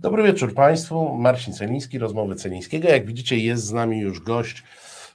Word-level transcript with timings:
Dobry 0.00 0.22
wieczór 0.22 0.54
Państwu. 0.54 1.16
Marcin 1.16 1.54
Celiński, 1.54 1.98
rozmowy 1.98 2.34
Celińskiego. 2.34 2.88
Jak 2.88 3.06
widzicie, 3.06 3.38
jest 3.38 3.64
z 3.64 3.72
nami 3.72 3.98
już 4.00 4.20
gość, 4.20 4.62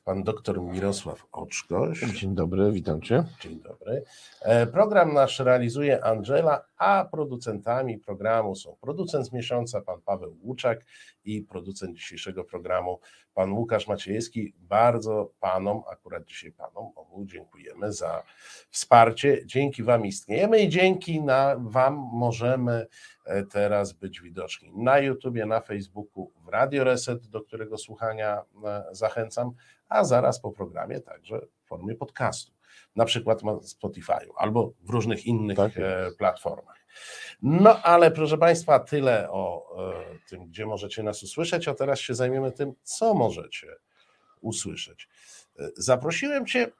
pan 0.07 0.23
doktor 0.23 0.61
Mirosław 0.61 1.25
Oczkoś. 1.31 1.99
Dzień 1.99 2.35
dobry, 2.35 2.71
witam 2.71 3.01
Cię. 3.01 3.23
Dzień 3.39 3.61
dobry. 3.61 4.03
E, 4.41 4.67
Program 4.67 5.13
nasz 5.13 5.39
realizuje 5.39 6.03
Angela, 6.03 6.65
a 6.77 7.05
producentami 7.11 7.97
programu 7.97 8.55
są 8.55 8.75
producent 8.81 9.27
z 9.27 9.31
miesiąca, 9.31 9.81
pan 9.81 10.01
Paweł 10.01 10.37
Łuczak 10.43 10.85
i 11.25 11.41
producent 11.41 11.97
dzisiejszego 11.97 12.43
programu, 12.43 12.99
pan 13.33 13.53
Łukasz 13.53 13.87
Maciejewski. 13.87 14.53
Bardzo 14.57 15.31
panom, 15.39 15.81
akurat 15.91 16.25
dzisiaj 16.25 16.51
panom, 16.51 16.91
obu 16.95 17.25
dziękujemy 17.25 17.93
za 17.93 18.23
wsparcie. 18.69 19.45
Dzięki 19.45 19.83
wam 19.83 20.05
istniejemy 20.05 20.59
i 20.59 20.69
dzięki 20.69 21.21
na 21.21 21.55
wam 21.59 22.09
możemy 22.13 22.87
e, 23.25 23.43
teraz 23.43 23.93
być 23.93 24.21
widoczni 24.21 24.71
na 24.75 24.99
YouTubie, 24.99 25.45
na 25.45 25.61
Facebooku, 25.61 26.31
w 26.45 26.47
Radio 26.47 26.83
Reset, 26.83 27.27
do 27.27 27.41
którego 27.41 27.77
słuchania 27.77 28.41
e, 28.65 28.85
zachęcam, 28.91 29.51
a 29.89 30.03
zaraz 30.03 30.39
po 30.41 30.51
programie 30.51 30.99
także 30.99 31.39
w 31.63 31.67
formie 31.67 31.95
podcastu, 31.95 32.51
na 32.95 33.05
przykład 33.05 33.43
na 33.43 33.51
Spotify'u 33.51 34.29
albo 34.37 34.73
w 34.83 34.89
różnych 34.89 35.25
innych 35.25 35.57
Tak 35.57 35.71
e, 35.77 36.11
platformach. 36.17 36.77
No 37.41 37.81
ale 37.81 38.11
proszę 38.11 38.37
Państwa, 38.37 38.79
tyle 38.79 39.31
o 39.31 39.75
e, 39.91 40.19
tym, 40.29 40.47
gdzie 40.47 40.65
możecie 40.65 41.03
nas 41.03 41.23
usłyszeć, 41.23 41.67
a 41.67 41.73
teraz 41.73 41.99
się 41.99 42.15
zajmiemy 42.15 42.51
tym, 42.51 42.73
co 42.83 43.13
możecie 43.13 43.67
usłyszeć. 44.41 45.09
E, 45.59 45.69
Zaprosiłem 45.77 46.45
Cię, 46.45 46.71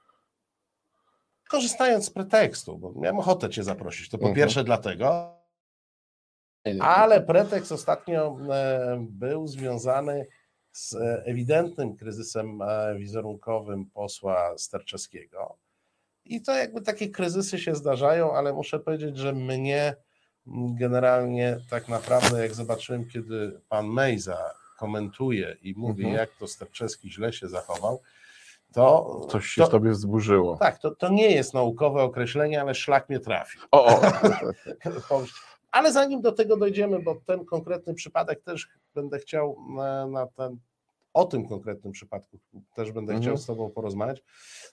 korzystając 1.48 2.04
z 2.06 2.10
pretekstu, 2.10 2.78
bo 2.78 2.92
miałem 2.96 3.18
ochotę 3.18 3.50
Cię 3.50 3.62
zaprosić. 3.64 4.08
To 4.10 4.18
po 4.18 4.24
Mhm. 4.28 4.36
pierwsze 4.36 4.64
dlatego, 4.64 5.34
ale 6.80 7.20
pretekst 7.20 7.72
ostatnio 7.72 8.36
był 9.00 9.46
związany 9.46 10.26
z 10.78 10.94
e, 10.94 11.22
ewidentnym 11.26 11.96
kryzysem 11.96 12.62
e, 12.62 12.94
wizerunkowym 12.98 13.86
posła 13.86 14.58
Sterczewskiego. 14.58 15.56
I 16.24 16.42
to 16.42 16.54
jakby 16.54 16.80
takie 16.80 17.08
kryzysy 17.08 17.58
się 17.58 17.74
zdarzają, 17.74 18.32
ale 18.32 18.52
muszę 18.52 18.78
powiedzieć, 18.80 19.16
że 19.16 19.32
mnie 19.32 19.96
generalnie 20.78 21.58
tak 21.70 21.88
naprawdę, 21.88 22.42
jak 22.42 22.54
zobaczyłem, 22.54 23.08
kiedy 23.08 23.60
pan 23.68 23.86
Mejza 23.86 24.50
komentuje 24.78 25.56
i 25.62 25.74
mówi, 25.76 26.02
Mhm. 26.04 26.20
jak 26.20 26.30
to 26.38 26.46
Sterczewski 26.48 27.12
źle 27.12 27.32
się 27.32 27.48
zachował, 27.48 28.00
to. 28.72 29.20
Coś 29.30 29.46
się 29.46 29.60
to, 29.60 29.66
z 29.66 29.70
Tobie 29.70 29.90
wzburzyło. 29.90 30.56
Tak, 30.56 30.78
to, 30.78 30.90
to 30.90 31.08
nie 31.08 31.30
jest 31.30 31.54
naukowe 31.54 32.02
określenie, 32.02 32.60
ale 32.60 32.74
szlak 32.74 33.08
mnie 33.08 33.20
trafił. 33.20 33.60
O, 33.70 33.86
o. 35.10 35.22
Ale 35.70 35.92
zanim 35.92 36.20
do 36.20 36.32
tego 36.32 36.56
dojdziemy, 36.56 37.02
bo 37.02 37.14
ten 37.26 37.44
konkretny 37.44 37.94
przypadek 37.94 38.42
też 38.42 38.68
będę 38.94 39.18
chciał 39.18 39.56
na, 39.76 40.06
na 40.06 40.26
ten, 40.26 40.58
o 41.18 41.24
tym 41.24 41.48
konkretnym 41.48 41.92
przypadku 41.92 42.38
też 42.74 42.92
będę 42.92 43.12
Mhm. 43.12 43.22
chciał 43.22 43.36
z 43.36 43.46
Tobą 43.46 43.70
porozmawiać, 43.70 44.22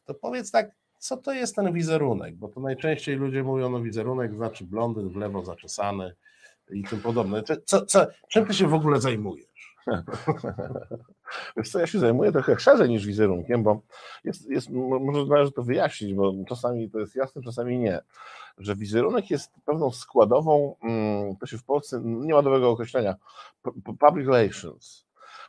to 0.06 0.14
powiedz 0.14 0.52
tak, 0.52 0.72
co 1.00 1.18
to 1.18 1.34
jest 1.34 1.56
ten 1.56 1.74
wizerunek? 1.74 2.36
Bo 2.36 2.48
to 2.48 2.60
najczęściej 2.60 3.16
ludzie 3.16 3.44
mówią, 3.44 3.70
no 3.70 3.82
wizerunek 3.82 4.36
znaczy 4.36 4.64
blondyn 4.66 5.10
w 5.10 5.16
lewo 5.16 5.46
zaczesany 5.46 6.16
i 6.72 6.84
tym 6.84 7.02
podobne. 7.02 7.44
Co, 7.66 7.86
co, 7.86 8.08
czym 8.30 8.46
Ty 8.46 8.54
się 8.54 8.68
w 8.68 8.74
ogóle 8.74 9.02
zajmujesz? 9.02 9.76
Wiesz 11.58 11.70
co, 11.72 11.80
ja 11.80 11.88
się 11.88 12.00
zajmuję 12.00 12.32
trochę 12.32 12.60
szerzej 12.60 12.90
niż 12.90 13.06
wizerunkiem, 13.06 13.64
bo 13.64 13.82
jest, 14.24 14.50
jest, 14.50 14.70
mo- 14.70 15.00
może 15.00 15.26
należy 15.26 15.52
to 15.52 15.64
wyjaśnić, 15.64 16.14
bo 16.14 16.34
czasami 16.48 16.90
to 16.90 17.00
jest 17.00 17.16
jasne, 17.16 17.42
czasami 17.42 17.80
nie, 17.80 18.00
że 18.58 18.76
wizerunek 18.76 19.30
jest 19.32 19.52
pewną 19.66 19.92
składową, 19.92 20.76
mm, 20.84 21.36
to 21.36 21.46
się 21.46 21.58
w 21.58 21.64
Polsce 21.64 22.02
nie 22.04 22.34
ma 22.34 22.42
dobrego 22.42 22.70
określenia, 22.70 23.16
pu- 23.64 23.82
pu- 23.84 23.98
public 24.08 24.28
relations. 24.28 25.05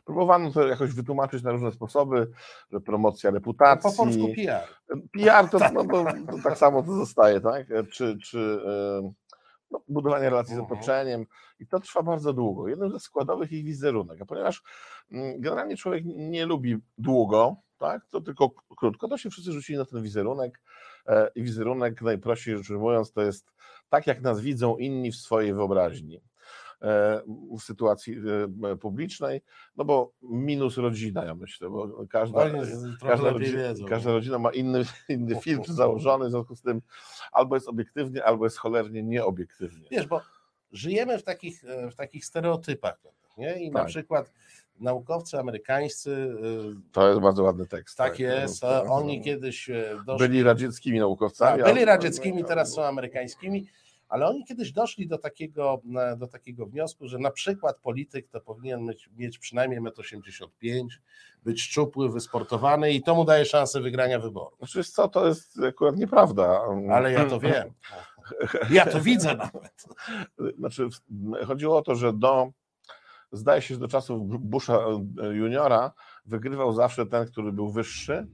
Próbowano 0.07 0.51
to 0.51 0.67
jakoś 0.67 0.93
wytłumaczyć 0.93 1.43
na 1.43 1.51
różne 1.51 1.71
sposoby, 1.71 2.31
że 2.71 2.79
promocja 2.79 3.31
reputacji. 3.31 3.91
Po 3.91 3.97
polsku 3.97 4.27
PR. 4.35 4.67
PR 5.11 5.49
to, 5.49 5.59
no, 5.73 5.85
to, 5.85 6.05
to 6.31 6.43
tak 6.43 6.57
samo 6.57 6.83
to 6.83 6.93
zostaje, 6.93 7.41
tak? 7.41 7.67
Czy, 7.91 8.17
czy 8.23 8.59
no, 9.71 9.81
budowanie 9.87 10.29
relacji 10.29 10.55
z 10.55 10.59
Mhm. 10.59 10.77
otoczeniem 10.79 11.25
i 11.59 11.67
to 11.67 11.79
trwa 11.79 12.03
bardzo 12.03 12.33
długo. 12.33 12.67
Jednym 12.67 12.91
ze 12.91 12.99
składowych 12.99 13.51
jest 13.51 13.65
wizerunek, 13.65 14.21
a 14.21 14.25
ponieważ 14.25 14.63
mm, 15.11 15.41
generalnie 15.41 15.77
człowiek 15.77 16.03
nie 16.05 16.45
lubi 16.45 16.77
długo, 16.97 17.55
tak? 17.77 18.01
To 18.09 18.21
tylko 18.21 18.49
krótko, 18.77 19.07
to 19.07 19.17
się 19.17 19.29
wszyscy 19.29 19.51
rzucili 19.51 19.79
na 19.79 19.85
ten 19.85 20.03
wizerunek 20.03 20.61
e, 21.07 21.29
i 21.35 21.43
wizerunek 21.43 22.01
najprościej 22.01 22.57
rzecz 22.57 22.69
ujmując 22.69 23.11
to 23.11 23.21
jest 23.21 23.51
tak, 23.89 24.07
jak 24.07 24.21
nas 24.21 24.41
widzą 24.41 24.77
inni 24.77 25.11
w 25.11 25.15
swojej 25.15 25.53
wyobraźni 25.53 26.21
w 27.57 27.61
sytuacji 27.61 28.15
e, 28.71 28.75
publicznej, 28.75 29.41
no 29.77 29.85
bo 29.85 30.11
minus 30.21 30.77
rodzina, 30.77 31.25
ja 31.25 31.35
myślę, 31.35 31.69
bo 31.69 32.05
każda, 32.09 32.49
każda, 33.01 33.29
rodzina, 33.29 33.57
wiedzą. 33.63 33.85
każda 33.85 34.11
rodzina 34.11 34.39
ma 34.39 34.51
inny, 34.51 34.83
inny 35.09 35.35
filtr 35.41 35.71
założony, 35.71 36.27
w 36.27 36.31
związku 36.31 36.55
z 36.55 36.61
tym 36.61 36.81
albo 37.31 37.55
jest 37.55 37.67
obiektywnie, 37.67 38.23
albo 38.23 38.45
jest 38.45 38.57
cholernie 38.57 39.03
nieobiektywnie. 39.03 39.87
Wiesz, 39.91 40.07
bo 40.07 40.21
żyjemy 40.71 41.17
w 41.19 41.23
takich, 41.23 41.63
e, 41.63 41.91
w 41.91 41.95
takich 41.95 42.25
stereotypach, 42.25 42.97
nie? 43.37 43.59
I 43.59 43.71
na 43.71 43.79
Tak. 43.79 43.87
przykład 43.87 44.31
naukowcy 44.79 45.39
amerykańscy, 45.39 46.33
e, 46.77 46.91
To 46.91 47.07
jest 47.09 47.19
bardzo 47.21 47.43
ładny 47.43 47.65
tekst. 47.65 47.97
tak 47.97 48.19
jest, 48.19 48.63
a 48.63 48.81
Tak. 48.81 48.91
oni 48.91 49.21
kiedyś 49.21 49.69
e, 49.69 49.97
doszli, 50.05 50.27
byli 50.27 50.43
radzieckimi 50.43 50.99
naukowcami. 50.99 51.63
tak, 51.63 51.73
byli 51.73 51.85
radzieckimi, 51.85 52.43
teraz 52.45 52.73
są 52.73 52.83
amerykańskimi, 52.85 53.67
ale 54.09 54.27
oni 54.27 54.45
kiedyś 54.45 54.71
doszli 54.71 55.07
do 55.07 55.17
takiego, 55.17 55.81
na- 55.83 56.15
do 56.15 56.27
takiego 56.27 56.65
wniosku, 56.65 57.07
że 57.07 57.19
na 57.19 57.31
przykład 57.31 57.77
polityk 57.79 58.29
to 58.29 58.41
powinien 58.41 58.85
mieć, 58.85 59.09
mieć 59.17 59.37
przynajmniej 59.39 59.81
1,85 59.81 60.47
m, 60.81 60.87
być 61.43 61.61
szczupły, 61.61 62.11
wysportowany 62.11 62.91
i 62.91 63.01
to 63.03 63.15
mu 63.15 63.25
daje 63.25 63.45
szansę 63.45 63.81
wygrania 63.81 64.19
wyborów. 64.19 64.57
Znaczy, 64.59 64.77
wiesz 64.77 64.89
co, 64.89 65.07
to 65.07 65.27
jest 65.27 65.59
akurat 65.67 65.97
nieprawda. 65.97 66.61
Ale 66.91 67.11
ja 67.11 67.25
to 67.25 67.39
wiem. 67.39 67.73
Ja 68.69 68.85
to 68.85 69.01
widzę 69.01 69.35
nawet. 69.35 69.85
Znaczy, 70.59 70.87
chodziło 71.47 71.77
o 71.77 71.81
to, 71.81 71.95
że 71.95 72.13
do, 72.13 72.51
zdaje 73.31 73.61
się, 73.61 73.73
że 73.73 73.79
do 73.79 73.87
czasów 73.87 74.39
Busha 74.39 74.79
e, 75.21 75.25
juniora 75.27 75.91
wygrywał 76.25 76.73
zawsze 76.73 77.05
ten, 77.05 77.25
który 77.27 77.51
był 77.51 77.69
wyższy, 77.69 78.13
e, 78.13 78.27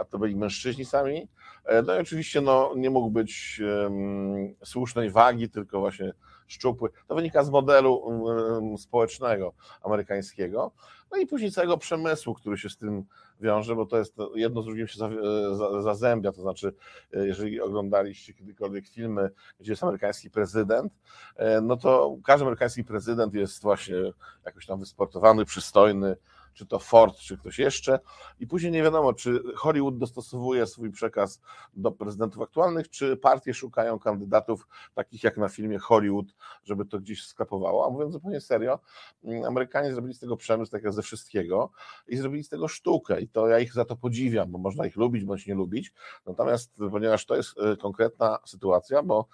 a 0.00 0.04
to 0.04 0.18
byli 0.18 0.36
mężczyźni 0.36 0.84
sami. 0.84 1.28
E, 1.64 1.82
No 1.82 1.94
i 1.96 1.98
oczywiście 2.00 2.40
no, 2.40 2.72
nie 2.76 2.90
mógł 2.90 3.10
być 3.10 3.60
em, 3.86 4.54
słusznej 4.64 5.10
wagi, 5.10 5.50
tylko 5.50 5.80
właśnie 5.80 6.12
szczupły. 6.46 6.90
To 7.06 7.14
wynika 7.14 7.44
z 7.44 7.50
modelu 7.50 8.02
em, 8.30 8.78
społecznego 8.78 9.52
amerykańskiego. 9.82 10.72
No 11.10 11.18
i 11.18 11.26
później 11.26 11.50
całego 11.52 11.78
przemysłu, 11.78 12.34
który 12.34 12.58
się 12.58 12.68
z 12.70 12.76
tym 12.76 13.04
wiąże, 13.40 13.74
bo 13.76 13.86
to 13.86 13.98
jest 13.98 14.14
jedno 14.34 14.62
z 14.62 14.64
drugim 14.64 14.86
się 14.86 15.04
e, 15.04 15.54
za- 15.56 15.82
zazębia, 15.82 16.32
to 16.32 16.40
znaczy 16.42 16.72
e, 17.14 17.26
jeżeli 17.26 17.60
oglądaliście 17.60 18.34
kiedykolwiek 18.34 18.88
filmy, 18.88 19.30
gdzie 19.60 19.72
jest 19.72 19.82
amerykański 19.82 20.30
prezydent, 20.30 20.92
e, 21.36 21.60
no 21.60 21.76
to 21.76 22.16
każdy 22.24 22.42
amerykański 22.44 22.84
prezydent 22.84 23.34
jest 23.34 23.62
właśnie 23.62 23.96
jakoś 24.44 24.66
tam 24.66 24.80
wysportowany, 24.80 25.44
przystojny, 25.44 26.16
czy 26.56 26.66
to 26.66 26.78
Ford, 26.78 27.16
czy 27.16 27.38
ktoś 27.38 27.58
jeszcze. 27.58 28.00
I 28.40 28.46
później 28.46 28.72
nie 28.72 28.82
wiadomo, 28.82 29.12
czy 29.12 29.42
Hollywood 29.56 29.98
dostosowuje 29.98 30.66
swój 30.66 30.90
przekaz 30.90 31.40
do 31.74 31.92
prezydentów 31.92 32.42
aktualnych, 32.42 32.90
czy 32.90 33.16
partie 33.16 33.54
szukają 33.54 33.98
kandydatów 33.98 34.66
takich 34.94 35.24
jak 35.24 35.36
na 35.36 35.48
filmie 35.48 35.78
Hollywood, 35.78 36.26
żeby 36.64 36.84
to 36.84 36.98
gdzieś 37.00 37.26
sklapowało. 37.26 37.86
A 37.86 37.90
mówiąc 37.90 38.12
zupełnie 38.12 38.40
serio, 38.40 38.78
mm, 39.24 39.44
Amerykanie 39.44 39.92
zrobili 39.92 40.14
z 40.14 40.20
tego 40.20 40.36
przemysł 40.36 40.72
tak 40.72 40.82
jak 40.82 40.92
ze 40.92 41.02
wszystkiego 41.02 41.70
i 42.08 42.16
zrobili 42.16 42.44
z 42.44 42.48
tego 42.48 42.68
sztukę. 42.68 43.20
I 43.20 43.28
to 43.28 43.48
ja 43.48 43.58
ich 43.58 43.72
za 43.72 43.84
to 43.84 43.96
podziwiam, 43.96 44.50
bo 44.50 44.58
można 44.58 44.86
ich 44.86 44.96
lubić 44.96 45.24
bądź 45.24 45.46
nie 45.46 45.54
lubić. 45.54 45.92
Natomiast 46.26 46.72
ponieważ 46.90 47.26
to 47.26 47.36
jest 47.36 47.58
e, 47.58 47.76
konkretna 47.76 48.38
sytuacja, 48.46 49.02
bo 49.02 49.26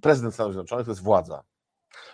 prezydent 0.00 0.34
Stanów 0.34 0.52
Zjednoczonych 0.52 0.86
to 0.86 0.90
jest 0.90 1.02
władza. 1.02 1.42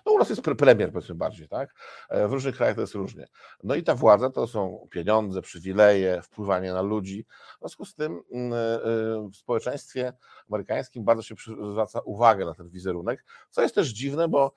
No 0.07 0.13
u 0.13 0.19
nas 0.19 0.29
jest 0.31 0.43
pre- 0.43 0.57
premier, 0.57 0.93
powiedzmy 0.93 1.15
bardziej, 1.15 1.49
tak? 1.49 1.75
E, 2.09 2.29
W 2.29 2.33
różnych 2.33 2.57
krajach 2.57 2.75
to 2.75 2.81
jest 2.81 2.95
różnie. 2.95 3.27
No 3.63 3.75
i 3.75 3.83
ta 3.83 3.95
władza 3.95 4.31
to 4.31 4.47
są 4.47 4.89
pieniądze, 4.91 5.43
przywileje, 5.43 6.23
wpływanie 6.23 6.73
na 6.73 6.83
ludzi. 6.83 7.27
W 7.57 7.59
związku 7.59 7.85
z 7.85 7.95
tym 7.95 8.23
mm, 8.33 8.53
e, 8.53 8.57
w 9.33 9.37
społeczeństwie 9.37 10.13
amerykańskim 10.49 11.05
bardzo 11.05 11.23
się 11.23 11.35
zwraca 11.71 12.01
uwagę 12.01 12.45
na 12.45 12.55
ten 12.55 12.69
wizerunek, 12.69 13.25
co 13.51 13.63
jest 13.63 13.75
też 13.75 13.89
dziwne, 13.89 14.29
bo 14.29 14.53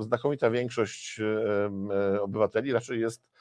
znakomita 0.00 0.50
większość 0.50 1.20
e, 1.20 1.24
e, 2.14 2.22
obywateli 2.22 2.72
raczej 2.72 3.00
jest 3.00 3.22
e, 3.22 3.33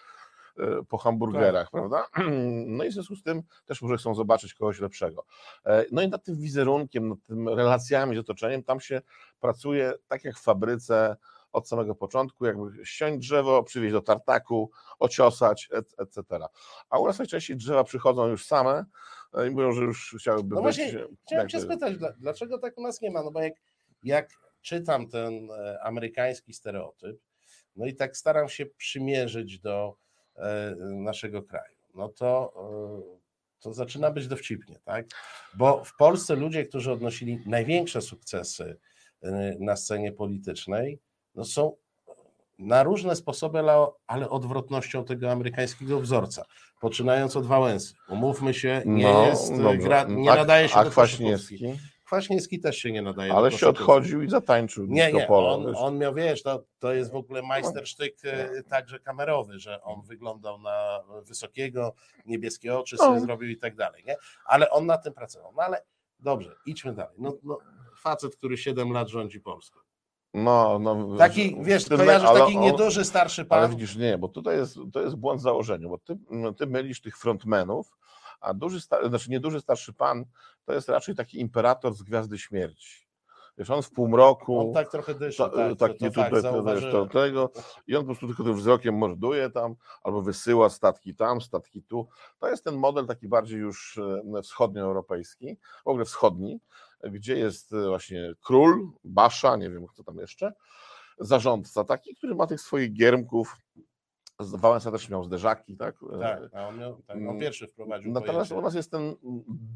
po 0.90 0.98
hamburgerach, 0.98 1.72
prawda? 1.72 2.08
No 2.68 2.84
i 2.84 2.90
w 2.90 2.94
związku 2.94 3.16
z 3.16 3.24
tym 3.24 3.44
też 3.66 3.82
może 3.82 3.98
chcą 3.98 4.16
zobaczyć 4.16 4.54
kogoś 4.54 4.80
lepszego. 4.80 5.26
E, 5.66 5.86
No 5.92 6.02
i 6.02 6.08
nad 6.10 6.24
tym 6.24 6.36
wizerunkiem, 6.36 7.10
nad 7.10 7.18
tym 7.28 7.50
relacjami 7.50 8.16
z 8.16 8.20
otoczeniem, 8.20 8.64
tam 8.64 8.80
się 8.80 9.02
pracuje 9.40 9.94
tak 10.08 10.24
jak 10.24 10.38
w 10.38 10.42
fabryce 10.44 11.16
od 11.52 11.68
samego 11.70 11.96
początku, 11.96 12.46
jakby 12.46 12.86
ściąć 12.86 13.18
drzewo, 13.28 13.64
przywieźć 13.64 13.94
do 13.94 14.02
tartaku, 14.02 14.72
ociosać, 15.00 15.70
et- 15.72 15.96
etc. 15.98 16.40
A 16.90 17.00
u 17.00 17.08
nas 17.08 17.20
najczęściej 17.20 17.58
drzewa 17.58 17.84
przychodzą 17.84 18.28
już 18.28 18.46
same 18.46 18.86
e, 19.34 19.48
i 19.48 19.52
mówią, 19.52 19.72
że 19.72 19.82
już 19.84 20.16
chciałyby 20.20 20.56
No 20.56 20.62
być... 20.62 20.76
właśnie, 20.78 21.00
e, 21.00 21.08
Chciałem 21.26 21.50
cię 21.50 21.62
spytać, 21.62 21.98
dla- 21.98 22.12
dlaczego 22.20 22.58
tak 22.58 22.78
u 22.78 22.82
nas 22.82 23.02
nie 23.02 23.12
ma? 23.12 23.24
No 23.24 23.32
bo 23.32 23.42
jak, 23.42 23.54
jak 24.04 24.30
czytam 24.62 25.08
ten 25.08 25.52
e, 25.52 25.80
amerykański 25.84 26.54
stereotyp, 26.54 27.22
no 27.76 27.86
i 27.86 27.96
tak 27.96 28.18
staram 28.18 28.50
się 28.50 28.66
przymierzyć 28.66 29.60
do 29.60 29.96
e, 29.96 29.98
naszego 30.82 31.44
kraju, 31.44 31.76
no 31.96 32.10
to, 32.10 32.54
e, 32.58 33.18
to 33.60 33.74
zaczyna 33.74 34.12
być 34.12 34.28
dowcipnie, 34.28 34.80
tak? 34.86 35.06
Bo 35.54 35.84
w 35.84 35.96
Polsce 35.98 36.36
ludzie, 36.36 36.66
którzy 36.66 36.92
odnosili 36.92 37.40
największe 37.46 38.02
sukcesy 38.02 38.78
e, 39.22 39.56
na 39.60 39.76
scenie 39.76 40.12
politycznej, 40.12 41.00
no 41.36 41.46
są 41.46 41.76
na 42.60 42.84
różne 42.84 43.16
sposoby, 43.16 43.60
ale, 44.08 44.30
odwrotnością 44.30 45.06
tego 45.06 45.32
amerykańskiego 45.32 46.00
wzorca. 46.00 46.46
Poczynając 46.82 47.36
od 47.36 47.46
Wałęsy. 47.46 47.94
Umówmy 48.10 48.54
się, 48.54 48.82
nie 48.86 49.04
No, 49.04 49.26
jest, 49.26 49.52
e, 49.52 49.78
gra, 49.78 50.04
nie 50.04 50.32
A- 50.32 50.36
nadaje 50.36 50.70
się 50.70 50.76
A 50.76 50.84
do. 50.84 50.90
Kwaśniewski? 50.92 51.80
Kwaśniewski 52.06 52.60
też 52.60 52.78
się 52.78 52.92
nie 52.92 53.02
nadaje 53.02 53.34
Ale 53.34 53.50
do 53.50 53.58
się 53.58 53.68
odchodził 53.68 54.22
i 54.22 54.30
zatańczył 54.30 54.86
Nie, 54.86 55.14
nie, 55.14 55.26
polo, 55.26 55.54
on, 55.56 55.76
on 55.76 55.98
miał, 55.98 56.14
wiesz, 56.14 56.44
to, 56.44 56.64
to 56.80 56.94
jest 56.94 57.12
w 57.12 57.16
ogóle 57.16 57.42
majstersztyk 57.42 58.16
e, 58.26 58.64
także 58.64 59.00
kamerowy, 59.00 59.60
że 59.60 59.82
on 59.82 60.02
wyglądał 60.02 60.60
na 60.60 61.00
wysokiego, 61.26 61.94
niebieskie 62.26 62.78
oczy 62.78 62.98
sobie 62.98 63.20
No. 63.20 63.20
zrobił 63.20 63.50
i 63.50 63.58
tak 63.58 63.76
dalej, 63.76 64.04
nie? 64.08 64.16
Ale 64.46 64.70
on 64.70 64.86
nad 64.86 65.04
tym 65.04 65.14
pracował. 65.14 65.54
No 65.58 65.64
ale 65.64 65.84
dobrze, 66.20 66.56
idźmy 66.66 66.94
dalej. 66.94 67.16
No, 67.18 67.34
no, 67.44 67.58
facet, 68.02 68.36
który 68.36 68.58
7 68.58 68.92
lat 68.92 69.08
rządzi 69.10 69.40
Polską. 69.40 69.80
No, 70.34 70.80
no, 70.80 71.18
Taki, 71.18 71.58
wiesz, 71.62 71.86
ty 71.86 71.98
my- 71.98 72.06
kojarzysz 72.06 72.30
ale 72.30 72.40
taki 72.40 72.56
on- 72.58 72.62
nieduży, 72.64 73.06
starszy 73.06 73.46
pan. 73.46 73.60
Ale 73.60 73.70
widzisz, 73.70 73.96
nie, 73.96 74.18
bo 74.18 74.28
tutaj 74.28 74.58
jest, 74.58 74.78
to 74.94 75.02
jest 75.02 75.16
błąd 75.16 75.40
w 75.40 75.44
założeniu, 75.44 75.90
bo 75.90 75.98
ty, 75.98 76.18
no, 76.30 76.54
ty 76.54 76.68
mylisz 76.68 77.02
tych 77.02 77.18
frontmenów, 77.18 77.92
a 78.44 78.54
duży, 78.54 78.80
znaczy 79.10 79.32
nieduży 79.32 79.62
starszy 79.62 79.94
pan 79.94 80.26
to 80.66 80.74
jest 80.74 80.90
raczej 80.90 81.16
taki 81.16 81.40
imperator 81.40 81.94
z 81.94 82.04
Gwiazdy 82.04 82.38
Śmierci. 82.38 83.04
Wiesz, 83.58 83.70
on 83.70 83.82
w 83.82 83.92
półmroku, 83.92 84.60
On 84.60 84.74
tak 84.74 84.92
trochę 84.92 85.16
dyszy, 85.16 85.38
ta, 85.38 85.50
tak, 85.50 85.78
taki 85.78 86.00
to, 86.00 86.06
to 86.06 86.24
tutaj 86.24 86.42
fakt, 86.42 86.92
to, 86.92 87.06
tego 87.06 87.52
i 87.88 87.96
on 87.96 88.02
po 88.02 88.06
prostu 88.08 88.28
tylko 88.28 88.44
tym 88.44 88.56
wzrokiem 88.56 88.96
morduje 88.96 89.50
tam, 89.50 89.76
albo 90.04 90.22
wysyła 90.22 90.70
statki 90.70 91.16
tam, 91.16 91.42
statki 91.42 91.84
tu. 91.84 92.08
To 92.40 92.50
jest 92.50 92.64
ten 92.64 92.76
model 92.76 93.08
taki 93.08 93.28
bardziej 93.28 93.60
już 93.60 94.00
e, 94.38 94.42
wschodnioeuropejski, 94.42 95.58
w 95.86 95.88
ogóle 95.88 96.06
wschodni, 96.06 96.60
gdzie 97.04 97.38
jest 97.38 97.74
e, 97.74 97.88
właśnie 97.88 98.34
król, 98.42 98.92
basza, 99.04 99.56
nie 99.56 99.70
wiem 99.70 99.88
kto 99.88 100.04
tam 100.04 100.18
jeszcze, 100.18 100.54
zarządca 101.20 101.84
taki, 101.84 102.16
który 102.16 102.36
ma 102.36 102.48
tych 102.48 102.62
swoich 102.62 102.94
giermków, 102.94 103.56
Wałęsa 104.52 104.92
też 104.92 105.10
miał 105.10 105.24
zderzaki, 105.24 105.78
tak? 105.78 105.96
E, 106.16 106.20
Tak, 106.20 106.40
a 106.54 106.68
on, 106.68 106.78
miał, 106.80 106.96
tak, 107.02 107.18
on 107.18 107.24
Mm, 107.24 107.40
pierwszy 107.40 107.68
wprowadził 107.68 108.12
Natomiast 108.12 108.36
pojęcie. 108.50 108.56
u 108.56 108.62
nas 108.62 108.76
jest 108.76 108.92
ten 108.92 109.16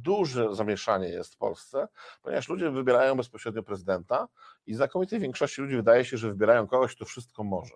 duże 0.04 0.56
zamieszanie 0.56 1.10
jest 1.10 1.34
w 1.34 1.38
Polsce, 1.38 1.88
ponieważ 2.22 2.50
ludzie 2.50 2.72
wybierają 2.72 3.16
bezpośrednio 3.16 3.64
prezydenta 3.64 4.28
i 4.66 4.74
znakomitej 4.74 5.20
większości 5.20 5.62
ludzi 5.62 5.76
wydaje 5.76 6.06
się, 6.06 6.18
że 6.18 6.30
wybierają 6.30 6.68
kogoś, 6.68 6.96
kto 6.96 7.06
wszystko 7.06 7.44
może. 7.44 7.76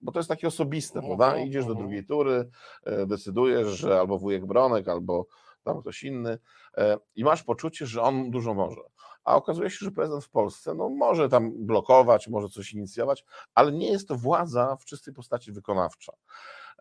Bo 0.00 0.12
to 0.12 0.18
jest 0.18 0.28
takie 0.28 0.46
osobiste, 0.46 0.98
Mhm, 0.98 1.18
prawda? 1.18 1.38
Idziesz 1.40 1.64
do 1.64 1.70
mhm. 1.70 1.86
drugiej 1.86 2.06
tury, 2.06 2.50
e, 2.84 3.06
decydujesz, 3.06 3.68
że 3.68 4.00
albo 4.00 4.18
wujek 4.18 4.46
Bronek, 4.46 4.88
albo 4.88 5.26
tam 5.62 5.80
ktoś 5.80 6.02
inny 6.02 6.38
e, 6.76 6.98
i 7.14 7.24
masz 7.24 7.42
poczucie, 7.42 7.86
że 7.86 8.02
on 8.02 8.30
dużo 8.30 8.54
może. 8.54 8.80
A 9.24 9.36
okazuje 9.36 9.70
się, 9.70 9.84
że 9.84 9.90
prezydent 9.90 10.24
w 10.24 10.30
Polsce 10.30 10.74
no, 10.74 10.88
może 10.88 11.28
tam 11.28 11.66
blokować, 11.66 12.28
może 12.28 12.48
coś 12.48 12.72
inicjować, 12.72 13.24
ale 13.54 13.72
nie 13.72 13.92
jest 13.92 14.08
to 14.08 14.16
władza 14.16 14.76
w 14.76 14.84
czystej 14.84 15.14
postaci 15.14 15.52
wykonawcza. 15.52 16.12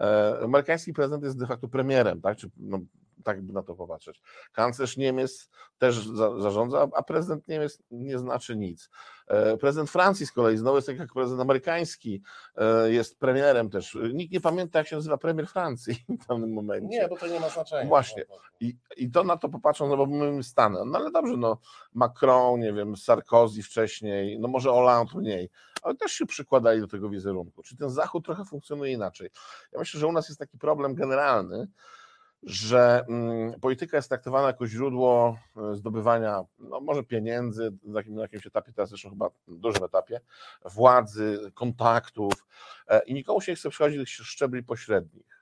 E, 0.02 0.40
Amerykański 0.44 0.94
prezydent 0.94 1.24
jest 1.24 1.40
de 1.40 1.48
facto 1.48 1.68
premierem, 1.68 2.22
tak? 2.22 2.38
Czy, 2.38 2.50
no, 2.58 2.80
tak 3.24 3.42
by 3.42 3.54
na 3.54 3.64
to 3.64 3.76
popatrzeć. 3.76 4.22
Kanclerz 4.52 4.98
Niemiec 4.98 5.50
też 5.78 6.08
za, 6.08 6.40
zarządza, 6.42 6.88
a 6.96 7.04
prezydent 7.04 7.48
Niemiec 7.48 7.84
nie 7.92 8.20
znaczy 8.20 8.56
nic. 8.56 8.90
E, 9.28 9.58
Prezydent 9.58 9.90
Francji 9.90 10.26
z 10.26 10.32
kolei 10.32 10.58
znowu 10.58 10.76
jest 10.76 10.88
tak 10.88 10.98
jak 11.00 11.14
prezydent 11.14 11.42
amerykański, 11.42 12.22
e, 12.56 12.92
jest 12.92 13.20
premierem 13.20 13.70
też. 13.70 13.98
Nikt 14.14 14.34
nie 14.34 14.42
pamięta, 14.42 14.80
jak 14.80 14.88
się 14.88 14.96
nazywa 14.96 15.18
premier 15.18 15.48
Francji 15.48 16.06
w 16.24 16.28
danym 16.28 16.54
momencie. 16.54 16.88
Nie, 17.00 17.08
bo 17.08 17.18
to 17.18 17.28
nie 17.28 17.40
ma 17.40 17.50
znaczenia. 17.50 17.90
Właśnie. 17.90 18.26
No, 18.30 18.36
to- 18.36 18.42
I, 18.60 18.78
I 18.98 19.12
to 19.12 19.24
na 19.24 19.38
to 19.38 19.50
popatrzą, 19.50 19.88
no 19.90 19.98
bo 19.98 20.06
my 20.06 20.18
mamy 20.32 20.44
Stany. 20.44 20.80
No 20.86 20.98
ale 21.00 21.12
dobrze, 21.12 21.38
no 21.38 21.58
Macron, 21.94 22.60
nie 22.60 22.74
wiem, 22.74 22.98
Sarkozy 22.98 23.64
wcześniej, 23.64 24.40
no 24.40 24.48
może 24.48 24.70
Hollande 24.70 25.18
mniej, 25.18 25.50
ale 25.82 25.96
też 25.96 26.12
się 26.12 26.26
przykładali 26.26 26.82
do 26.82 26.88
tego 26.88 27.10
wizerunku. 27.10 27.64
Czyli 27.64 27.78
ten 27.78 27.90
Zachód 27.90 28.26
trochę 28.26 28.46
funkcjonuje 28.46 28.94
inaczej. 28.94 29.30
Ja 29.72 29.80
myślę, 29.80 30.00
że 30.00 30.08
u 30.08 30.12
nas 30.12 30.30
jest 30.30 30.40
taki 30.40 30.58
problem 30.58 30.96
generalny, 30.96 31.68
że 32.46 33.06
mm, 33.10 33.60
polityka 33.60 33.98
jest 33.98 34.10
traktowana 34.10 34.48
jako 34.48 34.68
źródło 34.68 35.38
e, 35.58 35.76
zdobywania, 35.76 36.44
no 36.60 36.80
może 36.80 37.04
pieniędzy, 37.04 37.74
na, 37.84 38.00
jakim, 38.00 38.16
na 38.16 38.22
jakimś 38.22 38.48
etapie, 38.48 38.74
teraz 38.74 38.90
zresztą 38.90 39.10
chyba 39.10 39.30
dużym 39.48 39.84
etapie, 39.84 40.22
władzy, 40.66 41.52
kontaktów 41.54 42.34
e, 42.88 43.02
i 43.06 43.14
nikomu 43.14 43.42
się 43.42 43.52
nie 43.52 43.56
chce 43.56 43.70
przechodzić 43.70 44.00
do 44.00 44.06
szczebli 44.06 44.64
pośrednich. 44.64 45.33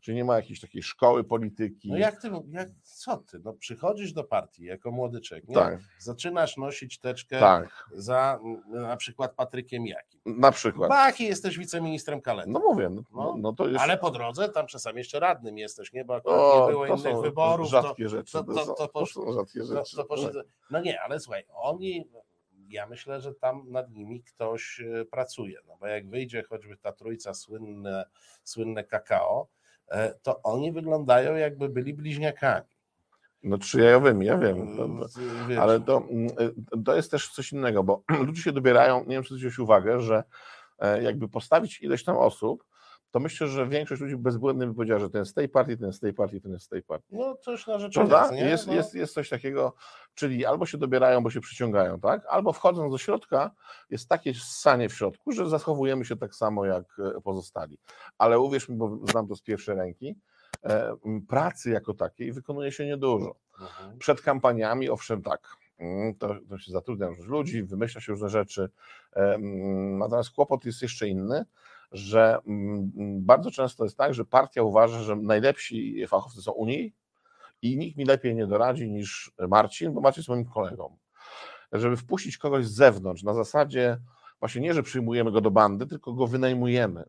Czyli 0.00 0.16
nie 0.16 0.24
ma 0.24 0.36
jakiejś 0.36 0.60
takiej 0.60 0.82
szkoły 0.82 1.24
polityki. 1.24 1.88
No 1.90 1.96
jak 1.96 2.20
ty, 2.22 2.30
jak, 2.50 2.68
co 2.82 3.16
ty, 3.16 3.38
no 3.44 3.52
przychodzisz 3.52 4.12
do 4.12 4.24
partii 4.24 4.64
jako 4.64 4.90
młody 4.90 5.20
człowiek, 5.20 5.48
nie? 5.48 5.54
Tak, 5.54 5.78
zaczynasz 5.98 6.56
nosić 6.56 6.98
teczkę 6.98 7.40
tak, 7.40 7.88
za 7.94 8.38
mm, 8.44 8.62
na 8.70 8.96
przykład 8.96 9.34
Patrykiem 9.34 9.86
Jakim. 9.86 10.20
na 10.26 10.52
przykład. 10.52 10.88
Baki, 10.88 11.24
jesteś 11.24 11.58
wiceministrem 11.58 12.20
Kalety. 12.20 12.50
No 12.50 12.60
mówię, 12.60 12.88
no, 12.90 13.02
No, 13.12 13.34
no 13.38 13.52
to 13.52 13.68
jest. 13.68 13.80
Ale 13.80 13.98
po 13.98 14.10
drodze 14.10 14.48
tam 14.48 14.66
czasami 14.66 14.98
jeszcze 14.98 15.20
radnym 15.20 15.58
jesteś, 15.58 15.92
nie? 15.92 16.04
Bo 16.04 16.14
akurat 16.14 16.38
o, 16.40 16.66
nie 16.66 16.72
było 16.72 16.86
to 16.86 16.94
innych 16.96 17.22
wyborów. 17.22 17.70
To, 17.70 17.82
rzadkie 17.82 18.08
rzeczy. 18.08 18.32
to- 18.32 18.44
to- 18.44 18.64
są- 18.64 18.74
to 18.74 18.86
posz- 18.86 19.12
są 19.12 19.32
rzadkie 19.32 19.60
to, 19.60 19.66
rzeczy. 19.66 19.96
to 19.96 20.04
poszedł, 20.04 20.38
no 20.70 20.80
nie, 20.80 21.00
ale 21.00 21.20
słuchaj, 21.20 21.44
oni, 21.54 22.04
ja 22.68 22.86
myślę, 22.86 23.20
że 23.20 23.34
tam 23.34 23.70
nad 23.70 23.90
nimi 23.90 24.22
ktoś 24.22 24.80
e, 24.80 25.04
pracuje, 25.04 25.58
no 25.66 25.76
bo 25.80 25.86
jak 25.86 26.08
wyjdzie 26.08 26.42
choćby 26.42 26.76
ta 26.76 26.92
trójca 26.92 27.34
słynne, 27.34 28.04
słynne 28.44 28.84
kakao, 28.84 29.48
to 30.22 30.42
oni 30.42 30.72
wyglądają 30.72 31.36
jakby 31.36 31.68
byli 31.68 31.94
bliźniakami. 31.94 32.66
No 33.42 33.58
trzyjajowymi, 33.58 34.26
ja 34.26 34.38
wiem. 34.38 34.76
To, 34.76 34.88
Wiesz, 35.48 35.58
ale 35.58 35.80
to, 35.80 36.02
mm, 36.10 36.30
to 36.84 36.96
jest 36.96 37.10
też 37.10 37.28
coś 37.28 37.52
innego, 37.52 37.82
bo 37.84 38.02
ludzie 38.26 38.42
się 38.42 38.52
dobierają, 38.52 39.00
nie 39.00 39.14
wiem, 39.14 39.22
czy 39.22 39.28
zwróciłeś 39.28 39.58
uwagę, 39.58 40.00
że 40.00 40.24
e, 40.78 41.02
jakby 41.02 41.28
postawić 41.28 41.80
ileś 41.80 42.04
tam 42.04 42.16
osób, 42.16 42.64
to 43.12 43.20
myślę, 43.20 43.48
że 43.48 43.66
większość 43.68 44.02
ludzi 44.02 44.16
bezbłędnie 44.16 44.66
by 44.66 44.74
powiedziała, 44.74 45.00
że 45.00 45.10
ten 45.10 45.24
z 45.26 45.34
tej 45.34 45.48
partii, 45.48 45.78
ten 45.78 45.92
z 45.92 46.00
tej 46.00 46.14
partii, 46.14 46.40
ten 46.40 46.52
jest 46.52 46.64
z 46.64 46.68
tej 46.68 46.82
partii. 46.82 47.16
No 47.16 47.36
coś 47.36 47.66
na 47.66 47.78
rzecz 47.78 47.96
jest, 47.96 48.32
nie? 48.32 48.44
Jest, 48.44 48.66
no. 48.66 48.74
jest, 48.74 48.94
jest 48.94 49.14
coś 49.14 49.28
takiego, 49.28 49.74
czyli 50.14 50.46
albo 50.46 50.66
się 50.66 50.78
dobierają, 50.78 51.22
bo 51.22 51.30
się 51.30 51.40
przyciągają, 51.40 52.00
tak? 52.00 52.26
Albo 52.28 52.52
wchodząc 52.52 52.92
do 52.92 52.98
środka, 52.98 53.50
jest 53.90 54.08
takie 54.08 54.34
ssanie 54.34 54.88
w 54.88 54.94
środku, 54.94 55.32
że 55.32 55.48
zachowujemy 55.48 56.04
się 56.04 56.16
tak 56.16 56.34
samo 56.34 56.64
jak 56.64 56.84
e, 57.16 57.20
pozostali. 57.20 57.78
Ale 58.18 58.38
uwierz 58.38 58.68
mi, 58.68 58.76
bo 58.76 58.98
znam 59.10 59.28
to 59.28 59.36
z 59.36 59.42
pierwszej 59.42 59.76
ręki, 59.76 60.18
e, 60.64 60.96
pracy 61.28 61.70
jako 61.70 61.94
takiej 61.94 62.32
wykonuje 62.32 62.72
się 62.72 62.86
niedużo. 62.86 63.34
Mhm. 63.60 63.98
Przed 63.98 64.20
kampaniami, 64.20 64.90
owszem, 64.90 65.22
tak. 65.22 65.56
mm, 65.78 66.14
To, 66.14 66.34
to 66.48 66.58
się 66.58 66.72
zatrudnia 66.72 67.06
różnych 67.06 67.28
ludzi, 67.28 67.62
wymyśla 67.62 68.00
się 68.00 68.12
różne 68.12 68.28
rzeczy. 68.28 68.70
e, 69.12 69.38
Natomiast 69.98 70.30
kłopot 70.30 70.64
jest 70.64 70.82
jeszcze 70.82 71.08
inny, 71.08 71.44
że 71.92 72.38
mm, 72.46 72.90
bardzo 73.24 73.50
często 73.50 73.84
jest 73.84 73.96
tak, 73.96 74.14
że 74.14 74.24
partia 74.24 74.62
uważa, 74.62 75.02
że 75.02 75.16
najlepsi 75.16 76.06
fachowcy 76.06 76.42
są 76.42 76.52
u 76.52 76.66
niej 76.66 76.94
i 77.62 77.76
nikt 77.76 77.98
mi 77.98 78.04
lepiej 78.04 78.34
nie 78.34 78.46
doradzi 78.46 78.90
niż 78.90 79.32
Marcin, 79.48 79.92
bo 79.92 80.00
Marcin 80.00 80.20
jest 80.20 80.28
moim 80.28 80.44
kolegą. 80.44 80.96
Żeby 81.72 81.96
wpuścić 81.96 82.38
kogoś 82.38 82.66
z 82.66 82.74
zewnątrz, 82.74 83.22
na 83.22 83.34
zasadzie 83.34 83.98
właśnie 84.40 84.60
nie, 84.60 84.74
że 84.74 84.82
przyjmujemy 84.82 85.32
go 85.32 85.40
do 85.40 85.50
bandy, 85.50 85.86
tylko 85.86 86.12
go 86.12 86.26
wynajmujemy. 86.26 87.04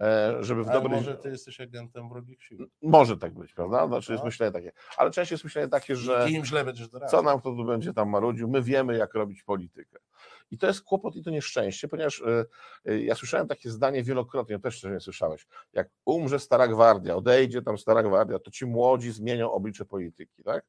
E, 0.00 0.36
Żeby 0.40 0.64
w 0.64 0.68
Ale 0.68 0.80
dobrej... 0.80 1.00
może 1.00 1.16
ty 1.16 1.28
jesteś 1.28 1.60
agentem 1.60 2.08
wrogich 2.08 2.42
sił. 2.42 2.66
Może 2.82 3.16
tak 3.16 3.34
być, 3.34 3.52
prawda? 3.54 3.86
Znaczy 3.86 4.12
jest 4.12 4.22
No. 4.22 4.26
myślenie 4.26 4.52
takie. 4.52 4.72
Ale 4.96 5.10
częściej 5.10 5.34
jest 5.34 5.44
myślenie 5.44 5.68
takie, 5.68 5.96
że 5.96 6.26
im 6.30 6.44
źle 6.44 6.64
będziesz 6.64 6.88
co 7.10 7.22
nam 7.22 7.40
kto 7.40 7.50
tu 7.50 7.64
będzie 7.64 7.92
tam 7.92 8.08
marudził, 8.08 8.48
my 8.48 8.62
wiemy, 8.62 8.96
jak 8.96 9.14
robić 9.14 9.42
politykę. 9.42 9.98
I 10.50 10.58
to 10.58 10.66
jest 10.66 10.82
kłopot 10.82 11.16
i 11.16 11.22
to 11.22 11.30
nieszczęście, 11.30 11.88
ponieważ 11.88 12.20
y, 12.20 12.46
y, 12.88 13.02
ja 13.02 13.14
słyszałem 13.14 13.48
takie 13.48 13.70
zdanie 13.70 14.02
wielokrotnie, 14.02 14.58
też 14.58 14.82
nie 14.84 15.00
słyszałeś, 15.00 15.46
jak 15.72 15.88
umrze 16.04 16.38
Stara 16.38 16.68
Gwardia, 16.68 17.16
odejdzie 17.16 17.62
tam 17.62 17.78
Stara 17.78 18.02
Gwardia, 18.02 18.38
to 18.38 18.50
ci 18.50 18.66
młodzi 18.66 19.12
zmienią 19.12 19.52
oblicze 19.52 19.84
polityki, 19.84 20.42
tak? 20.42 20.64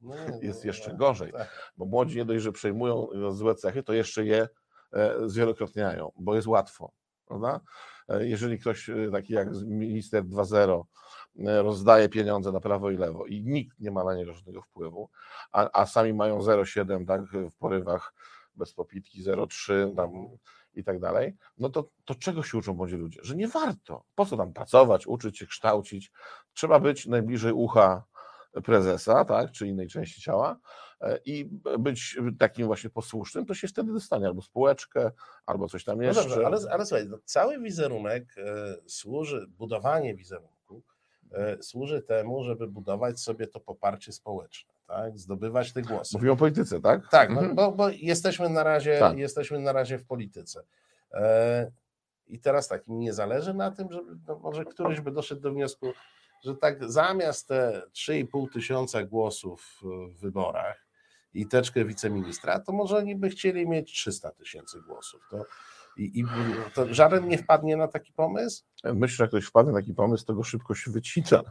No 0.00 0.14
Jest 0.42 0.64
no, 0.64 0.68
jeszcze 0.68 0.90
no, 0.92 0.96
gorzej. 0.96 1.32
tak. 1.32 1.72
Bo 1.76 1.86
młodzi 1.86 2.16
nie 2.16 2.24
dość, 2.24 2.42
że 2.44 2.52
przejmują 2.52 3.08
złe 3.30 3.54
cechy, 3.54 3.82
to 3.82 3.92
jeszcze 3.92 4.24
je 4.24 4.48
e, 4.92 5.14
zwielokrotniają, 5.26 6.12
bo 6.16 6.34
jest 6.34 6.46
łatwo, 6.46 6.92
prawda? 7.26 7.60
E, 8.08 8.26
Jeżeli 8.26 8.58
ktoś 8.58 8.88
y, 8.88 9.08
taki 9.12 9.32
jak 9.32 9.48
minister 9.64 10.24
2.0 10.24 10.82
e, 11.38 11.62
rozdaje 11.62 12.08
pieniądze 12.08 12.52
na 12.52 12.60
prawo 12.60 12.90
i 12.90 12.96
lewo 12.96 13.26
i 13.26 13.42
nikt 13.42 13.80
nie 13.80 13.90
ma 13.90 14.04
na 14.04 14.14
niego 14.14 14.34
żadnego 14.34 14.62
wpływu, 14.62 15.08
a, 15.52 15.80
a 15.80 15.86
sami 15.86 16.12
mają 16.12 16.38
0,7 16.38 17.06
tak, 17.06 17.22
w 17.24 17.56
porywach 17.58 18.14
bez 18.56 18.72
popitki, 18.72 19.24
0,3 19.24 19.96
tam 19.96 20.10
i 20.74 20.84
tak 20.84 21.00
dalej, 21.00 21.36
no 21.58 21.68
to, 21.68 21.88
to 22.04 22.14
czego 22.14 22.42
się 22.42 22.58
uczą 22.58 22.74
młodzi 22.74 22.96
ludzie? 22.96 23.20
Że 23.22 23.36
nie 23.36 23.48
warto. 23.48 24.04
Po 24.14 24.26
co 24.26 24.36
tam 24.36 24.52
pracować, 24.52 25.06
uczyć 25.06 25.38
się, 25.38 25.46
kształcić? 25.46 26.12
Trzeba 26.54 26.80
być 26.80 27.06
najbliżej 27.06 27.52
ucha 27.52 28.04
prezesa, 28.64 29.24
tak, 29.24 29.50
czy 29.50 29.66
innej 29.68 29.88
części 29.88 30.20
ciała 30.20 30.56
e, 31.00 31.18
i 31.24 31.50
być 31.78 32.18
takim 32.38 32.66
właśnie 32.66 32.90
posłusznym, 32.90 33.46
to 33.46 33.54
się 33.54 33.68
wtedy 33.68 33.92
dostanie 33.92 34.26
albo 34.26 34.42
spółeczkę, 34.42 35.10
albo 35.46 35.68
coś 35.68 35.84
tam 35.84 35.96
No 35.98 36.04
jeszcze. 36.04 36.22
dobrze, 36.22 36.46
ale, 36.46 36.58
ale 36.70 36.86
słuchaj, 36.86 37.06
no, 37.08 37.18
cały 37.24 37.58
wizerunek 37.60 38.34
e, 38.38 38.76
służy, 38.86 39.46
budowanie 39.48 40.14
wizerunku 40.14 40.82
e, 41.32 41.62
służy 41.62 42.02
temu, 42.02 42.44
żeby 42.44 42.66
budować 42.68 43.20
sobie 43.20 43.46
to 43.46 43.60
poparcie 43.60 44.12
społeczne, 44.12 44.74
tak? 44.86 45.18
Zdobywać 45.18 45.72
te 45.72 45.82
głosy. 45.82 46.16
Mówimy 46.16 46.32
o 46.32 46.36
polityce, 46.36 46.80
tak? 46.80 47.08
Tak, 47.10 47.30
no, 47.30 47.36
Mhm. 47.36 47.54
bo, 47.54 47.72
bo 47.72 47.88
jesteśmy, 47.88 48.48
na 48.48 48.62
razie, 48.62 48.98
Tak. 48.98 49.18
jesteśmy 49.18 49.58
na 49.58 49.72
razie 49.72 49.98
w 49.98 50.04
polityce. 50.06 50.62
I 52.28 52.40
teraz 52.40 52.68
tak, 52.68 52.88
mi 52.88 52.96
nie 52.96 53.12
zależy 53.12 53.54
na 53.54 53.70
tym, 53.70 53.92
żeby 53.92 54.16
no 54.28 54.38
może 54.38 54.64
któryś 54.64 55.00
by 55.00 55.10
doszedł 55.10 55.40
do 55.40 55.52
wniosku, 55.52 55.86
że 56.44 56.54
tak 56.54 56.90
zamiast 56.90 57.48
te 57.48 57.82
3,5 57.92 58.52
tysiąca 58.52 59.04
głosów 59.04 59.80
w 59.82 60.20
wyborach 60.20 60.86
i 61.34 61.46
teczkę 61.46 61.84
wiceministra, 61.84 62.60
to 62.60 62.72
może 62.72 62.96
oni 62.96 63.16
by 63.16 63.30
chcieli 63.30 63.68
mieć 63.68 63.92
300 63.92 64.30
tysięcy 64.30 64.80
głosów. 64.80 65.20
To, 65.30 65.44
i, 65.96 66.20
I 66.20 66.24
to 66.74 66.94
żaden 66.94 67.28
nie 67.28 67.38
wpadnie 67.38 67.76
na 67.76 67.88
taki 67.88 68.12
pomysł? 68.12 68.64
Myślę, 68.84 69.16
że 69.16 69.24
jak 69.24 69.30
ktoś 69.30 69.44
wpadnie 69.44 69.72
na 69.72 69.78
taki 69.78 69.94
pomysł, 69.94 70.24
to 70.24 70.34
go 70.34 70.42
szybko 70.42 70.74
się 70.74 70.90
wycina. 70.90 71.42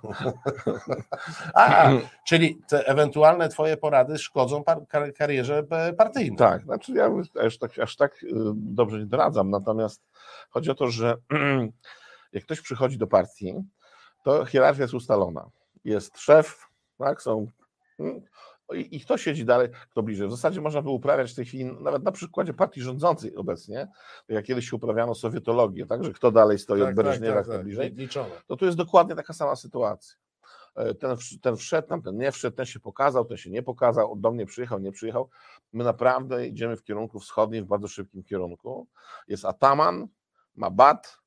A, 1.54 1.92
czyli 2.28 2.62
te 2.68 2.88
ewentualne 2.88 3.50
twoje 3.50 3.78
porady 3.78 4.18
szkodzą 4.18 4.64
par, 4.64 4.88
kar, 4.88 5.14
karierze 5.14 5.64
e, 5.70 5.94
partyjnej. 5.94 6.38
Tak, 6.38 6.64
znaczy 6.64 6.92
ja 6.94 7.12
aż 7.46 7.58
tak, 7.58 7.80
aż 7.80 7.96
tak 7.96 8.24
y, 8.24 8.28
dobrze 8.56 9.00
nie 9.00 9.06
doradzam, 9.06 9.50
natomiast 9.50 10.04
chodzi 10.50 10.72
o 10.72 10.76
to, 10.76 10.90
że 10.90 11.18
jak 12.34 12.44
ktoś 12.44 12.62
przychodzi 12.62 12.98
do 12.98 13.08
partii, 13.08 13.54
to 14.26 14.46
hierarchia 14.46 14.82
jest 14.82 14.94
ustalona. 14.94 15.50
Jest 15.84 16.18
szef, 16.20 16.68
tak, 16.98 17.22
są 17.22 17.48
mm, 18.00 18.22
i, 18.74 19.00
kto 19.00 19.18
siedzi 19.18 19.46
dalej, 19.46 19.70
kto 19.92 20.04
bliżej. 20.04 20.28
W 20.28 20.32
zasadzie 20.32 20.62
można 20.62 20.82
by 20.82 20.90
uprawiać 20.90 21.32
w 21.32 21.36
tej 21.36 21.46
chwili, 21.46 21.66
nawet 21.66 22.04
na 22.04 22.12
przykładzie 22.12 22.54
partii 22.54 22.82
rządzącej 22.82 23.36
obecnie, 23.36 23.88
tak 24.28 24.36
jak 24.36 24.46
kiedyś 24.46 24.70
się 24.70 24.76
uprawiano 24.76 25.16
sowietologię, 25.16 25.86
tak, 25.86 26.04
że 26.04 26.14
kto 26.14 26.32
dalej 26.32 26.60
stoi 26.60 26.82
od 26.82 26.94
Breżniewa, 26.96 27.44
kto 27.44 27.60
bliżej, 27.64 27.92
Liczone. 27.92 28.30
to 28.48 28.56
tu 28.56 28.66
jest 28.66 28.78
dokładnie 28.78 29.16
taka 29.16 29.34
sama 29.34 29.56
sytuacja. 29.56 30.16
E, 30.76 30.94
Ten, 30.94 31.18
ten 31.42 31.56
wszedł, 31.58 31.88
tam, 31.88 32.02
ten 32.02 32.18
nie 32.18 32.32
wszedł, 32.32 32.58
ten 32.58 32.66
się 32.66 32.80
pokazał, 32.80 33.26
ten 33.26 33.38
się 33.38 33.50
nie 33.50 33.64
pokazał, 33.64 34.16
do 34.16 34.32
mnie 34.32 34.46
przyjechał, 34.46 34.80
nie 34.80 34.92
przyjechał. 34.92 35.30
My 35.74 35.84
naprawdę 35.84 36.48
idziemy 36.48 36.78
w 36.78 36.84
kierunku 36.84 37.20
wschodnim, 37.20 37.66
w 37.66 37.68
bardzo 37.68 37.88
szybkim 37.88 38.24
kierunku. 38.24 38.88
Jest 39.28 39.46
ataman, 39.46 40.08
ma 40.56 40.70
bat 40.70 41.18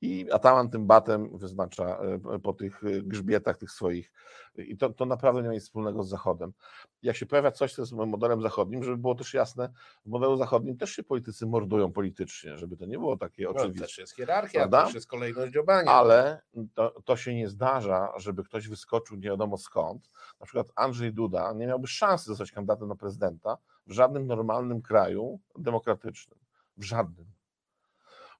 i 0.00 0.30
ataman 0.32 0.70
tym 0.70 0.86
batem 0.86 1.38
wyznacza 1.38 1.98
e, 2.34 2.38
po 2.38 2.52
tych 2.52 2.84
e, 2.84 3.02
grzbietach 3.02 3.56
tych 3.56 3.70
swoich. 3.70 4.12
I 4.56 4.76
to, 4.76 4.90
to 4.90 5.06
naprawdę 5.06 5.42
nie 5.42 5.48
ma 5.48 5.54
nic 5.54 5.62
wspólnego 5.62 6.02
z 6.02 6.08
Zachodem. 6.08 6.52
Jak 7.02 7.16
się 7.16 7.26
pojawia 7.26 7.50
coś, 7.50 7.74
co 7.74 7.82
jest 7.82 7.92
modelem 7.92 8.42
zachodnim, 8.42 8.84
żeby 8.84 8.96
było 8.96 9.14
też 9.14 9.34
jasne, 9.34 9.72
w 10.06 10.08
modelu 10.08 10.36
zachodnim 10.36 10.76
też 10.76 10.90
się 10.90 11.02
politycy 11.02 11.46
mordują 11.46 11.92
politycznie, 11.92 12.58
żeby 12.58 12.76
to 12.76 12.86
nie 12.86 12.98
było 12.98 13.16
takie 13.16 13.44
No, 13.44 13.50
oczywiste. 13.50 13.86
też 13.86 13.98
jest 13.98 14.16
hierarchia, 14.16 14.58
Prawda? 14.58 14.84
też 14.84 14.94
jest 14.94 15.06
kolejność 15.06 15.52
dziobania. 15.52 15.90
Ale 15.90 16.42
to, 16.74 17.02
to 17.04 17.16
się 17.16 17.34
nie 17.34 17.48
zdarza, 17.48 18.12
żeby 18.16 18.44
ktoś 18.44 18.68
wyskoczył 18.68 19.16
nie 19.16 19.28
wiadomo 19.28 19.56
skąd. 19.58 20.10
Na 20.40 20.46
przykład 20.46 20.66
Andrzej 20.76 21.12
Duda 21.12 21.52
nie 21.52 21.66
miałby 21.66 21.86
szansy 21.86 22.24
zostać 22.24 22.52
kandydatem 22.52 22.88
na 22.88 22.96
prezydenta 22.96 23.58
w 23.86 23.92
żadnym 23.92 24.26
normalnym 24.26 24.82
kraju 24.82 25.40
demokratycznym. 25.58 26.38
W 26.76 26.82
żadnym. 26.82 27.37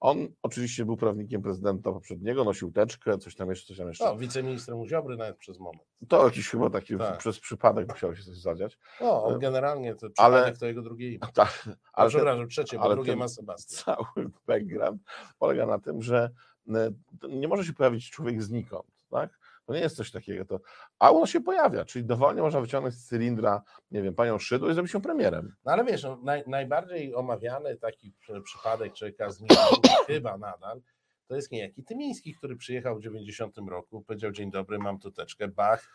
On 0.00 0.28
oczywiście 0.43 0.85
był 0.85 0.97
prawnikiem 0.97 1.43
prezydenta 1.43 1.93
poprzedniego, 1.93 2.45
nosił 2.45 2.73
teczkę, 2.73 3.19
coś 3.19 3.35
tam 3.35 3.50
jeszcze, 3.50 3.67
coś 3.67 3.76
tam 3.78 3.88
jeszcze. 3.88 4.05
No, 4.05 4.17
wiceministrem 4.17 4.78
u 4.78 4.87
Ziobry 4.87 5.17
nawet 5.17 5.37
przez 5.37 5.59
moment. 5.59 5.83
To 6.09 6.25
jakiś 6.25 6.49
chyba 6.49 6.71
taki 6.71 6.99
Tak. 6.99 7.19
przez 7.19 7.40
przypadek 7.40 7.88
musiał 7.88 8.17
się 8.17 8.23
coś 8.23 8.37
zadziać. 8.38 8.78
No, 9.00 9.25
on 9.25 9.38
generalnie 9.38 9.95
to 9.95 10.07
Ale- 10.17 10.37
przypadek 10.38 10.59
to 10.59 10.67
jego 10.67 10.83
drugie 10.83 11.09
imię. 11.09 11.19
Tak, 11.35 11.62
Ale 11.64 11.76
ale 11.93 12.09
przepraszam, 12.09 12.49
trzecie, 12.49 12.76
bo 12.76 12.83
ale 12.85 12.95
drugie 12.95 13.12
ten- 13.12 13.19
ma 13.19 13.28
Sebastian. 13.38 13.85
cały 13.97 14.31
background 14.47 15.02
polega 15.38 15.67
na 15.67 15.78
tym, 15.78 16.02
że 16.02 16.31
e, 16.75 16.90
nie 17.28 17.49
może 17.49 17.64
się 17.64 17.73
pojawić 17.73 18.11
człowiek 18.11 18.43
znikąd, 18.43 18.87
tak? 19.11 19.38
To 19.69 19.75
nie 19.75 19.81
jest 19.81 19.97
coś 19.97 20.11
takiego, 20.11 20.45
to, 20.45 20.61
a 20.99 21.11
on 21.11 21.27
się 21.27 21.41
pojawia, 21.41 21.85
czyli 21.85 22.05
dowolnie 22.05 22.43
można 22.43 22.61
wyciągnąć 22.61 22.95
z 22.95 23.07
cylindra, 23.07 23.63
nie 23.91 24.03
wiem, 24.03 24.15
panią 24.15 24.39
Szydło 24.39 24.71
i 24.71 24.75
zrobić 24.75 24.93
się 24.93 25.03
premierem. 25.03 25.55
No 25.65 25.73
ale 25.73 25.85
wiesz, 25.85 26.03
no, 26.03 26.19
naj, 26.23 26.43
najbardziej 26.47 27.15
omawiany 27.15 27.77
taki 27.77 28.13
przy- 28.13 28.43
przypadek 28.43 28.93
człowieka 28.93 29.31
znikąd, 29.31 29.89
chyba 30.07 30.39
nadal, 30.39 30.81
to 31.27 31.37
jest 31.37 31.53
niejaki 31.53 31.85
Tymiński, 31.85 32.35
który 32.35 32.57
przyjechał 32.57 32.97
w 32.97 33.03
90 33.03 33.59
roku, 33.69 34.03
powiedział 34.03 34.33
dzień 34.33 34.51
dobry, 34.51 34.79
mam 34.79 34.99
tu 34.99 35.11
teczkę, 35.11 35.49
bach, 35.49 35.89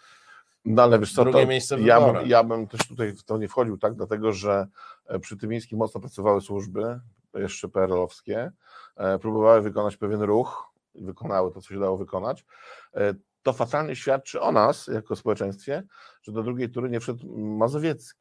No 0.66 0.84
ale 0.84 1.00
wiesz 1.00 1.14
co, 1.14 1.24
drugie 1.24 1.48
miejsce 1.48 1.82
ja, 1.82 2.02
bym, 2.02 2.28
ja 2.28 2.44
bym 2.44 2.68
też 2.68 2.88
tutaj 2.88 3.12
w 3.12 3.24
to 3.24 3.38
nie 3.38 3.48
wchodził, 3.48 3.78
tak, 3.78 3.94
dlatego 3.94 4.32
że 4.34 4.68
e, 5.06 5.20
przy 5.20 5.38
Tymińskim 5.38 5.78
mocno 5.78 6.02
pracowały 6.02 6.42
służby, 6.42 7.00
jeszcze 7.34 7.68
PRL-owskie, 7.68 8.52
e, 8.96 9.20
próbowały 9.20 9.62
wykonać 9.62 9.98
pewien 9.98 10.22
ruch, 10.22 10.74
wykonały 10.96 11.52
to, 11.52 11.62
co 11.62 11.70
się 11.74 11.80
dało 11.80 11.98
wykonać. 11.98 12.46
To 13.44 13.54
fatalnie 13.54 13.96
świadczy 13.96 14.42
o 14.42 14.52
nas, 14.52 14.88
jako 14.88 15.16
społeczeństwie, 15.16 15.84
że 16.22 16.32
do 16.32 16.44
drugiej 16.44 16.70
tury 16.70 16.90
nie 16.90 17.00
wszedł 17.00 17.38
Mazowiecki. 17.38 18.20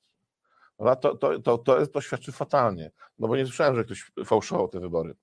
To, 0.78 0.96
to, 0.96 1.38
to, 1.38 1.58
to, 1.58 1.86
to 1.86 2.00
świadczy 2.00 2.32
fatalnie, 2.32 2.90
no 3.18 3.28
bo 3.28 3.36
nie 3.36 3.46
słyszałem, 3.46 3.76
że 3.76 3.84
ktoś 3.84 4.12
fałszował 4.24 4.68
te 4.68 4.80
wybory. 4.80 5.14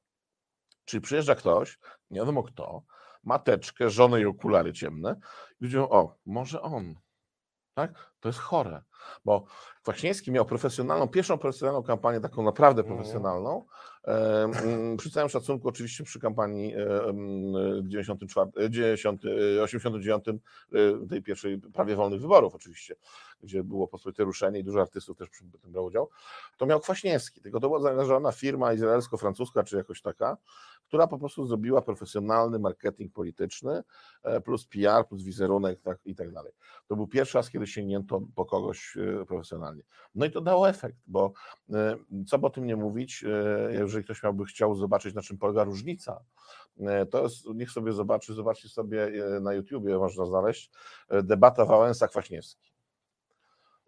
Czyli 0.85 1.01
przyjeżdża 1.01 1.35
ktoś, 1.35 1.79
nie 2.09 2.19
wiadomo 2.19 2.43
kto, 2.43 2.83
ma 3.23 3.39
teczkę, 3.39 3.89
żonę 3.89 4.21
i 4.21 4.25
okulary 4.25 4.73
ciemne 4.73 5.15
i 5.61 5.63
ludzie 5.63 5.77
mówią, 5.77 5.89
o, 5.89 6.15
może 6.25 6.61
on. 6.61 6.95
Tak? 7.73 8.08
To 8.19 8.29
jest 8.29 8.39
chore, 8.39 8.81
bo 9.25 9.45
Kwaśniewski 9.83 10.31
miał 10.31 10.45
profesjonalną, 10.45 11.07
pierwszą 11.07 11.37
profesjonalną 11.37 11.83
kampanię, 11.83 12.19
taką 12.21 12.43
naprawdę 12.43 12.81
Mhm. 12.81 12.97
profesjonalną, 12.97 13.65
mm, 14.03 14.97
przy 14.97 15.11
całym 15.11 15.29
szacunku 15.29 15.67
oczywiście 15.67 16.03
przy 16.03 16.19
kampanii 16.19 16.75
e, 16.75 17.03
mm, 17.03 17.89
94, 17.89 18.51
e, 18.65 18.69
10, 18.69 19.21
e, 19.59 19.63
89 19.63 20.39
e, 20.73 21.07
tej 21.09 21.23
pierwszej 21.23 21.59
prawie 21.59 21.95
wolnych 21.95 22.21
wyborów 22.21 22.55
oczywiście, 22.55 22.95
gdzie 23.43 23.63
było 23.63 23.87
pospolite 23.87 24.23
ruszenie 24.23 24.59
i 24.59 24.63
dużo 24.63 24.81
artystów 24.81 25.17
też 25.17 25.29
przy 25.29 25.43
tym 25.61 25.71
brał 25.71 25.85
udział, 25.85 26.09
to 26.57 26.65
miał 26.65 26.79
Kwaśniewski, 26.79 27.41
tylko 27.41 27.59
to 27.59 27.67
była 27.67 27.79
zaangażowana 27.79 28.31
firma 28.31 28.73
izraelsko-francuska 28.73 29.63
czy 29.63 29.77
jakoś 29.77 30.01
taka, 30.01 30.37
która 30.89 31.07
po 31.07 31.17
prostu 31.17 31.45
zrobiła 31.45 31.81
profesjonalny 31.81 32.59
marketing 32.59 33.13
polityczny, 33.13 33.83
e, 34.23 34.41
plus 34.41 34.65
PR, 34.65 35.07
plus 35.09 35.23
wizerunek 35.23 35.81
tak, 35.81 35.97
i 36.05 36.15
tak 36.15 36.31
dalej. 36.31 36.53
To 36.87 36.95
był 36.95 37.07
pierwszy 37.07 37.37
raz, 37.37 37.49
kiedy 37.49 37.67
sięgnięto 37.67 38.21
po 38.35 38.45
kogoś 38.45 38.97
e, 38.97 39.25
profesjonalnie. 39.25 39.83
No 40.15 40.25
i 40.25 40.31
to 40.31 40.41
dało 40.41 40.69
efekt, 40.69 40.97
bo 41.07 41.33
e, 41.73 41.95
co 42.27 42.39
by 42.39 42.47
o 42.47 42.49
tym 42.49 42.65
nie 42.65 42.75
mówić, 42.75 43.25
jeżeli 43.69 44.03
ktoś 44.03 44.23
miałby 44.23 44.45
chciał 44.45 44.75
zobaczyć, 44.75 45.15
na 45.15 45.21
czym 45.21 45.37
polega 45.37 45.63
różnica, 45.63 46.23
to 47.11 47.23
jest, 47.23 47.45
niech 47.55 47.71
sobie 47.71 47.93
zobaczy, 47.93 48.33
zobaczcie 48.33 48.69
sobie 48.69 49.11
na 49.41 49.53
YouTubie, 49.53 49.97
można 49.97 50.25
znaleźć, 50.25 50.71
debata 51.23 51.65
Wałęsa-Kwaśniewski. 51.65 52.68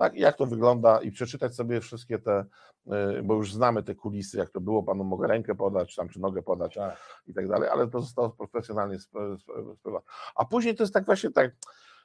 Tak, 0.02 0.16
jak 0.16 0.38
to 0.38 0.46
wygląda 0.46 1.02
i 1.02 1.12
przeczytać 1.12 1.56
sobie 1.56 1.82
wszystkie 1.82 2.20
te, 2.20 2.46
e, 2.88 3.24
bo 3.24 3.34
już 3.34 3.54
znamy 3.54 3.84
te 3.84 3.96
kulisy, 3.96 4.38
jak 4.38 4.50
to 4.50 4.62
było, 4.62 4.84
panu 4.84 5.04
mogę 5.04 5.28
rękę 5.28 5.56
podać, 5.56 5.96
tam 5.96 6.10
czy 6.10 6.20
nogę 6.20 6.42
podać 6.42 6.76
Tak. 6.76 7.22
i 7.28 7.34
tak 7.34 7.48
dalej, 7.48 7.70
ale 7.70 7.88
to 7.88 8.02
zostało 8.02 8.30
profesjonalnie 8.30 8.96
sp- 9.06 9.34
sp- 9.42 9.76
spływa. 9.80 10.02
A 10.36 10.46
później 10.46 10.76
to 10.76 10.84
jest 10.84 10.94
tak 10.94 11.06
właśnie 11.06 11.32
tak, 11.32 11.56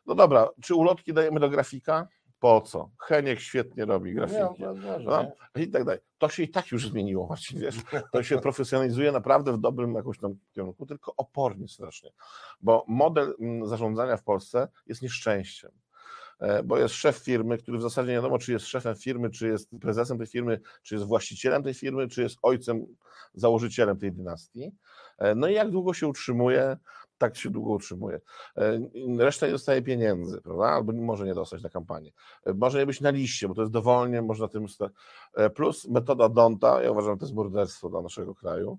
no 0.07 0.15
dobra, 0.15 0.49
czy 0.63 0.75
ulotki 0.75 1.13
dajemy 1.13 1.41
do 1.41 1.49
grafika? 1.49 2.09
Po 2.39 2.61
co? 2.61 2.91
Heniek 3.03 3.41
świetnie 3.41 3.85
robi 3.85 4.15
grafiki. 4.15 4.41
no, 4.41 4.75
może, 4.75 4.99
No, 4.99 5.23
nie? 5.23 5.63
I 5.63 5.71
tak 5.71 5.85
dalej. 5.85 6.01
To 6.19 6.29
się 6.29 6.43
i 6.43 6.49
tak 6.49 6.73
już 6.73 6.89
zmieniło 6.89 7.27
właśnie, 7.27 7.61
wiesz. 7.61 7.77
To 8.13 8.23
się 8.23 8.39
profesjonalizuje 8.39 9.13
naprawdę 9.13 9.53
w 9.53 9.59
dobrym 9.59 9.95
jakoś 9.95 10.19
tam 10.19 10.35
kierunku, 10.53 10.87
tylko 10.87 11.15
opornie 11.17 11.69
strasznie. 11.69 12.11
Bo 12.61 12.85
model 12.89 13.35
mm, 13.41 13.67
zarządzania 13.67 14.17
w 14.17 14.23
Polsce 14.23 14.69
jest 14.87 15.03
nieszczęściem. 15.03 15.71
E, 16.39 16.63
Bo 16.63 16.79
jest 16.79 16.95
szef 16.95 17.17
firmy, 17.17 17.59
który 17.59 17.79
w 17.79 17.83
zasadzie 17.83 18.09
nie 18.09 18.15
wiadomo, 18.15 18.39
czy 18.39 18.53
jest 18.53 18.67
szefem 18.67 18.97
firmy, 18.97 19.31
czy 19.31 19.49
jest 19.49 19.71
prezesem 19.81 20.19
tej 20.19 20.27
firmy, 20.27 20.61
czy 20.83 20.95
jest 20.95 21.07
właścicielem 21.07 21.63
tej 21.63 21.75
firmy, 21.75 22.09
czy 22.09 22.23
jest 22.23 22.39
ojcem, 22.43 22.87
założycielem 23.35 23.99
tej 23.99 24.13
dynastii. 24.13 24.73
E, 25.19 25.35
No 25.35 25.49
i 25.49 25.55
jak 25.55 25.71
długo 25.71 25.95
się 25.95 26.09
utrzymuje, 26.09 26.77
tak 27.19 27.37
się 27.37 27.51
długo 27.51 27.71
utrzymuje. 27.71 28.21
E, 28.57 28.81
Reszta 29.19 29.47
nie 29.47 29.53
dostaje 29.53 29.83
pieniędzy, 29.83 30.41
prawda? 30.41 30.65
Albo 30.65 30.93
może 30.93 31.25
nie 31.27 31.35
dostać 31.35 31.63
na 31.63 31.69
kampanię. 31.69 32.13
Może 32.55 32.79
nie 32.79 32.87
być 32.87 33.01
na 33.01 33.11
liście, 33.11 33.49
bo 33.49 33.55
to 33.55 33.61
jest 33.61 33.73
dowolnie, 33.73 34.23
można 34.23 34.49
tym. 34.49 34.67
Plus 35.55 35.89
metoda 35.89 36.29
Donta, 36.29 36.83
ja 36.83 36.91
uważam, 36.91 37.15
że 37.15 37.19
to 37.19 37.25
jest 37.27 37.35
morderstwo 37.35 37.89
dla 37.89 38.03
naszego 38.03 38.35
kraju. 38.35 38.79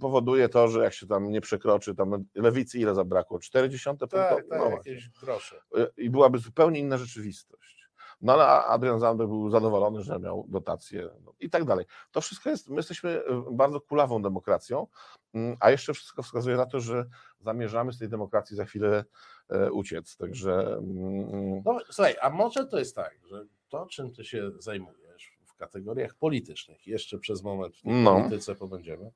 Powoduje 0.00 0.48
to, 0.48 0.68
że 0.68 0.84
jak 0.84 0.92
się 0.94 1.06
tam 1.06 1.30
nie 1.30 1.40
przekroczy, 1.40 1.94
tam 1.94 2.24
lewicy 2.34 2.78
ile 2.78 2.94
zabrakło? 2.94 3.38
40 3.38 3.88
punktu? 3.88 4.06
Tak, 4.06 4.36
tak, 4.48 4.58
No 4.58 4.70
jakieś 4.70 5.08
grosze. 5.10 5.56
E, 5.76 5.86
I 5.96 6.10
byłaby 6.10 6.38
zupełnie 6.38 6.80
inna 6.80 6.96
rzeczywistość. 6.98 7.84
No 8.20 8.32
ale 8.32 8.46
Adrian 8.46 9.00
Zandberg 9.00 9.30
był 9.30 9.50
zadowolony, 9.50 10.02
że 10.02 10.18
miał 10.18 10.44
dotacje 10.48 11.08
no, 11.24 11.32
i 11.40 11.50
tak 11.50 11.64
dalej. 11.64 11.86
To 12.10 12.20
wszystko 12.20 12.50
jest, 12.50 12.68
my 12.68 12.76
jesteśmy 12.76 13.10
e, 13.10 13.44
bardzo 13.50 13.80
kulawą 13.80 14.22
demokracją, 14.22 14.86
mm, 15.34 15.56
a 15.60 15.70
jeszcze 15.70 15.94
wszystko 15.94 16.22
wskazuje 16.22 16.56
na 16.56 16.66
to, 16.66 16.80
że 16.80 17.04
zamierzamy 17.40 17.92
z 17.92 17.98
tej 17.98 18.08
demokracji 18.08 18.56
za 18.56 18.64
chwilę 18.64 19.04
e, 19.48 19.72
uciec. 19.72 20.16
Także. 20.16 20.76
mm, 20.78 21.62
No, 21.64 21.78
słuchaj, 21.90 22.16
a 22.22 22.30
może 22.30 22.66
to 22.66 22.78
jest 22.78 22.96
tak, 22.96 23.18
że 23.26 23.44
to, 23.68 23.86
czym 23.86 24.12
ty 24.12 24.24
się 24.24 24.50
zajmujesz 24.58 25.38
w 25.46 25.54
kategoriach 25.56 26.14
politycznych, 26.14 26.86
jeszcze 26.86 27.18
przez 27.18 27.42
moment 27.42 27.76
w 27.76 27.80
No. 27.84 28.14
polityce 28.16 28.54
pobędziemy, 28.54 29.10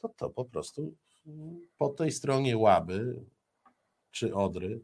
to 0.00 0.08
to 0.08 0.30
po 0.30 0.44
prostu 0.44 0.94
po 1.78 1.88
tej 1.88 2.12
stronie 2.12 2.58
Łaby 2.58 3.24
czy 4.10 4.34
Odry 4.34 4.80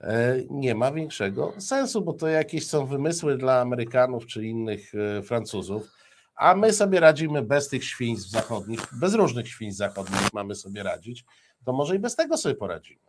e, 0.00 0.36
nie 0.50 0.74
ma 0.74 0.92
większego 0.92 1.60
sensu, 1.60 2.02
bo 2.02 2.12
to 2.12 2.28
jakieś 2.28 2.66
są 2.66 2.86
wymysły 2.86 3.36
dla 3.36 3.60
Amerykanów 3.60 4.26
czy 4.26 4.46
innych 4.46 4.92
e, 4.94 5.22
Francuzów, 5.22 5.90
a 6.34 6.54
my 6.54 6.72
sobie 6.72 7.00
radzimy 7.00 7.42
bez 7.42 7.68
tych 7.68 7.84
świństw 7.84 8.30
zachodnich, 8.30 8.80
bez 8.92 9.14
różnych 9.14 9.48
świństw 9.48 9.78
zachodnich 9.78 10.32
mamy 10.32 10.54
sobie 10.54 10.82
radzić, 10.82 11.24
to 11.64 11.72
może 11.72 11.96
i 11.96 11.98
bez 11.98 12.16
tego 12.16 12.36
sobie 12.36 12.54
poradzimy. 12.54 13.00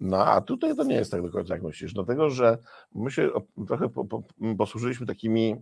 No, 0.00 0.26
a 0.26 0.40
tutaj 0.40 0.76
to 0.76 0.84
nie 0.84 0.94
jest 0.94 1.10
tak 1.10 1.22
do 1.22 1.30
końca, 1.30 1.54
jak 1.54 1.62
myślisz, 1.62 1.92
dlatego 1.92 2.30
że 2.30 2.58
my 2.94 3.10
się 3.10 3.30
trochę 3.66 3.88
po, 3.88 4.04
po, 4.04 4.22
posłużyliśmy 4.58 5.06
takimi, 5.06 5.56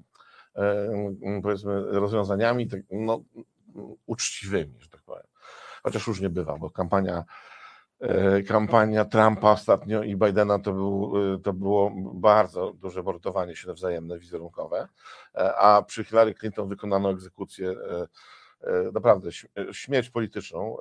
e, 0.57 1.41
powiedzmy, 1.43 1.83
rozwiązaniami 1.83 2.69
tak, 2.69 2.81
no, 2.91 3.25
uczciwymi, 4.07 4.75
że 4.79 4.89
tak. 4.89 4.96
Chociaż 5.87 6.07
różnie 6.07 6.31
bywa, 6.31 6.57
bo 6.59 6.71
kampania, 6.71 7.25
e, 8.01 8.43
kampania 8.43 9.05
Trumpa 9.05 9.51
ostatnio 9.51 10.03
i 10.03 10.17
Bidena 10.17 10.59
to, 10.59 10.73
był, 10.73 11.13
e, 11.35 11.39
to 11.39 11.53
było 11.53 11.93
bardzo 12.15 12.73
duże 12.73 13.03
mordowanie 13.03 13.57
się 13.57 13.73
wzajemne, 13.73 14.19
wizerunkowe, 14.19 14.89
e, 15.35 15.57
a 15.57 15.83
przy 15.83 16.05
Hillary 16.05 16.35
Clinton 16.35 16.69
wykonano 16.69 17.11
egzekucję, 17.11 17.75
naprawdę 18.93 19.31
śm- 19.31 19.73
śmierć 19.73 20.11
polityczną. 20.11 20.77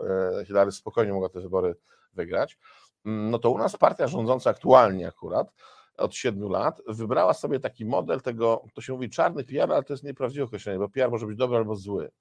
Hillary 0.46 0.72
spokojnie 0.72 1.14
mogła 1.14 1.30
te 1.30 1.42
wybory 1.42 1.76
wygrać 2.14 2.58
no 3.06 3.40
to 3.40 3.50
u 3.50 3.58
nas 3.58 3.78
partia 3.78 4.08
rządząca 4.08 4.50
aktualnie 4.50 5.08
akurat 5.08 5.54
od 5.98 6.16
siedmiu 6.16 6.50
lat 6.50 6.82
wybrała 6.88 7.34
sobie 7.34 7.60
taki 7.60 7.86
model 7.86 8.22
tego, 8.22 8.64
to 8.74 8.82
się 8.82 8.94
mówi 8.94 9.10
czarny 9.10 9.44
PR, 9.44 9.72
ale 9.72 9.84
to 9.84 9.94
jest 9.94 10.04
nieprawdziwe 10.04 10.46
określenie, 10.46 10.80
bo 10.80 10.90
PR 10.90 11.12
może 11.12 11.26
być 11.28 11.38
dobry 11.38 11.58
albo 11.58 11.76
zły. 11.76 12.12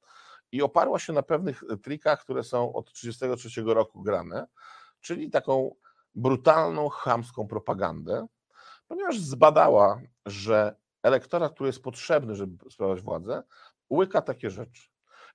I 0.55 0.63
oparła 0.63 0.99
się 0.99 1.13
na 1.13 1.23
pewnych 1.23 1.63
trikach, 1.83 2.21
które 2.21 2.45
są 2.45 2.73
od 2.73 2.93
1933 2.93 3.63
roku 3.75 4.03
grane, 4.03 4.47
czyli 5.01 5.31
taką 5.31 5.75
brutalną, 6.15 6.89
chamską 6.89 7.47
propagandę, 7.47 8.27
ponieważ 8.89 9.19
zbadała, 9.19 10.01
że 10.27 10.77
elektorat, 11.03 11.55
który 11.55 11.69
jest 11.69 11.83
potrzebny, 11.83 12.35
żeby 12.35 12.71
sprawować 12.71 13.03
władzę, 13.03 13.43
łyka 13.91 14.23
takie 14.23 14.51
rzeczy. 14.51 14.83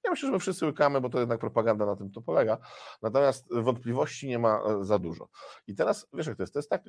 Ja 0.04 0.12
myślę, 0.12 0.28
że 0.28 0.34
my 0.34 0.40
wszyscy 0.40 0.66
łykamy, 0.66 1.02
bo 1.02 1.10
to 1.10 1.20
jednak 1.20 1.40
propaganda 1.40 1.86
na 1.86 1.96
tym 1.96 2.12
to 2.12 2.22
polega. 2.22 2.58
Natomiast 3.02 3.48
wątpliwości 3.52 4.28
nie 4.28 4.40
ma 4.40 4.62
e, 4.62 4.86
za 4.86 5.00
dużo. 5.00 5.30
I 5.68 5.76
teraz 5.76 6.08
wiesz, 6.14 6.28
jak 6.28 6.38
to 6.38 6.44
jest? 6.44 6.54
To 6.54 6.60
jest 6.60 6.70
tak. 6.70 6.84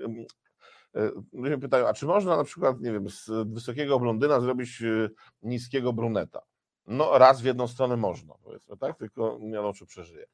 e, 0.95 1.11
Ludzie 1.33 1.59
pytają, 1.59 1.89
a 1.89 1.95
czy 1.95 2.07
można 2.07 2.37
na 2.37 2.45
przykład, 2.45 2.81
nie 2.81 2.93
wiem, 2.93 3.11
z 3.11 3.31
wysokiego 3.53 4.01
blondyna 4.01 4.41
zrobić 4.41 4.83
e, 4.83 5.11
niskiego 5.43 5.93
bruneta? 5.93 6.41
No, 6.87 7.19
raz 7.19 7.41
w 7.41 7.45
jedną 7.45 7.69
stronę 7.69 7.97
można, 7.97 8.35
powiedzmy, 8.43 8.77
tak? 8.77 8.99
Tylko 8.99 9.39
nie 9.41 9.53
wiadomo, 9.53 9.73
czy 9.73 9.87
przeżyje. 9.87 10.27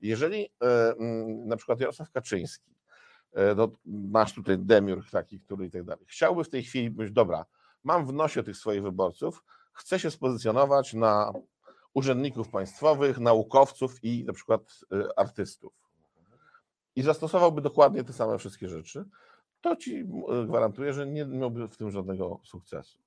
Jeżeli 0.00 0.44
e, 0.62 0.94
mm, 0.98 1.48
na 1.48 1.56
przykład 1.56 1.80
Jarosław 1.80 2.10
Kaczyński, 2.10 2.74
e, 3.32 3.54
no, 3.54 3.68
masz 3.84 4.34
tutaj 4.34 4.58
demiurg 4.58 5.10
taki, 5.10 5.40
który 5.40 5.66
i 5.66 5.70
tak 5.70 5.84
dalej, 5.84 6.04
chciałby 6.08 6.44
w 6.44 6.50
tej 6.50 6.62
chwili 6.62 6.90
być, 6.90 7.12
dobra, 7.12 7.44
mam 7.84 8.06
w 8.06 8.12
nosie 8.12 8.42
tych 8.42 8.56
swoich 8.56 8.82
wyborców, 8.82 9.44
chcę 9.72 9.98
się 9.98 10.10
spozycjonować 10.10 10.94
na 10.94 11.32
urzędników 11.94 12.48
państwowych, 12.48 13.18
naukowców 13.18 14.04
i 14.04 14.24
na 14.24 14.32
przykład 14.32 14.80
y, 14.92 15.16
artystów. 15.16 15.72
I 16.96 17.02
zastosowałby 17.02 17.60
dokładnie 17.60 18.04
te 18.04 18.12
same 18.12 18.38
wszystkie 18.38 18.68
rzeczy, 18.68 19.04
to 19.60 19.76
ci 19.76 20.04
gwarantuję, 20.46 20.92
że 20.92 21.06
nie 21.06 21.24
miałby 21.24 21.68
w 21.68 21.76
tym 21.76 21.90
żadnego 21.90 22.40
sukcesu. 22.44 22.98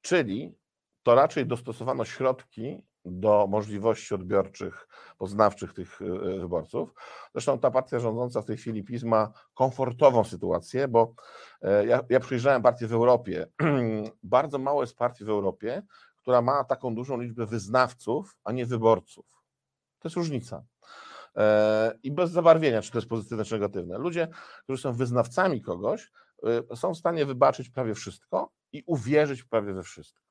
Czyli 0.00 0.54
to 1.04 1.14
raczej 1.14 1.46
dostosowano 1.46 2.04
środki 2.04 2.82
do 3.04 3.46
możliwości 3.50 4.14
odbiorczych, 4.14 4.88
poznawczych 5.18 5.72
tych 5.72 6.00
y, 6.00 6.04
y, 6.04 6.38
wyborców. 6.40 6.94
Zresztą 7.32 7.58
ta 7.58 7.70
partia 7.70 7.98
rządząca 7.98 8.42
w 8.42 8.44
tej 8.44 8.56
chwili 8.56 8.84
PiS 8.84 9.02
ma 9.02 9.32
komfortową 9.54 10.24
sytuację, 10.24 10.88
bo 10.88 11.14
e, 11.62 11.86
ja, 11.86 12.00
ja 12.08 12.20
przyjrzałem 12.20 12.62
partię 12.62 12.86
w 12.86 12.92
Europie. 12.92 13.46
Bardzo 14.22 14.58
mało 14.58 14.82
jest 14.82 14.96
partii 14.96 15.24
w 15.24 15.28
Europie, 15.28 15.82
która 16.16 16.42
ma 16.42 16.64
taką 16.64 16.94
dużą 16.94 17.20
liczbę 17.20 17.46
wyznawców, 17.46 18.36
a 18.44 18.52
nie 18.52 18.66
wyborców. 18.66 19.26
To 19.98 20.08
jest 20.08 20.16
różnica. 20.16 20.64
E, 21.36 21.98
I 22.02 22.12
bez 22.12 22.30
zabarwienia, 22.30 22.82
czy 22.82 22.90
to 22.90 22.98
jest 22.98 23.08
pozytywne, 23.08 23.44
czy 23.44 23.54
negatywne. 23.54 23.98
Ludzie, 23.98 24.28
którzy 24.62 24.82
są 24.82 24.92
wyznawcami 24.92 25.62
kogoś, 25.62 26.12
e, 26.72 26.76
są 26.76 26.94
w 26.94 26.98
stanie 26.98 27.26
wybaczyć 27.26 27.70
prawie 27.70 27.94
wszystko 27.94 28.52
i 28.72 28.82
uwierzyć 28.86 29.44
prawie 29.44 29.72
we 29.74 29.82
wszystko. 29.82 30.24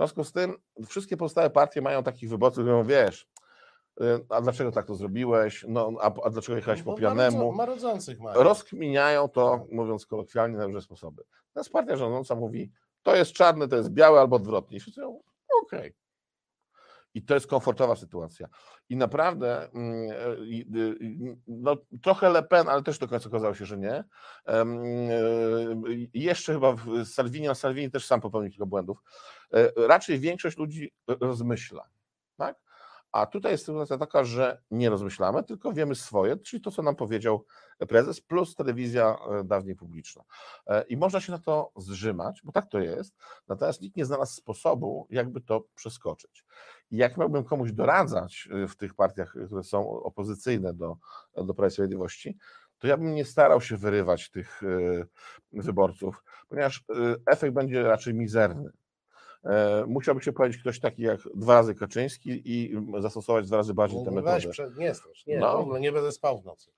W 0.00 0.02
związku 0.02 0.24
z 0.24 0.32
tym 0.32 0.56
wszystkie 0.88 1.16
pozostałe 1.16 1.50
partie 1.50 1.82
mają 1.82 2.02
takich 2.02 2.30
wyborców, 2.30 2.64
mówią, 2.64 2.84
wiesz, 2.84 3.28
e, 4.00 4.20
a 4.28 4.40
dlaczego 4.40 4.72
tak 4.72 4.86
to 4.86 4.94
zrobiłeś, 4.94 5.64
no, 5.68 5.90
a, 6.00 6.12
a 6.24 6.30
dlaczego 6.30 6.56
jechałeś 6.56 6.82
po 6.82 6.90
Bo 6.90 6.96
pijanemu? 6.96 7.52
Marodzących 7.52 8.20
mają. 8.20 8.42
rozkminiają 8.42 9.28
to, 9.28 9.66
mówiąc 9.72 10.06
kolokwialnie, 10.06 10.56
na 10.58 10.64
różne 10.66 10.80
sposoby. 10.80 11.22
Natomiast 11.48 11.72
partia 11.72 11.96
rządząca 11.96 12.34
mówi, 12.34 12.72
to 13.02 13.16
jest 13.16 13.32
czarne, 13.32 13.68
to 13.68 13.76
jest 13.76 13.88
białe 13.90 14.20
albo 14.20 14.36
odwrotnie. 14.36 14.76
I 14.76 14.80
wszyscy 14.80 15.00
mówią, 15.00 15.20
okej. 15.62 15.94
I 17.14 17.22
to 17.24 17.34
jest 17.34 17.46
komfortowa 17.46 17.96
sytuacja. 17.96 18.48
I 18.88 18.96
naprawdę 18.96 19.70
mm, 19.72 20.08
i- 20.46 21.36
no, 21.46 21.76
trochę 22.02 22.30
Le 22.30 22.42
Pen, 22.42 22.68
ale 22.68 22.82
też 22.82 22.98
do 22.98 23.08
końca 23.08 23.28
okazało 23.28 23.54
się, 23.54 23.64
że 23.66 23.78
nie. 23.78 24.04
I 26.12 26.22
Jeszcze 26.22 26.52
chyba 26.52 26.74
Salvini, 27.04 27.48
a 27.48 27.54
Salvini 27.54 27.90
też 27.90 28.06
sam 28.06 28.20
popełnił 28.20 28.50
kilka 28.50 28.66
błędów. 28.66 28.98
E, 29.54 29.72
Raczej 29.88 30.20
większość 30.20 30.58
ludzi 30.58 30.92
rozmyśla. 31.20 31.88
Tak? 32.36 32.56
A 33.12 33.26
tutaj 33.26 33.52
jest 33.52 33.64
sytuacja 33.64 33.98
taka, 33.98 34.24
że 34.24 34.62
nie 34.70 34.90
rozmyślamy, 34.90 35.44
tylko 35.44 35.72
wiemy 35.72 35.94
swoje, 35.94 36.36
czyli 36.36 36.62
to, 36.62 36.70
co 36.70 36.82
nam 36.82 36.96
powiedział 36.96 37.44
prezes, 37.88 38.20
plus 38.20 38.54
telewizja 38.54 39.16
e, 39.30 39.44
dawniej 39.44 39.76
publiczna. 39.76 40.22
E, 40.66 40.82
I 40.82 40.96
można 40.96 41.20
się 41.20 41.32
na 41.32 41.38
to 41.38 41.72
zrzymać, 41.76 42.40
bo 42.44 42.52
tak 42.52 42.66
to 42.66 42.78
jest, 42.78 43.16
natomiast 43.48 43.80
nikt 43.80 43.96
nie 43.96 44.04
znalazł 44.04 44.34
sposobu, 44.34 45.06
jakby 45.10 45.40
to 45.40 45.64
przeskoczyć. 45.74 46.44
I 46.90 46.96
jak 46.96 47.16
miałbym 47.16 47.44
komuś 47.44 47.72
doradzać 47.72 48.48
w 48.68 48.76
tych 48.76 48.94
partiach, 48.94 49.34
które 49.46 49.62
są 49.62 49.90
opozycyjne 49.90 50.74
do, 50.74 50.96
do 51.36 51.54
Prawa 51.54 51.68
i 51.68 51.70
Sprawiedliwości, 51.70 52.38
to 52.78 52.86
ja 52.86 52.96
bym 52.96 53.14
nie 53.14 53.24
starał 53.24 53.60
się 53.60 53.76
wyrywać 53.76 54.30
tych 54.30 54.62
wyborców, 55.52 56.24
ponieważ 56.48 56.84
efekt 57.26 57.54
będzie 57.54 57.82
raczej 57.82 58.14
mizerny. 58.14 58.70
E, 59.44 59.84
Musiałby 59.86 60.22
się 60.22 60.32
pojawić 60.32 60.58
ktoś 60.58 60.80
taki 60.80 61.02
jak 61.02 61.20
dwa 61.34 61.54
razy 61.54 61.74
Kaczyński 61.74 62.42
i 62.44 62.76
zastosować 63.00 63.46
dwa 63.46 63.56
razy 63.56 63.74
bardziej 63.74 63.98
tę 63.98 64.04
No, 64.04 64.10
metodę. 64.10 64.34
weź, 64.34 64.46
prze- 64.46 64.70
nie 64.78 64.94
strasz, 64.94 65.26
nie, 65.26 65.38
No. 65.38 65.56
w 65.56 65.60
ogóle 65.60 65.80
nie 65.80 65.92
będę 65.92 66.12
spał 66.12 66.40
w 66.40 66.44
nocy. 66.44 66.70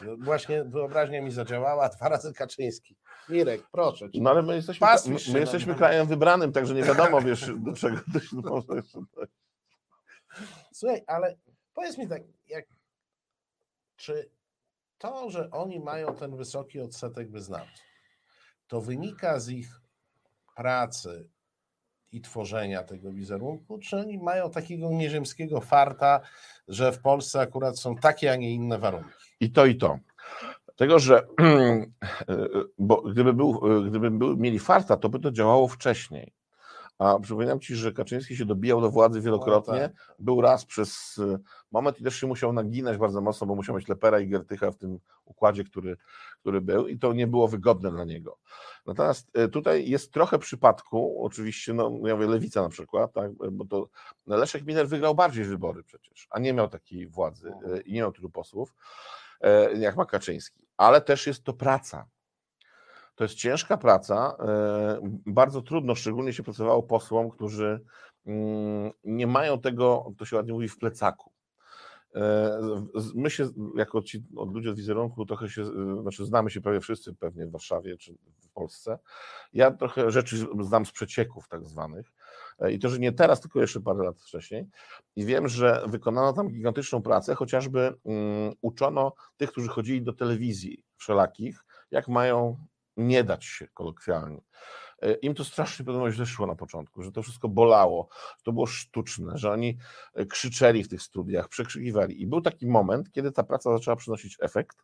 No, 0.00 0.16
Właśnie 0.16 0.64
wyobraźnia 0.64 1.22
mi 1.22 1.30
zadziałała, 1.30 1.88
dwa 1.96 2.08
razy 2.08 2.32
Kaczyński. 2.34 2.96
Mirek, 3.28 3.62
proszę 3.72 4.10
cię. 4.10 4.20
No 4.22 4.30
ale 4.30 4.42
my 4.42 4.54
jesteśmy, 4.54 4.86
my, 5.06 5.16
my 5.32 5.40
jesteśmy 5.40 5.74
krajem 5.74 6.06
wybranym, 6.06 6.52
także 6.52 6.74
nie 6.74 6.82
wiadomo, 6.92 7.20
wiesz, 7.20 7.50
do 7.56 7.72
czego 7.72 8.00
to 8.12 8.20
się 8.20 8.36
można 8.36 8.74
jeszcze 8.76 8.98
dojść. 9.16 9.32
Słuchaj, 10.72 11.02
ale 11.06 11.36
powiedz 11.74 11.98
mi 11.98 12.08
tak, 12.08 12.22
jak, 12.48 12.64
czy 13.96 14.30
to, 14.98 15.30
że 15.30 15.50
oni 15.50 15.80
mają 15.80 16.14
ten 16.14 16.36
wysoki 16.36 16.80
odsetek 16.80 17.30
wyznawców, 17.30 17.84
to 18.66 18.80
wynika 18.80 19.40
z 19.40 19.48
ich 19.48 19.80
pracy 20.56 21.28
i 22.14 22.20
tworzenia 22.20 22.82
tego 22.82 23.12
wizerunku, 23.12 23.78
czy 23.78 23.96
oni 23.96 24.18
mają 24.18 24.50
takiego 24.50 24.90
nieziemskiego 24.90 25.60
farta, 25.60 26.20
że 26.68 26.92
w 26.92 26.98
Polsce 26.98 27.40
akurat 27.40 27.78
są 27.78 27.96
takie, 27.96 28.32
a 28.32 28.36
nie 28.36 28.50
inne 28.50 28.78
warunki? 28.78 29.10
I 29.40 29.50
to, 29.50 29.66
i 29.66 29.76
to. 29.76 29.98
Dlatego, 30.66 30.98
że 30.98 31.26
bo 32.78 33.02
gdyby, 33.02 33.32
był, 33.32 33.60
gdyby 33.88 34.10
był, 34.10 34.36
mieli 34.36 34.58
farta, 34.58 34.96
to 34.96 35.08
by 35.08 35.18
to 35.18 35.30
działało 35.30 35.68
wcześniej. 35.68 36.32
A 36.98 37.18
przypominam 37.18 37.60
ci, 37.60 37.76
że 37.76 37.92
Kaczyński 37.92 38.36
się 38.36 38.44
dobijał 38.44 38.80
do 38.80 38.90
władzy 38.90 39.20
wielokrotnie. 39.20 39.80
No 39.80 39.88
tak. 39.88 40.16
Był 40.18 40.40
raz 40.40 40.64
przez 40.64 41.18
e, 41.18 41.38
moment 41.72 42.00
i 42.00 42.04
też 42.04 42.16
się 42.16 42.26
musiał 42.26 42.52
naginać 42.52 42.98
bardzo 42.98 43.20
mocno, 43.20 43.46
bo 43.46 43.54
musiał 43.54 43.76
mieć 43.76 43.88
Lepera 43.88 44.20
i 44.20 44.28
Gertycha 44.28 44.70
w 44.70 44.76
tym 44.76 44.98
układzie, 45.24 45.64
który, 45.64 45.96
który 46.40 46.60
był 46.60 46.88
i 46.88 46.98
to 46.98 47.12
nie 47.12 47.26
było 47.26 47.48
wygodne 47.48 47.90
dla 47.90 48.04
niego. 48.04 48.38
Natomiast 48.86 49.30
e, 49.36 49.48
tutaj 49.48 49.88
jest 49.88 50.12
trochę 50.12 50.38
przypadku, 50.38 51.24
oczywiście, 51.24 51.74
no 51.74 51.92
ja 52.04 52.14
mówię 52.14 52.26
Lewica 52.26 52.62
na 52.62 52.68
przykład, 52.68 53.12
tak, 53.12 53.32
bo 53.52 53.64
to 53.64 53.88
Leszek 54.26 54.66
Miller 54.66 54.88
wygrał 54.88 55.14
bardziej 55.14 55.44
wybory 55.44 55.82
przecież, 55.82 56.26
a 56.30 56.38
nie 56.38 56.52
miał 56.52 56.68
takiej 56.68 57.06
władzy 57.06 57.52
e, 57.74 57.80
i 57.80 57.92
nie 57.92 58.00
miał 58.00 58.12
tylu 58.12 58.30
posłów, 58.30 58.74
jak 59.78 59.96
ma 59.96 60.04
Kaczyński. 60.04 60.66
Ale 60.76 61.00
też 61.00 61.26
jest 61.26 61.44
to 61.44 61.52
praca. 61.52 62.06
To 63.14 63.24
jest 63.24 63.34
ciężka 63.34 63.76
praca, 63.76 64.36
e, 64.40 64.98
bardzo 65.26 65.62
trudno, 65.62 65.94
szczególnie 65.94 66.32
się 66.32 66.42
pracowało 66.42 66.82
posłom, 66.82 67.30
którzy 67.30 67.84
mm, 68.26 68.90
nie 69.04 69.26
mają 69.26 69.60
tego, 69.60 70.12
to 70.18 70.24
się 70.24 70.36
ładnie 70.36 70.52
mówi, 70.52 70.68
w 70.68 70.78
plecaku. 70.78 71.32
E, 72.14 72.60
my 73.14 73.30
się, 73.30 73.48
jako 73.76 74.02
ci 74.02 74.24
od 74.36 74.54
ludzie 74.54 74.70
od 74.70 74.76
wizerunku, 74.76 75.26
trochę 75.26 75.48
się, 75.48 75.62
e, 75.62 76.02
znaczy 76.02 76.24
znamy 76.24 76.50
się 76.50 76.60
prawie 76.60 76.80
wszyscy 76.80 77.14
pewnie 77.14 77.46
w 77.46 77.50
Warszawie 77.50 77.96
czy 77.96 78.14
w 78.40 78.48
Polsce. 78.48 78.98
Ja 79.52 79.70
trochę 79.70 80.10
rzeczy 80.10 80.46
znam 80.60 80.86
z 80.86 80.92
przecieków 80.92 81.48
tak 81.48 81.64
zwanych. 81.64 82.12
I 82.70 82.78
to, 82.78 82.88
że 82.88 82.98
nie 82.98 83.12
teraz, 83.12 83.40
tylko 83.40 83.60
jeszcze 83.60 83.80
parę 83.80 84.04
lat 84.04 84.20
wcześniej. 84.20 84.66
I 85.16 85.24
wiem, 85.24 85.48
że 85.48 85.84
wykonano 85.86 86.32
tam 86.32 86.48
gigantyczną 86.48 87.02
pracę, 87.02 87.34
chociażby 87.34 87.94
um, 88.04 88.16
uczono 88.60 89.12
tych, 89.36 89.50
którzy 89.50 89.68
chodzili 89.68 90.02
do 90.02 90.12
telewizji 90.12 90.84
wszelakich, 90.96 91.64
jak 91.90 92.08
mają 92.08 92.56
nie 92.96 93.24
dać 93.24 93.44
się 93.44 93.68
kolokwialnie. 93.68 94.40
E, 95.02 95.12
Im 95.12 95.34
to 95.34 95.44
strasznie 95.44 95.84
podobno 95.84 96.10
źle 96.10 96.26
szło 96.26 96.46
na 96.46 96.54
początku, 96.54 97.02
że 97.02 97.12
to 97.12 97.22
wszystko 97.22 97.48
bolało, 97.48 98.08
że 98.38 98.44
to 98.44 98.52
było 98.52 98.66
sztuczne, 98.66 99.38
że 99.38 99.50
oni 99.50 99.78
e, 100.14 100.26
krzyczeli 100.26 100.84
w 100.84 100.88
tych 100.88 101.02
studiach, 101.02 101.48
przekrzykiwali. 101.48 102.22
I 102.22 102.26
był 102.26 102.40
taki 102.40 102.66
moment, 102.66 103.12
kiedy 103.12 103.32
ta 103.32 103.42
praca 103.42 103.72
zaczęła 103.72 103.96
przynosić 103.96 104.36
efekt. 104.40 104.76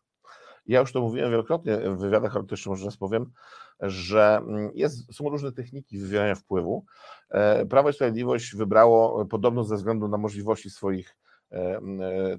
Ja 0.65 0.79
już 0.79 0.91
to 0.91 1.01
mówiłem 1.01 1.31
wielokrotnie 1.31 1.77
w 1.77 1.97
wywiadach, 1.97 2.35
ale 2.35 2.45
to 2.45 2.53
jeszcze 2.53 2.69
może 2.69 2.85
raz 2.85 2.97
powiem, 2.97 3.31
że 3.79 4.37
mm, 4.37 4.71
jest, 4.73 5.13
są 5.13 5.29
różne 5.29 5.51
techniki 5.51 5.99
wywierania 5.99 6.35
wpływu. 6.35 6.85
E, 7.29 7.65
Prawo 7.65 7.89
i 7.89 7.93
Sprawiedliwość 7.93 8.55
wybrało 8.55 9.25
podobno 9.25 9.63
ze 9.63 9.75
względu 9.75 10.07
na 10.07 10.17
możliwości 10.17 10.69
swoich 10.69 11.17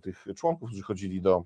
tych 0.02 0.24
członków, 0.36 0.68
którzy 0.68 0.82
chodzili 0.82 1.20
do 1.20 1.44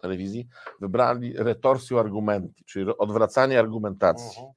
telewizji, 0.00 0.48
wybrali 0.80 1.34
retorsio 1.36 2.00
argumenti, 2.00 2.64
czyli 2.64 2.96
odwracanie 2.98 3.58
argumentacji. 3.58 4.42
Uh-huh. 4.42 4.52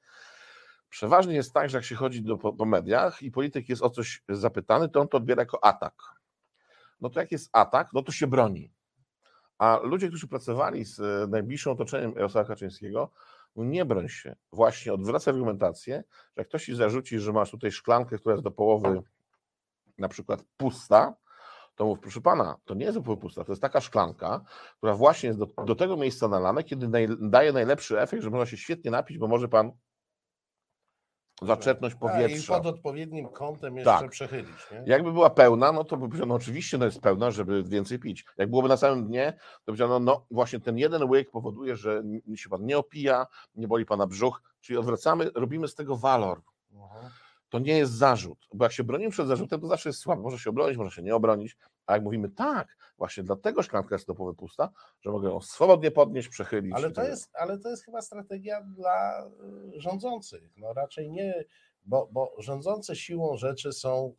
Przeważnie 0.88 1.34
jest 1.34 1.52
tak, 1.52 1.70
że 1.70 1.78
jak 1.78 1.84
się 1.84 1.94
chodzi 1.94 2.22
do, 2.22 2.38
po, 2.38 2.52
po, 2.52 2.64
mediach 2.64 3.22
i 3.22 3.30
polityk 3.30 3.68
jest 3.68 3.82
o 3.82 3.90
coś 3.90 4.22
zapytany, 4.28 4.88
to 4.88 5.00
on 5.00 5.08
to 5.08 5.16
odbiera 5.16 5.42
jako 5.42 5.64
atak. 5.64 5.94
No 7.00 7.10
to 7.10 7.20
jak 7.20 7.32
jest 7.32 7.50
atak, 7.52 7.88
no 7.92 8.02
to 8.02 8.12
się 8.12 8.26
broni. 8.26 8.72
A 9.58 9.80
ludzie, 9.82 10.08
którzy 10.08 10.28
pracowali 10.28 10.84
z 10.84 11.00
e, 11.00 11.26
najbliższym 11.26 11.72
otoczeniem 11.72 12.12
Jarosława 12.12 12.48
Kaczyńskiego, 12.48 13.10
no 13.56 13.64
nie 13.64 13.84
broń 13.84 14.08
się. 14.08 14.36
Właśnie 14.52 14.92
odwraca 14.92 15.30
argumentację, 15.30 16.04
że 16.06 16.32
jak 16.36 16.48
ktoś 16.48 16.64
ci 16.64 16.76
zarzuci, 16.76 17.18
że 17.18 17.32
masz 17.32 17.50
tutaj 17.50 17.72
szklankę, 17.72 18.18
która 18.18 18.32
jest 18.32 18.44
do 18.44 18.50
połowy 18.50 19.02
na 19.98 20.08
przykład 20.08 20.44
pusta, 20.56 21.14
to 21.74 21.84
mów, 21.84 22.00
proszę 22.00 22.20
pana, 22.20 22.56
to 22.64 22.74
nie 22.74 22.84
jest 22.84 22.94
zupełnie 22.94 23.20
pusta, 23.20 23.44
to 23.44 23.52
jest 23.52 23.62
taka 23.62 23.80
szklanka, 23.80 24.44
która 24.76 24.94
właśnie 24.94 25.26
jest 25.26 25.38
do, 25.38 25.46
do 25.64 25.74
tego 25.74 25.96
miejsca 25.96 26.28
nalana, 26.28 26.62
kiedy 26.62 26.88
naj, 26.88 27.08
daje 27.20 27.52
najlepszy 27.52 28.00
efekt, 28.00 28.22
że 28.22 28.30
można 28.30 28.46
się 28.46 28.56
świetnie 28.56 28.90
napić, 28.90 29.18
bo 29.18 29.28
może 29.28 29.48
pan 29.48 29.72
zaczerpnąć 31.42 31.94
powietrza. 31.94 32.54
I 32.54 32.56
pod 32.56 32.66
odpowiednim 32.66 33.28
kątem 33.28 33.76
jeszcze 33.76 33.92
tak. 33.92 34.10
przechylić. 34.10 34.70
Nie? 34.72 34.82
Jakby 34.86 35.12
była 35.12 35.30
pełna, 35.30 35.72
no 35.72 35.84
to 35.84 35.96
by 35.96 36.08
powiedziano, 36.08 36.34
oczywiście 36.34 36.78
no 36.78 36.84
jest 36.84 37.00
pełna, 37.00 37.30
żeby 37.30 37.62
więcej 37.62 37.98
pić. 37.98 38.24
Jak 38.36 38.50
byłoby 38.50 38.68
na 38.68 38.76
samym 38.76 39.06
dnie, 39.06 39.32
to 39.40 39.66
powiedziano, 39.66 40.00
no 40.00 40.26
właśnie 40.30 40.60
ten 40.60 40.78
jeden 40.78 41.10
łyk 41.10 41.30
powoduje, 41.30 41.76
że 41.76 42.02
się 42.36 42.48
pan 42.48 42.64
nie 42.64 42.78
opija, 42.78 43.26
nie 43.54 43.68
boli 43.68 43.86
pana 43.86 44.06
brzuch, 44.06 44.42
czyli 44.60 44.78
odwracamy, 44.78 45.30
robimy 45.34 45.68
z 45.68 45.74
tego 45.74 45.96
walor. 45.96 46.40
Uh-huh 46.72 47.23
to 47.54 47.58
nie 47.58 47.78
jest 47.78 47.92
zarzut, 47.92 48.38
bo 48.54 48.64
jak 48.64 48.72
się 48.72 48.84
bronimy 48.84 49.10
przed 49.10 49.26
zarzutem, 49.28 49.60
to 49.60 49.66
zawsze 49.66 49.88
jest 49.88 49.98
słabe. 49.98 50.22
Może 50.22 50.38
się 50.38 50.50
obronić, 50.50 50.78
może 50.78 50.96
się 50.96 51.02
nie 51.02 51.16
obronić, 51.16 51.56
a 51.86 51.92
jak 51.92 52.02
mówimy 52.02 52.28
tak, 52.28 52.76
właśnie 52.98 53.22
dlatego 53.22 53.62
szklanka 53.62 53.94
jest 53.94 54.06
do 54.06 54.14
połowy 54.14 54.36
pusta, 54.36 54.70
że 55.00 55.10
mogę 55.10 55.28
ją 55.28 55.40
swobodnie 55.40 55.90
podnieść, 55.90 56.28
przechylić. 56.28 56.74
Ale 56.74 56.90
to, 56.90 57.04
jest, 57.04 57.30
ale 57.34 57.58
to 57.58 57.70
jest 57.70 57.84
chyba 57.84 58.02
strategia 58.02 58.60
dla 58.62 59.26
y, 59.26 59.80
rządzących. 59.80 60.42
No 60.56 60.72
raczej 60.72 61.10
nie, 61.10 61.44
bo, 61.84 62.08
bo 62.12 62.34
rządzący 62.38 62.96
siłą 62.96 63.36
rzeczy 63.36 63.72
są, 63.72 64.14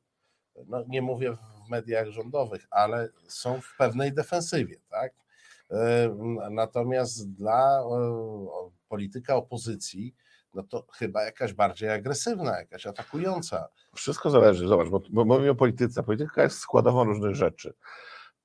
no 0.68 0.84
nie 0.88 1.02
mówię 1.02 1.32
w 1.32 1.70
mediach 1.70 2.08
rządowych, 2.08 2.68
ale 2.70 3.10
są 3.28 3.62
w 3.62 3.76
pewnej 3.78 4.14
defensywie, 4.14 4.78
tak? 4.90 5.14
Y, 5.72 5.76
natomiast 6.50 7.34
dla 7.34 7.82
y, 7.82 7.86
polityka 8.90 9.36
opozycji, 9.36 10.16
no 10.56 10.64
to 10.64 10.86
chyba 10.94 11.24
jakaś 11.24 11.54
bardziej 11.54 11.90
agresywna, 11.90 12.60
jakaś 12.60 12.88
atakująca. 12.88 13.68
Wszystko 13.96 14.30
zależy, 14.30 14.68
zobacz, 14.68 14.90
bo, 14.90 15.02
bo 15.10 15.26
mówimy 15.26 15.50
o 15.50 15.56
polityce. 15.56 16.04
Polityka 16.04 16.44
jest 16.44 16.58
składową 16.58 17.04
różnych 17.04 17.36
rzeczy. 17.36 17.74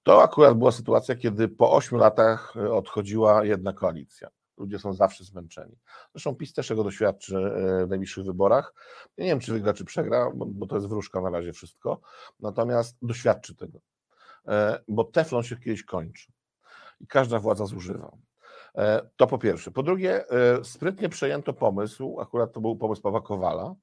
To 0.03 0.23
akurat 0.23 0.59
była 0.59 0.73
sytuacja, 0.73 1.17
kiedy 1.17 1.49
po 1.49 1.73
ośmiu 1.73 1.99
latach 1.99 2.55
e, 2.57 2.73
odchodziła 2.73 3.45
jedna 3.45 3.73
koalicja. 3.73 4.29
Ludzie 4.57 4.79
są 4.79 4.93
zawsze 4.93 5.25
zmęczeni. 5.25 5.79
Zresztą 6.13 6.35
PiS 6.35 6.53
też 6.53 6.69
tego 6.69 6.85
doświadczy 6.85 7.37
e, 7.37 7.87
w 7.87 7.89
najbliższych 7.89 8.25
wyborach. 8.25 8.75
Ja 9.17 9.25
nie 9.25 9.31
wiem, 9.31 9.41
czy 9.41 9.53
wygra, 9.53 9.73
czy 9.73 9.85
przegra, 9.85 10.31
bo, 10.35 10.47
bo 10.47 10.67
to 10.67 10.77
jest 10.77 10.89
wróżka 10.89 11.21
na 11.21 11.31
razie 11.31 11.53
wszystko. 11.53 12.01
Natomiast 12.41 12.97
doświadczy 13.03 13.55
tego. 13.55 13.79
E, 14.49 14.81
bo 14.89 15.05
teflon 15.05 15.43
się 15.43 15.57
kiedyś 15.57 15.85
kończy. 15.85 16.33
I 17.01 17.07
każda 17.07 17.39
władza 17.39 17.67
zużywa. 17.67 18.11
E, 18.75 19.09
to 19.17 19.27
po 19.27 19.39
pierwsze. 19.39 19.71
Po 19.71 19.83
drugie, 19.83 20.31
e, 20.31 20.65
sprytnie 20.65 21.09
przejęto 21.09 21.53
pomysł, 21.53 22.21
akurat 22.21 22.53
to 22.53 22.61
był 22.61 22.77
pomysł 22.77 23.03
Pawła 23.03 23.21
Kowala, 23.21 23.75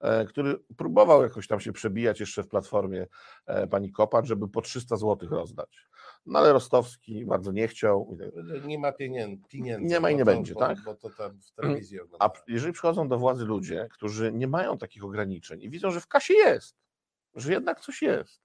e, 0.00 0.24
który 0.24 0.58
próbował 0.76 1.22
jakoś 1.22 1.46
tam 1.46 1.60
się 1.60 1.72
przebijać 1.72 2.20
jeszcze 2.20 2.42
w 2.42 2.48
platformie 2.48 3.06
pani 3.70 3.92
Kopacz, 3.92 4.26
żeby 4.26 4.48
po 4.48 4.62
300 4.62 4.96
zł 4.96 5.28
rozdać. 5.30 5.88
No 6.26 6.38
ale 6.38 6.52
Rostowski 6.52 7.26
bardzo 7.26 7.52
nie 7.52 7.68
chciał. 7.68 8.16
Nie 8.66 8.78
ma 8.78 8.92
pieniędzy. 8.92 9.48
pieniędzy 9.48 9.94
nie 9.94 10.00
ma 10.00 10.10
i 10.10 10.14
nie 10.14 10.24
to, 10.24 10.24
będzie, 10.24 10.54
bo, 10.54 10.60
tak? 10.60 10.78
Bo 10.84 10.94
to 10.94 11.10
tam 11.10 11.40
w 11.40 11.52
telewizji 11.52 11.98
A 12.18 12.30
jeżeli 12.48 12.72
przychodzą 12.72 13.08
do 13.08 13.18
władzy 13.18 13.44
ludzie, 13.44 13.88
którzy 13.92 14.32
nie 14.32 14.46
mają 14.46 14.78
takich 14.78 15.04
ograniczeń 15.04 15.62
i 15.62 15.70
widzą, 15.70 15.90
że 15.90 16.00
w 16.00 16.06
kasie 16.06 16.34
jest, 16.34 16.76
że 17.34 17.52
jednak 17.52 17.80
coś 17.80 18.02
jest, 18.02 18.42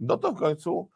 no 0.00 0.16
to 0.16 0.32
w 0.32 0.38
końcu 0.38 0.90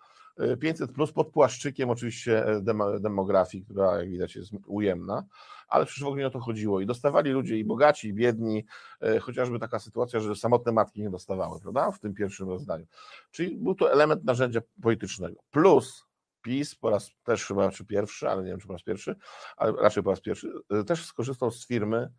500 0.60 0.92
plus 0.92 1.12
pod 1.12 1.30
płaszczykiem 1.30 1.90
oczywiście 1.90 2.46
e, 2.46 2.60
demografii, 3.00 3.64
która 3.64 3.98
jak 3.98 4.10
widać 4.10 4.36
jest 4.36 4.52
ujemna, 4.66 5.24
ale 5.68 5.86
przecież 5.86 6.04
w 6.04 6.06
ogóle 6.06 6.20
nie 6.20 6.26
o 6.26 6.30
to 6.30 6.40
chodziło. 6.40 6.80
I 6.80 6.86
dostawali 6.86 7.30
ludzie 7.30 7.58
i 7.58 7.64
bogaci, 7.64 8.08
i 8.08 8.14
biedni, 8.14 8.64
e, 9.00 9.18
chociażby 9.18 9.58
taka 9.58 9.78
sytuacja, 9.78 10.20
że 10.20 10.36
samotne 10.36 10.72
matki 10.72 11.02
nie 11.02 11.10
dostawały, 11.10 11.60
prawda, 11.60 11.90
w 11.90 12.00
tym 12.00 12.14
pierwszym 12.14 12.48
rozdaniu. 12.48 12.86
Czyli 13.30 13.56
był 13.56 13.74
to 13.74 13.92
element 13.92 14.24
narzędzia 14.24 14.60
politycznego. 14.82 15.42
Plus 15.50 16.06
PiS 16.42 16.74
po 16.74 16.90
raz 16.90 17.10
też 17.24 17.46
chyba, 17.46 17.70
czy 17.70 17.84
pierwszy, 17.84 18.28
ale 18.28 18.42
nie 18.42 18.48
wiem, 18.48 18.60
czy 18.60 18.66
po 18.66 18.72
raz 18.72 18.82
pierwszy, 18.82 19.16
ale 19.56 19.72
raczej 19.72 20.02
po 20.02 20.10
raz 20.10 20.20
pierwszy, 20.20 20.52
e, 20.70 20.84
też 20.84 21.06
skorzystał 21.06 21.50
z 21.50 21.66
firmy 21.66 22.12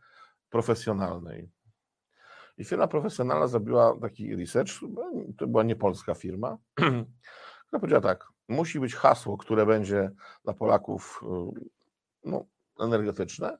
profesjonalnej. 0.49 1.49
I 2.58 2.65
firma 2.65 2.88
profesjonalna 2.88 3.47
zrobiła 3.47 3.97
taki 4.02 4.36
research, 4.36 4.71
to 5.38 5.47
była 5.47 5.63
nie 5.63 5.76
polska 5.76 6.15
firma, 6.15 6.58
No 7.73 7.79
powiedziała 7.79 8.01
tak, 8.01 8.27
musi 8.47 8.79
być 8.79 8.95
hasło, 8.95 9.38
które 9.38 9.65
będzie 9.65 10.12
dla 10.43 10.53
Polaków 10.53 11.23
y, 11.23 11.69
no, 12.25 12.45
energetyczne 12.79 13.57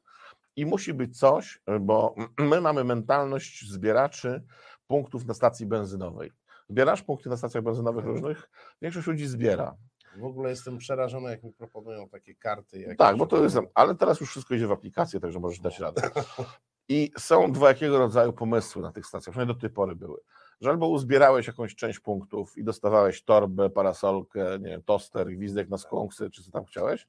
i 0.56 0.66
musi 0.66 0.94
być 0.94 1.20
coś, 1.20 1.62
bo 1.82 2.16
my 2.52 2.62
mamy 2.62 2.84
mentalność 2.84 3.72
zbieraczy 3.72 4.44
punktów 4.88 5.26
na 5.26 5.34
stacji 5.34 5.66
benzynowej. 5.66 6.32
Zbierasz 6.70 7.02
punkty 7.02 7.30
na 7.30 7.38
stacjach 7.38 7.64
benzynowych 7.64 8.06
różnych, 8.06 8.50
większość 8.82 9.08
ludzi 9.08 9.28
zbiera. 9.28 9.76
W 10.18 10.26
ogóle 10.26 10.50
jestem 10.50 10.78
przerażony, 10.78 11.30
jak 11.30 11.44
mi 11.44 11.54
proponują 11.54 12.10
takie 12.10 12.36
karty. 12.36 12.96
Tak, 12.98 13.18
bo 13.18 13.26
to 13.26 13.44
jest, 13.44 13.58
ale 13.74 13.96
teraz 13.96 14.20
już 14.20 14.30
wszystko 14.30 14.56
idzie 14.56 14.68
w 14.68 14.72
aplikację, 14.72 15.20
także 15.20 15.40
możesz 15.40 15.60
dać 15.60 15.80
radę. 15.80 16.02
I 16.90 17.12
są 17.18 17.52
dwojakiego 17.52 17.98
rodzaju 17.98 18.34
pomysły 18.34 18.82
na 18.82 18.92
tych 18.92 19.06
stacjach, 19.06 19.34
przynajmniej 19.34 19.56
do 19.56 19.62
tej 19.62 19.70
pory 19.70 19.96
były 19.96 20.20
że 20.62 20.70
albo 20.70 20.88
uzbierałeś 20.88 21.48
jakąś 21.48 21.76
część 21.76 22.00
punktów 22.00 22.58
i 22.58 22.64
dostawałeś 22.64 23.24
torbę, 23.24 23.70
parasolkę, 23.70 24.60
nie 24.60 24.70
wiem, 24.70 24.84
toster, 24.84 25.28
gwizdek 25.28 25.70
na 25.70 25.78
skąksy, 25.78 26.30
czy 26.30 26.44
co 26.44 26.52
tam 26.52 26.66
chciałeś, 26.66 27.08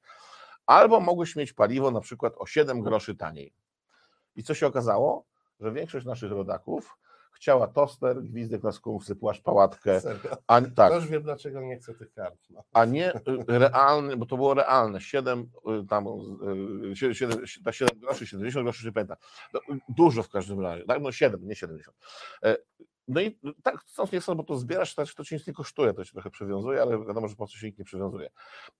albo 0.66 1.00
mogłeś 1.00 1.36
mieć 1.36 1.52
paliwo 1.52 1.90
na 1.90 2.00
przykład 2.00 2.34
o 2.36 2.46
7 2.46 2.82
groszy 2.82 3.14
taniej. 3.14 3.52
I 4.36 4.42
co 4.42 4.54
się 4.54 4.66
okazało? 4.66 5.24
Że 5.60 5.72
większość 5.72 6.06
naszych 6.06 6.32
rodaków 6.32 6.98
chciała 7.34 7.66
toster, 7.66 8.22
gwizdek 8.22 8.62
na 8.62 8.72
skąksy, 8.72 9.16
płaszcz, 9.16 9.42
pałatkę. 9.42 10.00
A, 10.46 10.60
tak. 10.60 10.92
Też 10.92 11.08
wiem, 11.08 11.22
dlaczego 11.22 11.60
nie 11.60 11.76
chcę 11.76 11.94
tych 11.94 12.12
kart. 12.12 12.38
No. 12.50 12.64
A 12.72 12.84
nie 12.84 13.14
y, 13.14 13.20
realny, 13.48 14.16
bo 14.16 14.26
to 14.26 14.36
było 14.36 14.54
realne, 14.54 15.00
7 15.00 15.50
y, 15.84 15.86
tam, 15.88 16.06
7, 16.94 17.46
7 17.70 17.98
groszy, 17.98 18.26
70 18.26 18.64
groszy, 18.64 18.82
czy 18.82 18.92
pamiętam. 18.92 19.16
No, 19.52 19.60
dużo 19.88 20.22
w 20.22 20.28
każdym 20.28 20.60
razie, 20.60 20.84
tak? 20.84 21.02
no 21.02 21.12
7, 21.12 21.48
nie 21.48 21.56
70. 21.56 21.96
No 23.08 23.20
i 23.20 23.38
tak, 23.62 23.80
chcąc 23.80 24.12
nie 24.12 24.20
chcąc, 24.20 24.36
bo 24.36 24.44
to 24.44 24.58
zbierasz, 24.58 24.94
to, 24.94 25.04
to 25.16 25.24
ci 25.24 25.34
nic 25.34 25.46
nie 25.46 25.52
kosztuje, 25.52 25.94
to 25.94 26.04
się 26.04 26.12
trochę 26.12 26.30
przywiązuje, 26.30 26.82
ale 26.82 27.06
wiadomo, 27.06 27.28
że 27.28 27.36
po 27.36 27.46
co 27.46 27.56
się 27.58 27.66
nikt 27.66 27.78
nie 27.78 27.84
przywiązuje. 27.84 28.30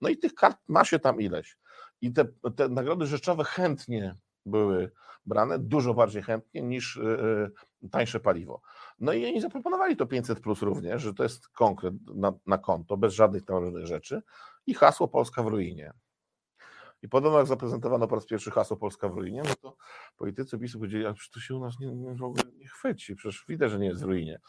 No 0.00 0.08
i 0.08 0.16
tych 0.16 0.34
kart 0.34 0.58
ma 0.68 0.84
się 0.84 0.98
tam 0.98 1.20
ileś. 1.20 1.58
I 2.00 2.12
te, 2.12 2.24
te 2.56 2.68
nagrody 2.68 3.06
rzeczowe 3.06 3.44
chętnie 3.44 4.16
były 4.46 4.90
brane, 5.26 5.58
dużo 5.58 5.94
bardziej 5.94 6.22
chętnie 6.22 6.62
niż 6.62 6.96
yy, 6.96 7.90
tańsze 7.90 8.20
paliwo. 8.20 8.60
No 9.00 9.12
i 9.12 9.26
oni 9.26 9.40
zaproponowali 9.40 9.96
to 9.96 10.06
500 10.06 10.40
plus 10.40 10.62
również, 10.62 11.02
że 11.02 11.14
to 11.14 11.22
jest 11.22 11.48
konkret 11.48 11.94
na, 12.14 12.32
na 12.46 12.58
konto, 12.58 12.96
bez 12.96 13.14
żadnych 13.14 13.44
tam 13.44 13.56
różnych 13.56 13.86
rzeczy 13.86 14.22
i 14.66 14.74
hasło 14.74 15.08
Polska 15.08 15.42
w 15.42 15.46
ruinie. 15.46 15.92
I 17.04 17.08
podobno 17.08 17.38
jak 17.38 17.46
zaprezentowano 17.46 18.08
po 18.08 18.14
raz 18.14 18.26
pierwszy 18.26 18.50
hasło 18.50 18.76
Polska 18.76 19.08
w 19.08 19.14
ruinie, 19.14 19.42
no 19.48 19.54
to 19.60 19.76
politycy 20.16 20.58
PiSu 20.58 20.78
powiedzieli, 20.78 21.06
a 21.06 21.14
to 21.32 21.40
się 21.40 21.54
u 21.54 21.60
nas 21.60 21.74
nie, 21.80 21.86
nie, 21.86 22.16
nie 22.54 22.68
chwyci, 22.68 23.16
przecież 23.16 23.44
widać, 23.48 23.70
że 23.70 23.78
nie 23.78 23.86
jest 23.86 24.00
w 24.00 24.04
ruinie. 24.04 24.40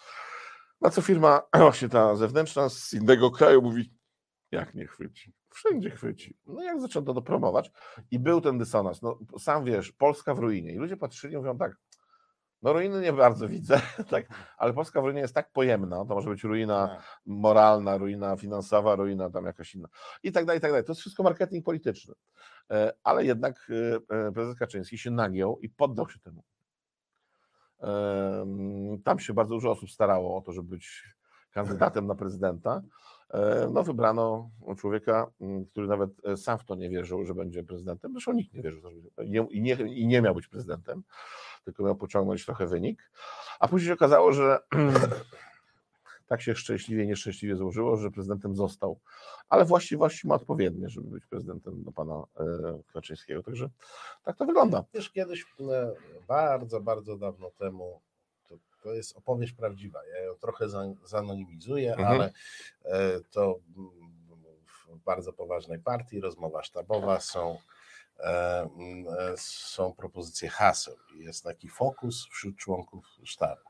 Na 0.81 0.89
co 0.89 1.01
firma, 1.01 1.41
właśnie 1.57 1.89
ta 1.89 2.15
zewnętrzna 2.15 2.69
z 2.69 2.93
innego 2.93 3.31
kraju 3.31 3.61
mówi, 3.61 3.93
jak 4.51 4.73
nie 4.73 4.87
chwyci? 4.87 5.33
Wszędzie 5.49 5.89
chwyci. 5.89 6.37
No 6.45 6.63
jak 6.63 6.81
zaczęto 6.81 7.13
to 7.13 7.21
promować 7.21 7.71
i 8.11 8.19
był 8.19 8.41
ten 8.41 8.57
dysonans. 8.57 9.01
No 9.01 9.19
sam 9.39 9.65
wiesz, 9.65 9.91
Polska 9.91 10.33
w 10.33 10.39
ruinie. 10.39 10.73
I 10.73 10.77
ludzie 10.77 10.97
patrzyli 10.97 11.33
i 11.33 11.37
mówią 11.37 11.57
tak, 11.57 11.77
no 12.65 12.73
ruiny 12.73 13.01
nie 13.01 13.13
bardzo 13.13 13.47
widzę, 13.47 13.81
tak, 14.11 14.25
ale 14.57 14.73
Polska 14.73 15.01
w 15.01 15.03
ruinie 15.03 15.21
jest 15.21 15.35
tak 15.35 15.51
pojemna, 15.51 16.05
to 16.05 16.15
może 16.15 16.29
być 16.29 16.43
ruina 16.43 16.87
Tak. 16.87 17.21
moralna, 17.25 17.97
ruina 17.97 18.37
finansowa, 18.37 18.95
ruina 18.95 19.29
tam 19.29 19.45
jakaś 19.45 19.75
inna 19.75 19.87
i 20.23 20.31
tak 20.31 20.45
dalej, 20.45 20.57
i 20.57 20.61
tak 20.61 20.71
dalej. 20.71 20.85
To 20.85 20.91
jest 20.91 21.01
wszystko 21.01 21.23
marketing 21.23 21.65
polityczny. 21.65 22.13
E, 22.71 22.93
Ale 23.03 23.25
jednak 23.25 23.71
e, 24.09 24.27
e, 24.27 24.31
prezes 24.31 24.55
Kaczyński 24.55 24.97
się 24.97 25.11
nagiął 25.11 25.59
i 25.59 25.69
poddał 25.69 26.09
się 26.09 26.19
temu. 26.19 26.43
Em, 27.79 29.01
Tam 29.03 29.19
się 29.19 29.33
bardzo 29.33 29.55
dużo 29.55 29.71
osób 29.71 29.91
starało 29.91 30.37
o 30.37 30.41
to, 30.41 30.51
żeby 30.53 30.69
być 30.69 31.03
kandydatem 31.51 32.07
na 32.07 32.15
prezydenta. 32.15 32.81
E, 33.35 33.69
No 33.71 33.83
wybrano 33.83 34.49
człowieka, 34.77 35.31
m, 35.41 35.65
który 35.65 35.87
nawet 35.87 36.09
e, 36.25 36.37
sam 36.37 36.57
w 36.59 36.65
to 36.65 36.75
nie 36.75 36.89
wierzył, 36.89 37.25
że 37.25 37.33
będzie 37.33 37.63
prezydentem. 37.63 38.11
Zresztą 38.11 38.33
nikt 38.33 38.53
nie 38.53 38.61
wierzył, 38.61 38.81
i 39.49 39.61
nie, 39.61 39.73
i 39.73 40.07
nie 40.07 40.21
miał 40.21 40.35
być 40.35 40.47
prezydentem, 40.47 41.03
tylko 41.65 41.83
miał 41.83 41.95
pociągnąć 41.95 42.45
trochę 42.45 42.67
wynik. 42.67 43.11
A 43.59 43.67
później 43.67 43.87
się 43.87 43.93
okazało, 43.93 44.31
że 44.33 44.59
tak 46.27 46.41
się 46.41 46.55
szczęśliwie 46.55 47.07
nieszczęśliwie 47.07 47.55
złożyło, 47.55 47.97
że 47.97 48.11
prezydentem 48.11 48.55
został. 48.55 48.99
Ale 49.49 49.65
właściwości 49.65 50.27
ma 50.27 50.35
odpowiednie, 50.35 50.89
żeby 50.89 51.09
być 51.09 51.25
prezydentem 51.25 51.83
do 51.83 51.91
pana 51.91 52.23
e, 52.39 52.43
Kaczyńskiego. 52.93 53.43
Także 53.43 53.69
tak 54.23 54.37
to 54.37 54.45
wygląda. 54.45 54.83
Wiesz, 54.93 55.09
kiedyś 55.11 55.45
bardzo, 56.27 56.81
bardzo 56.81 57.17
dawno 57.17 57.51
temu, 57.51 58.01
to, 58.85 58.93
jest 58.93 59.17
opowieść 59.17 59.53
prawdziwa. 59.53 60.05
Ja 60.05 60.19
ją 60.19 60.35
trochę 60.35 60.69
za- 60.69 60.93
zanonimizuję, 61.03 61.91
Mhm. 61.95 62.07
ale 62.07 62.31
e, 62.85 63.19
to 63.31 63.59
mm, 63.77 63.89
w 64.65 64.97
bardzo 65.05 65.33
poważnej 65.33 65.79
partii, 65.79 66.19
rozmowa 66.21 66.63
sztabowa, 66.63 67.19
są, 67.19 67.57
e, 68.19 68.23
e, 69.19 69.37
są 69.37 69.93
propozycje 69.93 70.49
haseł. 70.49 70.95
Jest 71.15 71.43
taki 71.43 71.69
fokus 71.69 72.27
wśród 72.31 72.57
członków 72.57 73.05
sztabu. 73.23 73.61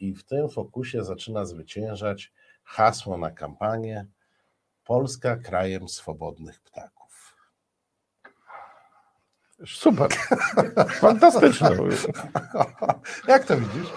I 0.00 0.14
w 0.14 0.24
tym 0.24 0.48
fokusie 0.48 1.04
zaczyna 1.04 1.44
zwyciężać 1.44 2.32
hasło 2.64 3.18
na 3.18 3.30
kampanię 3.30 4.06
Polska 4.84 5.36
krajem 5.36 5.88
swobodnych 5.88 6.60
ptaków. 6.60 6.99
Super. 9.66 10.08
Fantastyczne. 11.00 11.70
Jak 13.28 13.44
to 13.44 13.56
widzisz? 13.56 13.88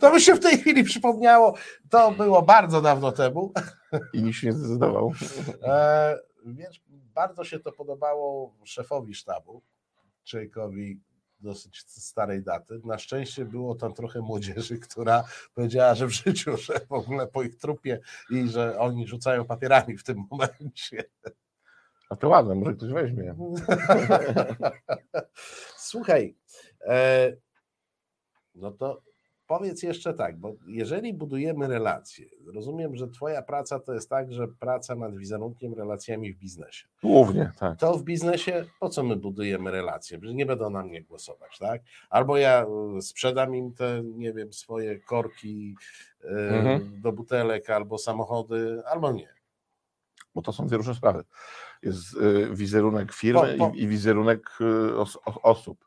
To 0.00 0.14
mi 0.14 0.20
się 0.20 0.34
w 0.34 0.40
tej 0.40 0.58
chwili 0.58 0.84
przypomniało, 0.84 1.54
to 1.90 2.12
było 2.12 2.42
bardzo 2.42 2.80
dawno 2.80 3.12
temu. 3.12 3.52
I 4.12 4.22
nikt 4.22 4.38
się 4.38 4.46
nie 4.46 4.52
zdecydował. 4.52 5.12
E, 5.62 6.18
więc 6.46 6.80
bardzo 6.90 7.44
się 7.44 7.58
to 7.58 7.72
podobało 7.72 8.54
szefowi 8.64 9.14
sztabu, 9.14 9.62
człowiekowi 10.24 11.00
dosyć 11.40 11.84
starej 11.86 12.42
daty. 12.42 12.80
Na 12.84 12.98
szczęście 12.98 13.44
było 13.44 13.74
tam 13.74 13.94
trochę 13.94 14.20
młodzieży, 14.20 14.78
która 14.78 15.24
powiedziała, 15.54 15.94
że 15.94 16.06
w 16.06 16.10
życiu, 16.10 16.56
że 16.56 16.80
w 16.88 16.92
ogóle 16.92 17.26
po 17.26 17.42
ich 17.42 17.56
trupie 17.56 18.00
i 18.30 18.48
że 18.48 18.78
oni 18.78 19.06
rzucają 19.06 19.44
papierami 19.44 19.96
w 19.96 20.04
tym 20.04 20.24
momencie. 20.30 21.04
A 22.10 22.16
to 22.16 22.28
ładne, 22.28 22.54
może 22.54 22.74
ktoś 22.74 22.92
weźmie. 22.92 23.34
Słuchaj, 25.76 26.34
e, 26.86 27.32
no 28.54 28.70
to 28.70 29.02
powiedz 29.46 29.82
jeszcze 29.82 30.14
tak, 30.14 30.38
bo 30.38 30.52
jeżeli 30.68 31.14
budujemy 31.14 31.68
relacje, 31.68 32.26
rozumiem, 32.54 32.96
że 32.96 33.08
Twoja 33.08 33.42
praca 33.42 33.80
to 33.80 33.94
jest 33.94 34.10
także 34.10 34.48
praca 34.48 34.94
nad 34.94 35.16
wizerunkiem, 35.16 35.74
relacjami 35.74 36.32
w 36.32 36.38
biznesie. 36.38 36.88
Głównie, 37.02 37.50
tak. 37.58 37.78
To 37.78 37.98
w 37.98 38.04
biznesie 38.04 38.64
po 38.80 38.88
co 38.88 39.02
my 39.02 39.16
budujemy 39.16 39.70
relacje? 39.70 40.18
Że 40.22 40.34
nie 40.34 40.46
będą 40.46 40.70
na 40.70 40.82
mnie 40.82 41.02
głosować, 41.02 41.58
tak? 41.58 41.82
Albo 42.10 42.36
ja 42.36 42.66
e, 42.96 43.02
sprzedam 43.02 43.54
im 43.56 43.74
te, 43.74 44.02
nie 44.04 44.32
wiem, 44.32 44.52
swoje 44.52 45.00
korki 45.00 45.74
e, 46.24 46.28
Mhm. 46.28 47.00
do 47.02 47.12
butelek, 47.12 47.70
albo 47.70 47.98
samochody, 47.98 48.82
albo 48.86 49.12
nie. 49.12 49.28
Bo 50.40 50.44
to 50.44 50.52
są 50.52 50.66
dwie 50.66 50.76
różne 50.76 50.94
sprawy. 50.94 51.24
Jest 51.82 52.14
y, 52.16 52.48
wizerunek 52.52 53.12
firmy 53.12 53.56
Po- 53.58 53.70
po- 53.70 53.74
I, 53.76 53.86
wizerunek 53.88 54.50
y, 54.60 54.96
os, 54.96 55.18
osób. 55.42 55.84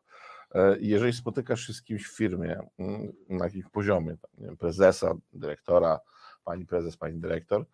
E, 0.56 0.78
Jeżeli 0.80 1.14
spotykasz 1.14 1.68
się 1.68 1.74
z 1.74 1.82
kimś 1.82 2.08
w 2.08 2.18
firmie, 2.18 2.60
mm, 2.80 3.14
na 3.30 3.46
jakimś 3.46 3.66
poziomie, 3.72 4.16
wiem, 4.38 4.58
prezesa, 4.58 5.14
dyrektora, 5.34 6.00
pani 6.44 6.66
prezes, 6.66 6.98
pani 6.98 7.20
dyrektor, 7.20 7.66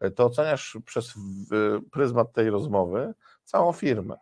e, 0.00 0.10
to 0.10 0.24
oceniasz 0.24 0.78
przez 0.84 1.12
w- 1.16 1.80
pryzmat 1.90 2.32
tej 2.32 2.50
rozmowy 2.50 3.14
całą 3.44 3.72
firmę. 3.72 4.16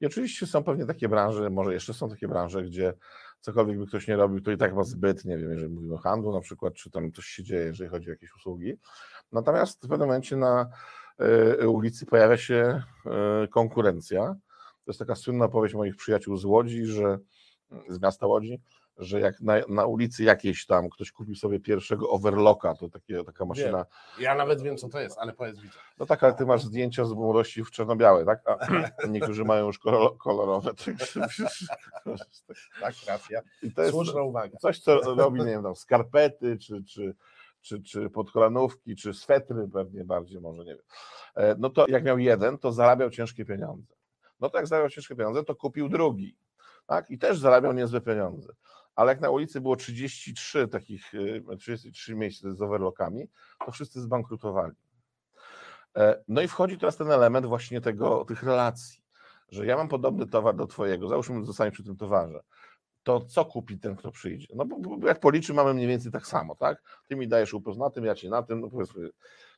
I 0.00 0.06
oczywiście 0.06 0.46
są 0.46 0.64
pewnie 0.64 0.86
takie 0.86 1.08
branże, 1.08 1.50
może 1.50 1.74
jeszcze 1.74 1.94
są 1.94 2.10
takie 2.10 2.28
branże, 2.28 2.62
gdzie 2.62 2.94
cokolwiek 3.40 3.78
by 3.78 3.86
ktoś 3.86 4.08
nie 4.08 4.16
robił, 4.16 4.40
to 4.40 4.50
i 4.50 4.56
tak 4.56 4.74
ma 4.74 4.84
zbyt, 4.84 5.24
nie 5.24 5.38
wiem, 5.38 5.50
jeżeli 5.52 5.72
mówimy 5.74 5.94
o 5.94 5.98
handlu 5.98 6.32
na 6.32 6.40
przykład, 6.40 6.74
czy 6.74 6.90
tam 6.90 7.12
coś 7.12 7.24
się 7.26 7.42
dzieje, 7.42 7.64
jeżeli 7.64 7.90
chodzi 7.90 8.08
o 8.08 8.10
jakieś 8.10 8.34
usługi. 8.34 8.78
Natomiast 9.32 9.78
w 9.78 9.88
pewnym 9.88 10.08
momencie 10.08 10.36
na 10.36 10.68
ulicy 11.68 12.06
pojawia 12.06 12.36
się 12.36 12.82
e, 13.06 13.48
konkurencja. 13.48 14.22
To 14.84 14.90
jest 14.90 14.98
taka 14.98 15.14
słynna 15.14 15.48
powieść 15.48 15.74
moich 15.74 15.96
przyjaciół 15.96 16.36
z 16.36 16.44
Łodzi, 16.44 16.86
że 16.86 17.18
z 17.88 18.00
miasta 18.02 18.26
Łodzi, 18.26 18.60
że 18.98 19.20
jak 19.20 19.40
na, 19.40 19.54
na 19.68 19.86
ulicy 19.86 20.22
jakiejś 20.24 20.66
tam 20.66 20.88
ktoś 20.90 21.12
kupił 21.12 21.34
sobie 21.34 21.60
pierwszego 21.60 22.10
overlocka, 22.10 22.74
to 22.74 22.88
takie, 22.88 23.24
taka 23.24 23.44
maszyna, 23.44 23.86
Ja 24.18 24.34
nawet 24.34 24.62
wiem, 24.62 24.76
co 24.76 24.88
to 24.88 25.00
jest, 25.00 25.18
ale 25.18 25.32
powiedz 25.32 25.60
widzę. 25.60 25.74
no 25.98 26.06
tak, 26.06 26.24
ale 26.24 26.34
ty 26.34 26.46
masz 26.46 26.62
zdjęcia 26.64 27.04
z 27.04 27.12
młodości 27.12 27.64
w 27.64 27.70
czarno-białe, 27.70 28.24
tak? 28.24 28.42
A 28.48 28.56
niektórzy 29.06 29.44
mają 29.44 29.66
już 29.66 29.78
kolor- 29.80 30.16
kolorowe. 30.18 30.70
Tak, 32.80 32.94
racja. 33.08 33.40
I 33.62 33.72
to 33.72 33.82
jest 33.82 33.94
Słuszna 33.94 34.22
uwaga. 34.22 34.58
coś, 34.58 34.78
co 34.78 35.00
robi, 35.14 35.38
nie 35.40 35.46
wiem, 35.46 35.62
tam 35.62 35.76
skarpety, 35.76 36.58
czy, 36.58 36.84
czy, 36.84 37.14
czy, 37.60 37.82
czy 37.82 38.10
podkolanówki, 38.10 38.96
czy 38.96 39.14
swetry 39.14 39.68
pewnie 39.72 40.04
bardziej, 40.04 40.40
może 40.40 40.64
nie 40.64 40.74
wiem. 40.74 40.84
E, 41.34 41.54
No 41.58 41.70
to 41.70 41.84
jak 41.88 42.04
miał 42.04 42.18
jeden, 42.18 42.58
to 42.58 42.72
zarabiał 42.72 43.10
ciężkie 43.10 43.44
pieniądze. 43.44 43.94
No 44.40 44.50
to 44.50 44.58
jak 44.58 44.66
zarabiał 44.66 44.90
ciężkie 44.90 45.16
pieniądze, 45.16 45.44
to 45.44 45.54
kupił 45.54 45.88
drugi. 45.88 46.36
Tak? 46.86 47.10
I 47.10 47.18
też 47.18 47.38
zarabiał 47.38 47.72
niezłe 47.72 48.00
pieniądze. 48.00 48.52
Ale 48.94 49.12
jak 49.12 49.20
na 49.20 49.30
ulicy 49.30 49.60
było 49.60 49.76
33 49.76 50.68
takich, 50.68 51.12
e, 51.50 51.56
33 51.56 52.14
miejsc 52.14 52.42
z 52.42 52.62
overlockami, 52.62 53.28
to 53.66 53.72
wszyscy 53.72 54.00
zbankrutowali. 54.00 54.74
E, 55.96 56.22
No 56.28 56.42
i 56.42 56.48
wchodzi 56.48 56.78
teraz 56.78 56.96
ten 56.96 57.10
element 57.10 57.46
właśnie 57.46 57.80
tego, 57.80 58.24
tych 58.24 58.42
relacji, 58.42 59.02
że 59.48 59.66
ja 59.66 59.76
mam 59.76 59.88
podobny 59.88 60.26
towar 60.26 60.56
do 60.56 60.66
twojego, 60.66 61.08
załóżmy, 61.08 61.44
zostanie 61.44 61.70
przy 61.70 61.84
tym 61.84 61.96
towarze, 61.96 62.40
to 63.02 63.20
co 63.20 63.44
kupi 63.44 63.78
ten, 63.78 63.96
kto 63.96 64.12
przyjdzie? 64.12 64.46
No 64.54 64.64
bo, 64.64 65.06
jak 65.06 65.20
policzy, 65.20 65.54
mamy 65.54 65.74
mniej 65.74 65.86
więcej 65.86 66.12
tak 66.12 66.26
samo, 66.26 66.54
tak? 66.54 66.82
Ty 67.08 67.16
mi 67.16 67.28
dajesz 67.28 67.54
upust 67.54 67.78
na 67.78 67.90
tym, 67.90 68.04
ja 68.04 68.14
ci 68.14 68.28
na 68.28 68.42
tym, 68.42 68.60
no 68.60 68.68
powiedzmy, 68.68 69.10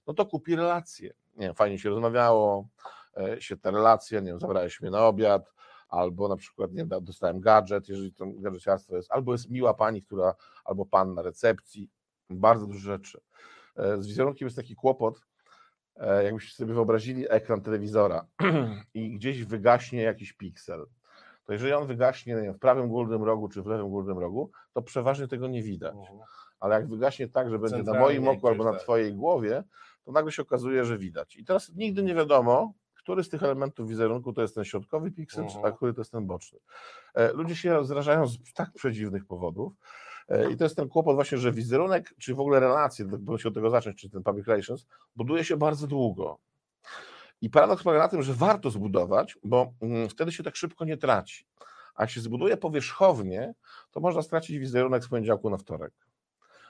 no 0.06 0.14
to 0.14 0.26
kupi 0.26 0.56
relacje. 0.56 1.12
Nie 1.36 1.46
wiem, 1.46 1.54
fajnie 1.54 1.78
się 1.78 1.90
rozmawiało, 1.90 2.68
e, 3.16 3.40
świetna 3.40 3.70
relacja, 3.70 4.20
nie 4.20 4.26
wiem, 4.26 4.40
zabrałeś 4.40 4.80
mnie 4.80 4.90
na 4.90 5.06
obiad, 5.06 5.52
albo 5.88 6.28
na 6.28 6.36
przykład, 6.36 6.72
nie 6.72 6.86
dostałem 6.86 7.40
gadżet, 7.40 7.88
jeżeli 7.88 8.12
to 8.12 8.26
gadżeciarstwo 8.26 8.96
jest, 8.96 9.12
albo 9.12 9.32
jest 9.32 9.50
miła 9.50 9.74
pani, 9.74 10.02
która, 10.02 10.34
albo 10.64 10.86
pan 10.86 11.14
na 11.14 11.22
recepcji, 11.22 11.90
bardzo 12.30 12.66
dużo 12.66 12.78
rzeczy. 12.78 13.20
E, 13.76 14.02
Z 14.02 14.06
wizerunkiem 14.06 14.46
jest 14.46 14.56
taki 14.56 14.74
kłopot, 14.74 15.26
e, 15.96 16.24
jakbyście 16.24 16.54
sobie 16.54 16.74
wyobrazili 16.74 17.26
ekran 17.28 17.60
telewizora 17.60 18.26
i 18.94 19.10
gdzieś 19.10 19.44
wygaśnie 19.44 20.02
jakiś 20.02 20.32
piksel, 20.32 20.86
to 21.44 21.52
jeżeli 21.52 21.72
on 21.72 21.86
wygaśnie 21.86 22.34
nie 22.34 22.42
wiem, 22.42 22.54
w 22.54 22.58
prawym 22.58 22.88
górnym 22.88 23.22
rogu 23.22 23.48
czy 23.48 23.62
w 23.62 23.66
lewym 23.66 23.90
górnym 23.90 24.18
rogu, 24.18 24.50
to 24.72 24.82
przeważnie 24.82 25.28
tego 25.28 25.48
nie 25.48 25.62
widać. 25.62 25.94
Ale 26.60 26.74
jak 26.74 26.88
wygaśnie 26.88 27.28
tak, 27.28 27.50
że 27.50 27.58
będzie 27.58 27.82
na 27.82 28.00
moim 28.00 28.28
oku 28.28 28.48
albo 28.48 28.64
na 28.64 28.72
tak. 28.72 28.82
twojej 28.82 29.14
głowie, 29.14 29.64
to 30.04 30.12
nagle 30.12 30.32
się 30.32 30.42
okazuje, 30.42 30.84
że 30.84 30.98
widać. 30.98 31.36
I 31.36 31.44
teraz 31.44 31.72
nigdy 31.74 32.02
nie 32.02 32.14
wiadomo, 32.14 32.72
który 32.94 33.24
z 33.24 33.28
tych 33.28 33.42
elementów 33.42 33.88
wizerunku 33.88 34.32
to 34.32 34.42
jest 34.42 34.54
ten 34.54 34.64
środkowy 34.64 35.10
piksel, 35.10 35.44
Mhm. 35.44 35.64
a 35.64 35.72
który 35.72 35.94
to 35.94 36.00
jest 36.00 36.12
ten 36.12 36.26
boczny. 36.26 36.58
E, 37.14 37.32
Ludzie 37.32 37.56
się 37.56 37.84
zrażają 37.84 38.26
z 38.26 38.52
tak 38.54 38.72
przedziwnych 38.72 39.26
powodów. 39.26 39.72
E, 40.28 40.50
I 40.50 40.56
to 40.56 40.64
jest 40.64 40.76
ten 40.76 40.88
kłopot 40.88 41.14
właśnie, 41.14 41.38
że 41.38 41.52
wizerunek, 41.52 42.14
czy 42.18 42.34
w 42.34 42.40
ogóle 42.40 42.60
relacje, 42.60 43.04
bo 43.04 43.38
się 43.38 43.48
od 43.48 43.54
tego 43.54 43.70
zacząć, 43.70 44.00
czy 44.00 44.10
ten 44.10 44.22
public 44.22 44.46
relations, 44.46 44.86
buduje 45.16 45.44
się 45.44 45.56
bardzo 45.56 45.86
długo. 45.86 46.38
I 47.40 47.50
paradoks 47.50 47.82
polega 47.82 48.02
na 48.02 48.08
tym, 48.08 48.22
że 48.22 48.34
warto 48.34 48.70
zbudować, 48.70 49.38
bo 49.44 49.72
mm, 49.82 50.08
wtedy 50.08 50.32
się 50.32 50.42
tak 50.42 50.56
szybko 50.56 50.84
nie 50.84 50.96
traci. 50.96 51.46
A 51.94 52.02
jak 52.02 52.10
się 52.10 52.20
zbuduje 52.20 52.56
powierzchownie, 52.56 53.54
to 53.90 54.00
można 54.00 54.22
stracić 54.22 54.58
wizerunek 54.58 55.04
z 55.04 55.08
poniedziałku 55.08 55.50
na 55.50 55.56
wtorek. 55.56 55.92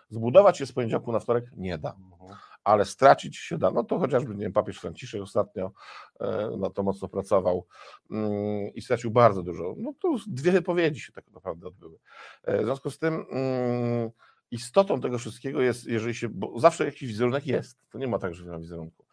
Zbudować 0.09 0.59
się 0.59 0.67
z 0.67 0.73
poniedziałku 0.73 1.13
na 1.13 1.21
wtorek 1.21 1.45
nie 1.57 1.79
da. 1.79 1.97
Mhm. 2.13 2.39
ale 2.65 2.85
stracić 2.85 3.37
się 3.37 3.59
da. 3.59 3.71
No 3.71 3.85
to 3.85 3.99
chociażby, 3.99 4.35
nie 4.35 4.41
wiem, 4.41 4.53
papież 4.53 4.79
Franciszek 4.79 5.23
ostatnio 5.23 5.73
e, 6.21 6.51
na 6.59 6.71
to 6.71 6.83
mocno 6.83 7.09
pracował 7.09 7.67
mm, 8.11 8.75
i 8.75 8.83
stracił 8.83 9.11
bardzo 9.11 9.43
dużo. 9.43 9.75
No 9.79 9.93
to 10.01 10.17
dwie 10.27 10.53
wypowiedzi 10.53 11.01
się 11.01 11.13
tak 11.13 11.31
naprawdę 11.31 11.67
odbyły. 11.67 11.99
E, 12.45 12.63
w 12.63 12.65
związku 12.65 12.91
z 12.91 12.99
tym 12.99 13.27
mm, 13.31 14.11
istotą 14.51 15.01
tego 15.01 15.19
wszystkiego 15.19 15.61
jest, 15.61 15.87
jeżeli 15.87 16.15
się, 16.15 16.29
bo 16.29 16.61
zawsze 16.61 16.85
jakiś 16.85 17.09
wizerunek 17.09 17.47
jest, 17.47 17.79
to 17.91 17.99
nie 17.99 18.09
ma 18.09 18.19
tak, 18.19 18.35
że 18.35 18.45
nie 18.45 18.51
ma 18.51 18.59
wizerunku. 18.59 19.05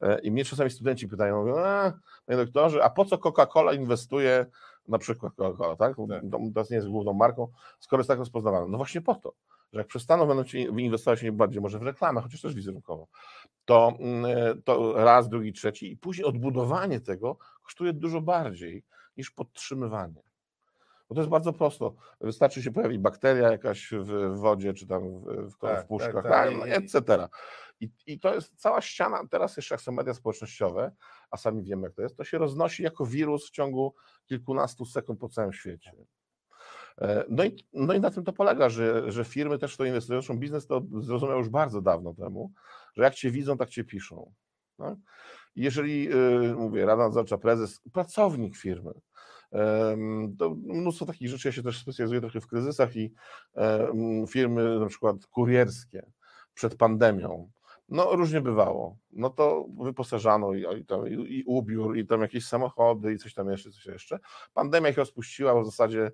E, 0.00 0.18
I 0.18 0.30
mnie 0.30 0.44
czasami 0.44 0.70
studenci 0.70 1.08
pytają, 1.08 1.40
mówią, 1.40 1.58
a, 1.58 1.92
panie 2.26 2.44
doktorze, 2.44 2.84
a 2.84 2.90
po 2.90 3.04
co 3.04 3.16
Coca-Cola 3.18 3.74
inwestuje, 3.74 4.46
na 4.88 4.98
przykład 4.98 5.32
Coca-Cola, 5.32 5.76
tak? 5.76 5.96
To 5.96 6.06
nie 6.70 6.76
jest 6.76 6.88
główną 6.88 7.12
marką, 7.12 7.48
skoro 7.80 8.00
jest 8.00 8.08
tak 8.08 8.18
rozpoznawalna. 8.18 8.68
No 8.68 8.76
właśnie 8.76 9.00
po 9.00 9.14
to, 9.14 9.32
że 9.72 9.80
jak 9.80 9.86
przestaną 9.86 10.26
będą 10.26 10.42
inwestować 10.78 11.22
nie 11.22 11.32
bardziej 11.32 11.60
może 11.60 11.78
w 11.78 11.82
reklamę, 11.82 12.20
chociaż 12.20 12.40
też 12.40 12.54
wizerunkowo, 12.54 13.06
to, 13.64 13.92
mm, 13.98 14.62
to 14.62 15.04
raz, 15.04 15.28
drugi, 15.28 15.52
trzeci 15.52 15.92
i 15.92 15.96
później 15.96 16.24
odbudowanie 16.24 17.00
tego 17.00 17.36
kosztuje 17.62 17.92
dużo 17.92 18.20
bardziej 18.20 18.84
niż 19.16 19.30
podtrzymywanie. 19.30 20.22
Bo 21.08 21.14
to 21.14 21.20
jest 21.20 21.30
bardzo 21.30 21.52
prosto. 21.52 21.94
Wystarczy 22.20 22.62
się 22.62 22.70
pojawić 22.70 22.98
bakteria 22.98 23.52
jakaś 23.52 23.90
w 23.92 24.38
wodzie, 24.38 24.74
czy 24.74 24.86
tam 24.86 25.20
w, 25.20 25.52
w, 25.52 25.58
Tak, 25.58 25.84
w 25.84 25.88
puszkach, 25.88 26.14
tak, 26.14 26.22
tak, 26.22 26.48
tak. 26.50 26.58
no, 26.58 26.66
etc. 26.66 27.28
I, 27.80 27.90
I 28.06 28.20
to 28.20 28.34
jest 28.34 28.56
cała 28.56 28.80
ściana, 28.80 29.20
teraz 29.30 29.56
jeszcze 29.56 29.74
jak 29.74 29.82
są 29.82 29.92
media 29.92 30.14
społecznościowe, 30.14 30.92
a 31.30 31.36
sami 31.36 31.62
wiemy 31.62 31.82
jak 31.82 31.94
to 31.94 32.02
jest, 32.02 32.16
to 32.16 32.24
się 32.24 32.38
roznosi 32.38 32.82
jako 32.82 33.06
wirus 33.06 33.48
w 33.48 33.50
ciągu 33.50 33.94
kilkunastu 34.26 34.84
sekund 34.84 35.20
po 35.20 35.28
całym 35.28 35.52
świecie. 35.52 35.92
E, 37.00 37.24
No 37.28 37.44
i, 37.44 37.66
no 37.72 37.94
i 37.94 38.00
na 38.00 38.10
tym 38.10 38.24
to 38.24 38.32
polega, 38.32 38.68
że, 38.68 39.12
że 39.12 39.24
firmy 39.24 39.58
też 39.58 39.76
to 39.76 39.84
inwestują. 39.84 40.20
Zresztą 40.20 40.38
biznes 40.38 40.66
to 40.66 40.82
zrozumiał 41.00 41.38
już 41.38 41.48
bardzo 41.48 41.80
dawno 41.82 42.14
temu, 42.14 42.52
że 42.96 43.02
jak 43.02 43.14
cię 43.14 43.30
widzą, 43.30 43.56
tak 43.56 43.68
cię 43.68 43.84
piszą. 43.84 44.32
I 45.56 45.62
Jeżeli, 45.62 46.14
y, 46.14 46.54
mówię, 46.54 46.86
Rada 46.86 47.02
Nadzorcza, 47.02 47.38
prezes, 47.38 47.80
pracownik 47.92 48.56
firmy, 48.56 48.92
to 50.38 50.54
mnóstwo 50.54 51.06
takich 51.06 51.28
rzeczy, 51.28 51.48
ja 51.48 51.52
się 51.52 51.62
też 51.62 51.78
specjalizuję 51.78 52.20
trochę 52.20 52.40
w 52.40 52.46
kryzysach 52.46 52.96
i 52.96 53.14
firmy 54.28 54.78
na 54.80 54.86
przykład 54.86 55.26
kurierskie 55.26 56.06
przed 56.54 56.76
pandemią, 56.76 57.50
no 57.94 58.16
różnie 58.16 58.40
bywało. 58.40 58.96
No 59.12 59.30
to 59.30 59.66
wyposażano 59.84 60.52
i, 60.52 60.64
i, 60.80 60.84
tam, 60.84 61.08
i, 61.08 61.12
i 61.38 61.44
ubiór, 61.46 61.96
i 61.96 62.06
tam 62.06 62.20
jakieś 62.22 62.46
samochody, 62.46 63.12
i 63.12 63.18
coś 63.18 63.34
tam 63.34 63.50
jeszcze, 63.50 63.70
coś 63.70 63.86
jeszcze. 63.86 64.18
Pandemia 64.54 64.88
ich 64.88 64.98
rozpuściła, 64.98 65.54
bo 65.54 65.62
w 65.62 65.66
zasadzie 65.66 66.12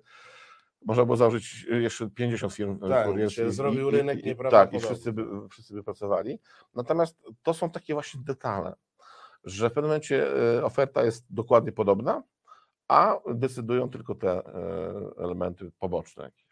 można 0.85 1.05
było 1.05 1.17
założyć 1.17 1.63
jeszcze 1.69 2.09
50 2.09 2.53
firm 2.53 2.79
Tak, 2.89 3.07
kurierskich. 3.07 3.51
zrobił 3.51 3.89
i- 3.89 3.91
rynek 3.91 4.17
i- 4.17 4.19
Tak, 4.21 4.25
i 4.25 4.29
nieprawdopodobny. 4.29 4.79
wszyscy 4.79 5.13
by, 5.13 5.25
wszyscy 5.49 5.73
by 5.73 5.83
pracowali. 5.83 6.39
Natomiast 6.75 7.17
to 7.43 7.53
są 7.53 7.69
takie 7.69 7.93
właśnie 7.93 8.21
detale, 8.23 8.73
że 9.43 9.69
w 9.69 9.73
pewnym 9.73 9.89
momencie 9.89 10.27
e, 10.57 10.65
oferta 10.65 11.03
jest 11.03 11.25
dokładnie 11.29 11.71
podobna, 11.71 12.23
a 12.87 13.17
decydują 13.33 13.89
tylko 13.89 14.15
te 14.15 14.31
e, 14.31 14.43
elementy 15.17 15.71
poboczne 15.79 16.23
jakieś. 16.23 16.45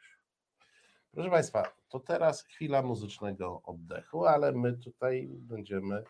Proszę 1.12 1.30
Państwa, 1.30 1.64
to 1.90 2.00
teraz 2.00 2.44
chwila 2.44 2.82
muzycznego 2.82 3.62
oddechu, 3.64 4.26
ale 4.26 4.52
my 4.52 4.74
tutaj 4.74 5.30
będziemy 5.32 5.96
e, 5.96 6.04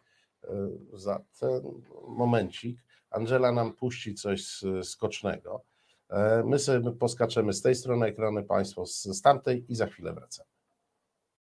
za 0.93 1.21
ten 1.39 1.61
momencik. 2.07 2.79
Angela 3.09 3.51
nam 3.51 3.73
puści 3.73 4.13
coś 4.15 4.61
skocznego. 4.83 5.63
E, 6.09 6.43
My 6.45 6.59
sobie 6.59 6.91
poskaczemy 6.91 7.53
z 7.53 7.61
tej 7.61 7.75
strony 7.75 8.05
ekranu, 8.05 8.43
Państwo 8.43 8.85
z, 8.85 9.03
z 9.03 9.21
tamtej 9.21 9.65
i 9.69 9.75
za 9.75 9.87
chwilę 9.87 10.13
wracamy. 10.13 10.49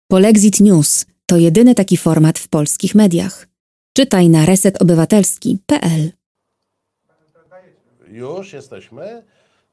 Polexit 0.09 0.61
News 0.61 1.07
to 1.27 1.37
jedyny 1.37 1.75
taki 1.75 1.97
format 1.97 2.39
w 2.39 2.49
polskich 2.49 2.95
mediach. 2.95 3.47
Czytaj 3.93 4.29
na 4.29 4.47
resetobywatelski.pl. 4.47 6.13
Już 8.09 8.53
jesteśmy. 8.53 9.25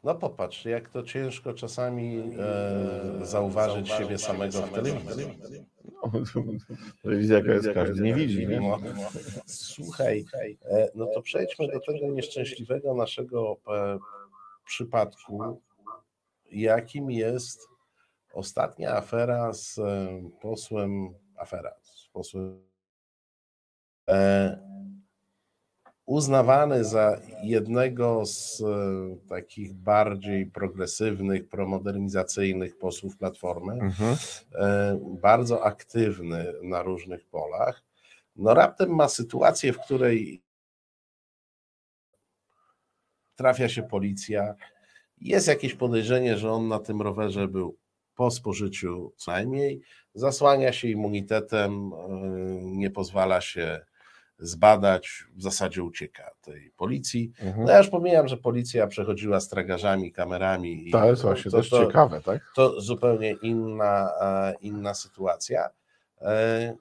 No 0.03 0.15
popatrz, 0.15 0.65
jak 0.65 0.89
to 0.89 1.03
ciężko 1.03 1.53
czasami 1.53 2.35
e, 2.39 3.25
zauważyć 3.25 3.89
siebie 3.89 4.17
samego 4.17 4.61
w 4.61 4.71
telewizji. 4.71 5.25
No, 5.83 6.11
Telewizja 7.03 7.37
jaka 7.37 7.53
jest, 7.53 7.73
każdy 7.73 8.03
nie 8.03 8.13
widzi. 8.13 8.47
Nie? 8.47 8.59
No, 8.59 8.79
Słuchaj, 9.45 10.25
e, 10.65 10.89
no 10.95 11.05
to 11.05 11.21
przejdźmy 11.21 11.67
do 11.67 11.79
tego 11.79 12.07
nieszczęśliwego 12.07 12.93
naszego 12.93 13.57
e, 13.67 13.99
przypadku, 14.65 15.61
jakim 16.51 17.11
jest 17.11 17.67
ostatnia 18.33 18.95
afera 18.95 19.53
z 19.53 19.79
e, 19.79 20.21
posłem, 20.41 21.13
afera 21.37 21.71
z 21.81 22.07
posłem, 22.07 22.63
uznawany 26.05 26.83
za 26.83 27.19
jednego 27.43 28.25
z 28.25 28.61
e, 28.61 29.27
takich 29.29 29.73
bardziej 29.73 30.45
progresywnych, 30.45 31.49
promodernizacyjnych 31.49 32.77
posłów 32.77 33.17
Platformy, 33.17 33.73
Mhm. 33.73 34.15
e, 34.55 34.99
bardzo 35.21 35.63
aktywny 35.63 36.53
na 36.63 36.81
różnych 36.81 37.25
polach. 37.25 37.83
No 38.35 38.53
raptem 38.53 38.95
ma 38.95 39.07
sytuację, 39.07 39.73
w 39.73 39.79
której 39.79 40.41
trafia 43.35 43.69
się 43.69 43.83
policja, 43.83 44.55
jest 45.21 45.47
jakieś 45.47 45.73
podejrzenie, 45.73 46.37
że 46.37 46.51
on 46.51 46.67
na 46.67 46.79
tym 46.79 47.01
rowerze 47.01 47.47
był 47.47 47.77
po 48.15 48.31
spożyciu 48.31 49.13
co 49.17 49.31
najmniej, 49.31 49.81
zasłania 50.13 50.73
się 50.73 50.87
immunitetem, 50.87 51.91
e, 51.93 52.07
nie 52.63 52.89
pozwala 52.91 53.41
się 53.41 53.85
zbadać, 54.43 55.23
w 55.36 55.41
zasadzie 55.41 55.84
ucieka 55.84 56.32
tej 56.41 56.71
policji. 56.77 57.32
Mhm. 57.39 57.65
No 57.65 57.71
ja 57.71 57.77
już 57.77 57.89
pomijam, 57.89 58.27
że 58.27 58.38
policja 58.38 58.88
przechodziła 58.88 59.39
z 59.39 59.49
tragarzami, 59.49 60.12
kamerami 60.12 60.91
To 60.91 61.06
jest 61.10 61.21
właśnie 61.21 61.51
to, 61.51 61.58
też 61.58 61.69
to, 61.69 61.86
ciekawe, 61.86 62.21
tak? 62.21 62.51
to 62.56 62.82
zupełnie 62.82 63.32
inna, 63.41 64.12
e, 64.21 64.53
inna 64.62 64.93
sytuacja. 64.93 65.69
E, 66.21 66.75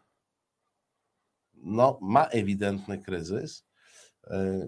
No, 1.64 1.98
ma 2.02 2.24
ewidentny 2.24 2.98
kryzys. 2.98 3.64
E, 4.30 4.66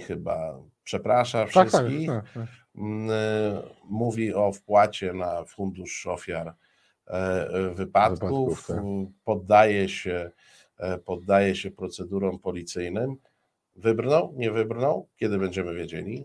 Chyba 0.00 0.58
przeprasza 0.84 1.44
Tak, 1.44 1.52
tak, 1.54 1.68
wszystkich. 1.68 2.08
tak, 2.08 2.24
tak. 2.34 2.42
E, 2.44 3.62
Mówi 3.84 4.34
o 4.34 4.52
wpłacie 4.52 5.12
na 5.12 5.44
fundusz 5.44 6.06
ofiar 6.06 6.54
wypadków. 7.74 7.76
Wypadków, 7.76 8.66
tak. 8.66 8.76
Poddaje 9.24 9.88
się, 9.88 10.30
poddaje 11.04 11.56
się 11.56 11.70
procedurom 11.70 12.38
policyjnym. 12.38 13.16
Wybrnął? 13.76 14.34
Nie 14.36 14.50
wybrnął? 14.50 15.08
Kiedy 15.16 15.38
będziemy 15.38 15.74
wiedzieli? 15.74 16.24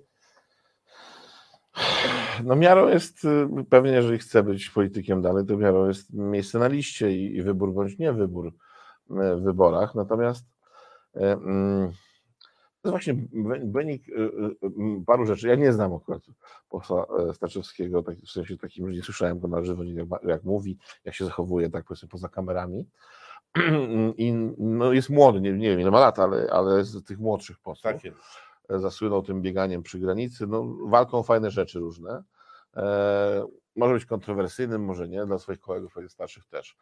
No 2.44 2.56
miarą 2.56 2.88
jest 2.88 3.26
y, 3.26 3.48
pewnie, 3.70 3.92
jeżeli 3.92 4.18
chce 4.18 4.44
być 4.44 4.70
politykiem 4.70 5.22
dalej, 5.22 5.46
to 5.46 5.58
miarą 5.58 5.88
jest 5.88 6.14
miejsce 6.14 6.60
na 6.60 6.68
liście 6.68 7.12
i, 7.12 7.36
i 7.36 7.42
wybór 7.42 7.74
bądź 7.74 7.98
nie 7.98 8.14
wybór 8.14 8.48
e, 8.48 9.36
w 9.36 9.42
wyborach. 9.42 9.96
Natomiast 9.96 10.46
e, 11.16 11.32
mm, 11.34 11.92
to 12.82 12.90
jest 12.90 12.92
właśnie 12.92 13.14
wy- 13.34 13.72
wynik 13.72 14.10
y, 14.10 14.12
y, 14.12 14.18
y, 14.18 15.06
paru 15.06 15.26
rzeczy. 15.26 15.48
Ja 15.48 15.56
nie 15.56 15.74
znam 15.74 15.94
akurat 15.94 16.22
posła 16.70 17.08
e, 17.30 17.34
Staczewskiego, 17.34 18.04
tak, 18.04 18.18
w 18.18 18.32
sensie 18.32 18.58
takim, 18.58 18.88
że 18.88 18.94
nie 18.94 19.04
słyszałem 19.04 19.40
go 19.40 19.48
na 19.48 19.64
żywo, 19.64 19.84
nie 19.84 20.06
jak 20.24 20.44
mówi, 20.44 20.78
jak 21.06 21.16
się 21.16 21.26
zachowuje, 21.26 21.70
tak 21.70 21.86
powiedzmy 21.86 22.10
poza 22.10 22.30
kamerami. 22.30 22.86
I 24.18 24.34
no, 24.58 24.94
jest 24.94 25.10
młody, 25.10 25.42
nie, 25.42 25.54
nie 25.54 25.70
wiem 25.70 25.80
ile 25.80 25.92
ma 25.92 26.00
lat, 26.00 26.20
ale, 26.20 26.48
ale 26.52 26.84
z 26.84 27.06
tych 27.06 27.20
młodszych 27.20 27.60
posłów 27.60 27.84
Tak 27.84 28.04
jest. 28.04 28.18
zasłynął 28.70 29.24
tym 29.24 29.42
bieganiem 29.42 29.84
przy 29.84 30.00
granicy, 30.00 30.48
no, 30.48 30.66
walką 30.88 31.18
o 31.18 31.24
fajne 31.24 31.52
rzeczy 31.52 31.80
różne. 31.80 32.24
E, 32.76 33.46
może 33.76 33.94
być 33.94 34.06
kontrowersyjnym, 34.06 34.86
może 34.86 35.08
nie, 35.08 35.26
dla 35.26 35.38
swoich 35.38 35.60
kolegów 35.60 35.94
pewnie 35.94 36.10
starszych 36.10 36.46
też. 36.46 36.78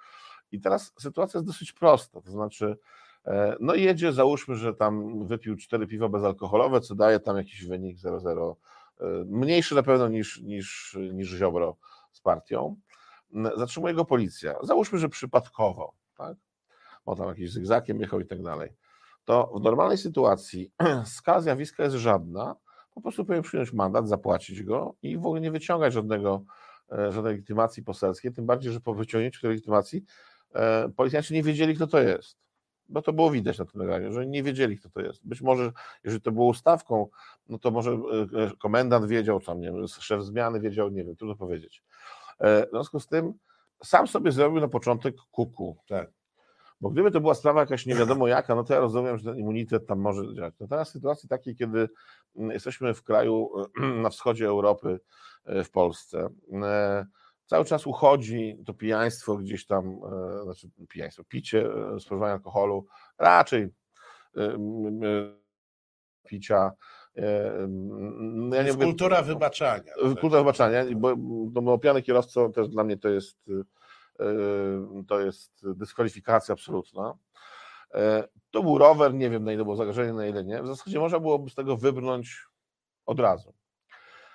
I 0.51 0.61
teraz 0.61 0.93
sytuacja 0.99 1.37
jest 1.37 1.47
dosyć 1.47 1.71
prosta, 1.71 2.21
to 2.21 2.31
znaczy, 2.31 2.77
e, 3.25 3.55
no 3.59 3.75
jedzie, 3.75 4.13
załóżmy, 4.13 4.55
że 4.55 4.73
tam 4.73 5.25
wypił 5.27 5.57
cztery 5.57 5.87
piwa 5.87 6.09
bezalkoholowe, 6.09 6.81
co 6.81 6.95
daje 6.95 7.19
tam 7.19 7.37
jakiś 7.37 7.65
wynik 7.65 7.97
0,0, 7.97 8.55
e, 8.99 9.05
mniejszy 9.25 9.75
na 9.75 9.83
pewno 9.83 10.07
niż, 10.07 10.41
niż, 10.41 10.97
niż 11.13 11.29
Ziobro 11.29 11.77
z 12.11 12.21
partią. 12.21 12.75
Zatrzymuje 13.57 13.93
go 13.93 14.05
policja. 14.05 14.55
Załóżmy, 14.63 14.99
że 14.99 15.09
przypadkowo, 15.09 15.93
tak? 16.17 16.37
Bo 17.05 17.15
tam 17.15 17.27
jakiś 17.27 17.51
zygzakiem 17.51 17.99
jechał 17.99 18.19
i 18.19 18.25
tak 18.25 18.41
dalej 18.41 18.73
to 19.25 19.51
w 19.55 19.61
normalnej 19.61 19.97
sytuacji 19.97 20.71
skala 21.17 21.41
zjawiska 21.41 21.83
jest 21.83 21.95
żadna. 21.95 22.55
Po 22.93 23.01
prostu 23.01 23.25
powinien 23.25 23.43
przyjąć 23.43 23.73
mandat, 23.73 24.07
zapłacić 24.07 24.63
go 24.63 24.95
i 25.01 25.17
w 25.17 25.25
ogóle 25.25 25.41
nie 25.41 25.51
wyciągać 25.51 25.93
żadnego, 25.93 26.43
e, 26.91 27.11
żadnej 27.11 27.33
legitymacji 27.33 27.83
poselskiej. 27.83 28.33
Tym 28.33 28.45
bardziej, 28.45 28.73
że 28.73 28.81
po 28.81 28.93
wyciągnięciu 28.93 29.41
tej 29.41 29.49
legitymacji 29.49 30.03
e, 30.55 30.89
policjanci 30.89 31.33
nie 31.33 31.43
wiedzieli, 31.43 31.75
kto 31.75 31.87
to 31.87 31.99
jest. 31.99 32.37
Bo 32.89 33.01
to 33.01 33.13
było 33.13 33.31
widać 33.31 33.59
na 33.59 33.65
tym 33.65 33.81
nagraniu, 33.81 34.13
że 34.13 34.25
nie 34.25 34.43
wiedzieli, 34.43 34.77
kto 34.77 34.89
to 34.89 35.01
jest. 35.01 35.27
Być 35.27 35.41
może, 35.41 35.71
jeżeli 36.03 36.21
to 36.21 36.31
było 36.31 36.47
ustawką, 36.47 37.07
no 37.49 37.59
to 37.59 37.71
może 37.71 37.91
e, 37.91 37.97
komendant 38.59 39.05
wiedział, 39.05 39.39
tam 39.39 39.61
nie 39.61 39.71
wiem, 39.71 39.87
szef 39.87 40.23
zmiany 40.23 40.59
wiedział, 40.59 40.89
nie 40.89 41.03
wiem, 41.03 41.15
trudno 41.15 41.35
powiedzieć. 41.35 41.83
W 42.39 42.67
związku 42.71 42.99
z 42.99 43.07
tym 43.07 43.33
sam 43.83 44.07
sobie 44.07 44.31
zrobił 44.31 44.61
na 44.61 44.67
początek 44.67 45.15
kuku. 45.31 45.77
Tak. 45.87 46.09
Bo 46.81 46.89
gdyby 46.89 47.11
to 47.11 47.21
była 47.21 47.33
sprawa 47.33 47.59
jakaś 47.59 47.85
nie 47.85 47.95
wiadomo 47.95 48.27
jaka, 48.27 48.55
no 48.55 48.63
to 48.63 48.73
ja 48.73 48.79
rozumiem, 48.79 49.17
że 49.17 49.23
ten 49.23 49.39
immunitet 49.39 49.87
tam 49.87 49.99
może 49.99 50.35
działać. 50.35 50.53
Teraz 50.69 50.89
w 50.89 50.91
sytuacji 50.91 51.29
takiej, 51.29 51.55
kiedy 51.55 51.89
mm, 52.35 52.51
jesteśmy 52.51 52.93
w 52.93 53.03
kraju 53.03 53.49
na 54.03 54.09
wschodzie 54.09 54.45
Europy, 54.45 54.99
e, 55.45 55.63
w 55.63 55.71
Polsce, 55.71 56.29
e, 56.63 57.05
cały 57.45 57.65
czas 57.65 57.87
uchodzi 57.87 58.57
to 58.65 58.73
pijaństwo 58.73 59.35
gdzieś 59.35 59.65
tam, 59.65 59.99
e, 60.39 60.43
znaczy 60.43 60.69
pijaństwo, 60.89 61.23
picie, 61.23 61.69
spożywanie 61.99 62.33
alkoholu, 62.33 62.85
raczej 63.17 63.69
picia. 66.27 66.71
To 67.15 68.55
Ja 68.55 68.61
nie 68.61 68.67
jest 68.67 68.79
kultura 68.79 69.21
wybaczania. 69.21 69.93
Kultura 70.01 70.39
wybaczania, 70.39 70.85
bo, 70.95 71.15
bo 71.17 71.61
no, 71.61 71.77
pijany 71.77 72.01
kierowca 72.01 72.49
też 72.49 72.69
dla 72.69 72.83
mnie 72.83 72.97
to 72.97 73.09
jest, 73.09 73.37
to 75.07 75.19
jest 75.19 75.69
dyskwalifikacja 75.75 76.53
absolutna. 76.53 77.17
E, 77.93 78.27
To 78.51 78.63
był 78.63 78.77
rower, 78.77 79.13
nie 79.13 79.29
wiem 79.29 79.43
na 79.43 79.53
ile 79.53 79.63
było 79.63 79.75
zagrożenie, 79.75 80.13
na 80.13 80.27
ile 80.27 80.43
nie. 80.43 80.63
W 80.63 80.67
zasadzie 80.67 80.99
można 80.99 81.19
byłoby 81.19 81.49
z 81.49 81.55
tego 81.55 81.77
wybrnąć 81.77 82.47
od 83.05 83.19
razu. 83.19 83.53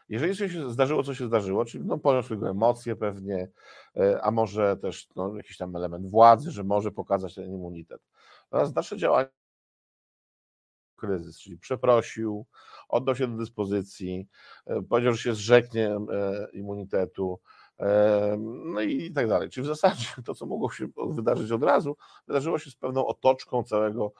Jeżeli 0.08 0.50
się 0.50 0.70
zdarzyło, 0.70 1.02
co 1.02 1.14
się 1.14 1.26
zdarzyło, 1.26 1.64
czyli 1.64 1.84
no, 1.84 1.98
poniosły 1.98 2.36
go 2.36 2.50
emocje 2.50 2.96
pewnie, 2.96 3.48
e, 3.96 4.22
a 4.22 4.30
może 4.30 4.76
też 4.76 5.08
no, 5.16 5.36
jakiś 5.36 5.56
tam 5.56 5.76
element 5.76 6.06
władzy, 6.10 6.50
że 6.50 6.64
może 6.64 6.92
pokazać 6.92 7.34
ten 7.34 7.44
immunitet. 7.44 8.02
Teraz 8.50 8.72
dalsze 8.72 8.96
działania 8.96 9.28
kryzys, 10.96 11.40
czyli 11.40 11.58
przeprosił, 11.58 12.46
oddał 12.88 13.16
się 13.16 13.26
do 13.28 13.36
dyspozycji, 13.36 14.28
e, 14.66 14.82
powiedział, 14.82 15.12
że 15.12 15.22
się 15.22 15.34
zrzeknie 15.34 15.96
immunitetu, 16.52 17.40
no 18.64 18.80
i 18.80 19.12
tak 19.12 19.28
dalej. 19.28 19.50
Czyli 19.50 19.64
w 19.64 19.68
zasadzie 19.68 20.06
to, 20.26 20.34
co 20.34 20.46
mogło 20.46 20.70
się 20.70 20.88
wydarzyć 21.10 21.52
od 21.52 21.62
razu, 21.62 21.96
wydarzyło 22.26 22.58
się 22.58 22.70
z 22.70 22.76
pewną 22.76 23.06
otoczką 23.06 23.62
całego. 23.64 24.12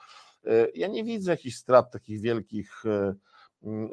e, 0.45 0.67
Ja 0.75 0.87
nie 0.87 1.03
widzę 1.03 1.31
jakichś 1.31 1.55
strat 1.55 1.91
takich 1.91 2.21
wielkich, 2.21 2.85
e, 2.85 3.15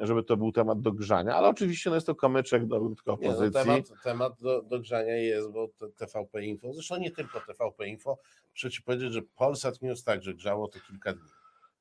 żeby 0.00 0.22
to 0.22 0.36
był 0.36 0.52
temat 0.52 0.80
do 0.80 0.92
grzania, 0.92 1.36
ale 1.36 1.48
oczywiście 1.48 1.90
no 1.90 1.96
jest 1.96 2.06
to 2.06 2.14
kamyczek 2.14 2.66
do 2.66 2.80
tylko 2.80 3.18
Nie, 3.20 3.28
no, 3.28 3.34
opozycji. 3.34 3.64
temat 3.64 4.02
temat 4.04 4.32
do, 4.40 4.62
do 4.62 4.78
grzania 4.80 5.16
jest, 5.16 5.50
bo 5.50 5.68
TVP 5.96 6.44
Info, 6.44 6.72
zresztą 6.72 6.96
nie 6.96 7.10
tylko 7.10 7.40
TVP 7.40 7.88
Info, 7.88 8.18
muszę 8.50 8.70
Ci 8.70 8.82
powiedzieć, 8.82 9.12
że 9.12 9.22
Polsat 9.22 9.82
News 9.82 10.04
także 10.04 10.34
grzało 10.34 10.68
to 10.68 10.78
kilka 10.88 11.12
dni. 11.12 11.28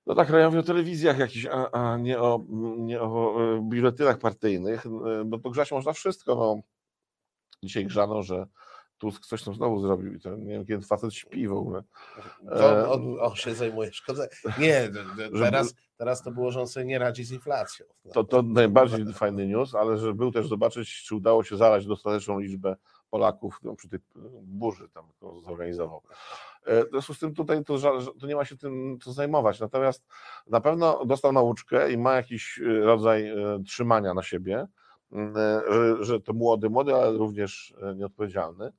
No 0.06 0.16
tak, 0.16 0.30
ja 0.30 0.50
mówię 0.50 0.60
o 0.60 0.64
telewizjach 0.64 1.20
jakichś, 1.20 1.46
a, 1.46 1.72
a 1.72 1.98
nie, 1.98 2.20
o, 2.20 2.46
nie 2.78 3.02
o 3.02 3.36
e, 3.42 3.70
biuletynach 3.70 4.18
partyjnych, 4.18 4.86
bo 5.26 5.40
to 5.40 5.50
grzać 5.50 5.72
można 5.72 5.94
wszystko. 5.94 6.36
No. 6.36 6.62
Dzisiaj 7.64 7.86
grzano, 7.86 8.24
że 8.24 8.48
Tusk 8.98 9.26
coś 9.26 9.44
tam 9.44 9.54
znowu 9.54 9.80
zrobił 9.80 10.14
i 10.14 10.20
to 10.20 10.36
nie 10.36 10.46
wiem, 10.54 10.66
kiedy 10.66 10.86
facet 10.86 11.14
śpi 11.14 11.48
w 11.48 11.54
ogóle. 11.54 11.84
To 12.50 12.80
E, 12.80 12.90
on, 12.90 13.18
on 13.20 13.36
się 13.36 13.56
zajmuje 13.56 13.94
szkodzeniem. 13.94 14.30
Nie, 14.60 14.90
Żeby- 15.18 15.40
teraz, 15.40 15.76
teraz 15.98 16.24
to 16.24 16.32
było, 16.32 16.52
że 16.52 16.62
on 16.62 16.68
sobie 16.68 16.86
nie 16.86 17.00
radzi 17.00 17.24
z 17.24 17.32
inflacją. 17.32 17.86
No. 18.06 18.12
To, 18.12 18.24
to 18.24 18.42
najbardziej 18.42 19.14
fajny 19.14 19.48
news, 19.48 19.76
ale 19.76 19.98
że 19.98 20.14
był 20.14 20.32
też 20.32 20.48
zobaczyć, 20.48 21.04
czy 21.04 21.16
udało 21.16 21.44
się 21.44 21.58
zalać 21.58 21.86
dostateczną 21.86 22.40
liczbę 22.40 22.76
Polaków 23.10 23.60
no, 23.64 23.76
przy 23.76 23.90
tej 23.90 24.00
burzy 24.42 24.90
tam 24.90 25.06
którą 25.18 25.40
zorganizował. 25.42 26.02
E, 26.66 26.86
W 26.86 26.90
związku 26.90 27.14
z 27.14 27.20
tym 27.20 27.34
tutaj 27.34 27.64
to, 27.64 27.78
to 28.20 28.28
nie 28.28 28.36
ma 28.36 28.46
się 28.46 28.58
tym 28.58 28.98
co 29.04 29.14
zajmować. 29.14 29.60
Natomiast 29.60 30.06
na 30.48 30.62
pewno 30.62 31.06
dostał 31.06 31.32
nauczkę 31.32 31.92
i 31.92 31.98
ma 31.98 32.16
jakiś 32.16 32.60
e, 32.60 32.64
rodzaj 32.80 33.28
e, 33.30 33.64
trzymania 33.68 34.14
na 34.14 34.24
siebie, 34.24 34.58
e, 34.58 34.68
że, 35.70 36.04
że 36.04 36.22
to 36.22 36.34
młody, 36.34 36.70
młody, 36.70 36.96
ale 36.96 37.18
również 37.18 37.76
e, 37.82 37.96
nieodpowiedzialny. 37.96 38.72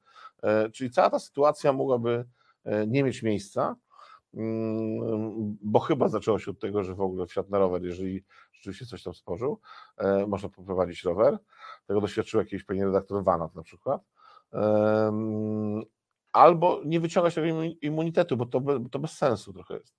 E, 0.42 0.70
Czyli 0.70 0.90
cała 0.90 1.10
ta 1.10 1.18
sytuacja 1.18 1.72
mogłaby 1.72 2.24
e, 2.64 2.86
nie 2.86 3.04
mieć 3.04 3.22
miejsca, 3.22 3.76
mm, 4.34 5.56
bo 5.62 5.78
chyba 5.80 6.08
zaczęło 6.08 6.38
się 6.38 6.50
od 6.50 6.60
tego, 6.60 6.84
że 6.84 6.94
w 6.94 7.00
ogóle 7.00 7.26
wsiadł 7.26 7.50
na 7.50 7.58
rower, 7.58 7.82
jeżeli 7.82 8.24
rzeczywiście 8.52 8.86
coś 8.86 9.02
tam 9.02 9.14
spożył, 9.14 9.60
e, 9.96 10.26
można 10.26 10.48
poprowadzić 10.48 11.04
rower. 11.04 11.38
Tego 11.86 12.00
doświadczył 12.00 12.40
jakiś 12.40 12.64
pewnie 12.64 12.84
redaktor 12.84 13.24
Wanat 13.24 13.54
na 13.54 13.62
przykład. 13.62 14.02
Albo 16.36 16.80
nie 16.84 17.00
wyciągać 17.00 17.34
tego 17.34 17.46
immu- 17.46 17.76
immunitetu, 17.82 18.36
bo 18.36 18.46
to, 18.46 18.62
to 18.90 18.98
bez 18.98 19.12
sensu 19.12 19.52
trochę 19.52 19.74
jest. 19.74 19.94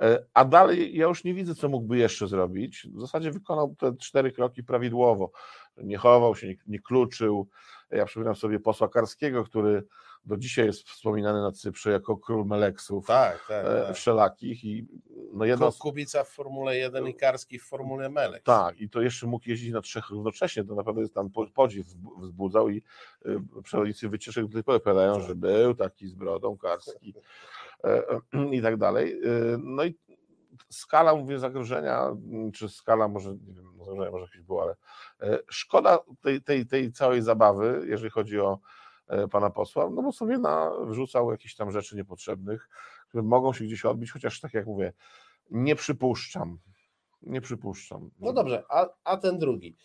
E, 0.00 0.24
A 0.34 0.44
dalej 0.44 0.96
ja 0.96 1.06
już 1.06 1.24
nie 1.24 1.34
widzę, 1.34 1.54
co 1.54 1.68
mógłby 1.68 1.98
jeszcze 1.98 2.28
zrobić. 2.28 2.86
W 2.94 3.00
zasadzie 3.00 3.30
wykonał 3.30 3.74
te 3.78 3.96
cztery 3.96 4.32
kroki 4.32 4.64
prawidłowo. 4.64 5.32
Nie 5.76 5.98
chował 5.98 6.36
się, 6.36 6.48
nie, 6.48 6.56
nie 6.66 6.78
kluczył. 6.80 7.48
Ja 7.90 8.04
przypominam 8.04 8.34
sobie 8.34 8.60
posła 8.60 8.88
Karskiego, 8.88 9.44
który 9.44 9.84
do 10.24 10.36
dzisiaj 10.36 10.66
jest 10.66 10.88
wspominany 10.88 11.40
na 11.42 11.52
Cyprze 11.52 11.90
jako 11.90 12.16
król 12.16 12.46
Meleksów 12.46 13.06
Tak, 13.06 13.46
tak. 13.48 13.66
e, 13.66 13.82
tak. 13.86 13.96
wszelakich 13.96 14.64
i 14.64 14.86
no 15.32 15.44
jedno 15.44 15.72
Kubica 15.72 16.24
w 16.24 16.28
Formule 16.28 16.76
1 16.76 17.08
i 17.08 17.14
Karski 17.14 17.58
w 17.58 17.64
Formule 17.64 18.08
Melek. 18.08 18.42
tak, 18.42 18.80
i 18.80 18.88
to 18.90 19.00
jeszcze 19.02 19.26
mógł 19.26 19.48
jeździć 19.48 19.72
na 19.72 19.80
trzech 19.80 20.10
równocześnie, 20.10 20.64
to 20.64 20.74
naprawdę 20.74 21.00
jest 21.00 21.14
tam 21.14 21.30
po- 21.30 21.46
podziw 21.46 21.86
wzbu- 21.86 22.20
wzbudzał 22.20 22.68
i 22.68 22.82
y, 23.26 23.62
przewodnicy 23.62 24.08
wycieczek 24.08 24.46
do 24.46 24.52
tej 24.52 24.64
pory 24.64 24.80
powiadają, 24.80 25.20
że 25.20 25.34
był 25.34 25.74
taki 25.74 26.08
z 26.08 26.14
brodą 26.14 26.56
karski 26.58 27.14
e, 27.84 27.88
e, 28.08 28.20
i 28.56 28.62
tak 28.62 28.76
dalej. 28.76 29.20
No 29.58 29.84
i 29.84 29.98
skala, 30.68 31.14
mówię, 31.14 31.38
zagrożenia, 31.38 32.06
m, 32.32 32.52
czy 32.52 32.68
skala 32.68 33.08
może, 33.08 33.30
nie 33.30 33.54
wiem, 33.54 33.64
no 33.76 33.84
zagrożenia 33.84 34.10
może 34.10 34.24
jakieś 34.24 34.40
było, 34.42 34.62
ale 34.62 34.76
e, 35.20 35.38
szkoda 35.48 35.98
tej, 36.20 36.42
tej, 36.42 36.66
tej 36.66 36.92
całej 36.92 37.22
zabawy, 37.22 37.82
jeżeli 37.86 38.10
chodzi 38.10 38.40
o 38.40 38.52
e, 38.52 38.58
pana 39.30 39.50
posła, 39.50 39.90
no 39.90 40.02
bo 40.02 40.12
sobie 40.12 40.38
na, 40.38 40.70
wrzucał 40.86 41.30
jakieś 41.30 41.56
tam 41.56 41.70
rzeczy 41.70 41.96
niepotrzebnych, 41.96 42.68
które 43.08 43.22
mogą 43.22 43.52
się 43.52 43.64
gdzieś 43.64 43.84
odbić, 43.84 44.10
chociaż 44.12 44.40
tak 44.40 44.54
jak 44.54 44.66
mówię, 44.66 44.92
nie 45.50 45.76
przypuszczam, 45.76 46.58
nie 47.22 47.40
przypuszczam. 47.40 48.10
No 48.20 48.32
dobrze, 48.32 48.64
a, 48.68 48.88
a 49.04 49.16
ten 49.16 49.38
drugi. 49.38 49.76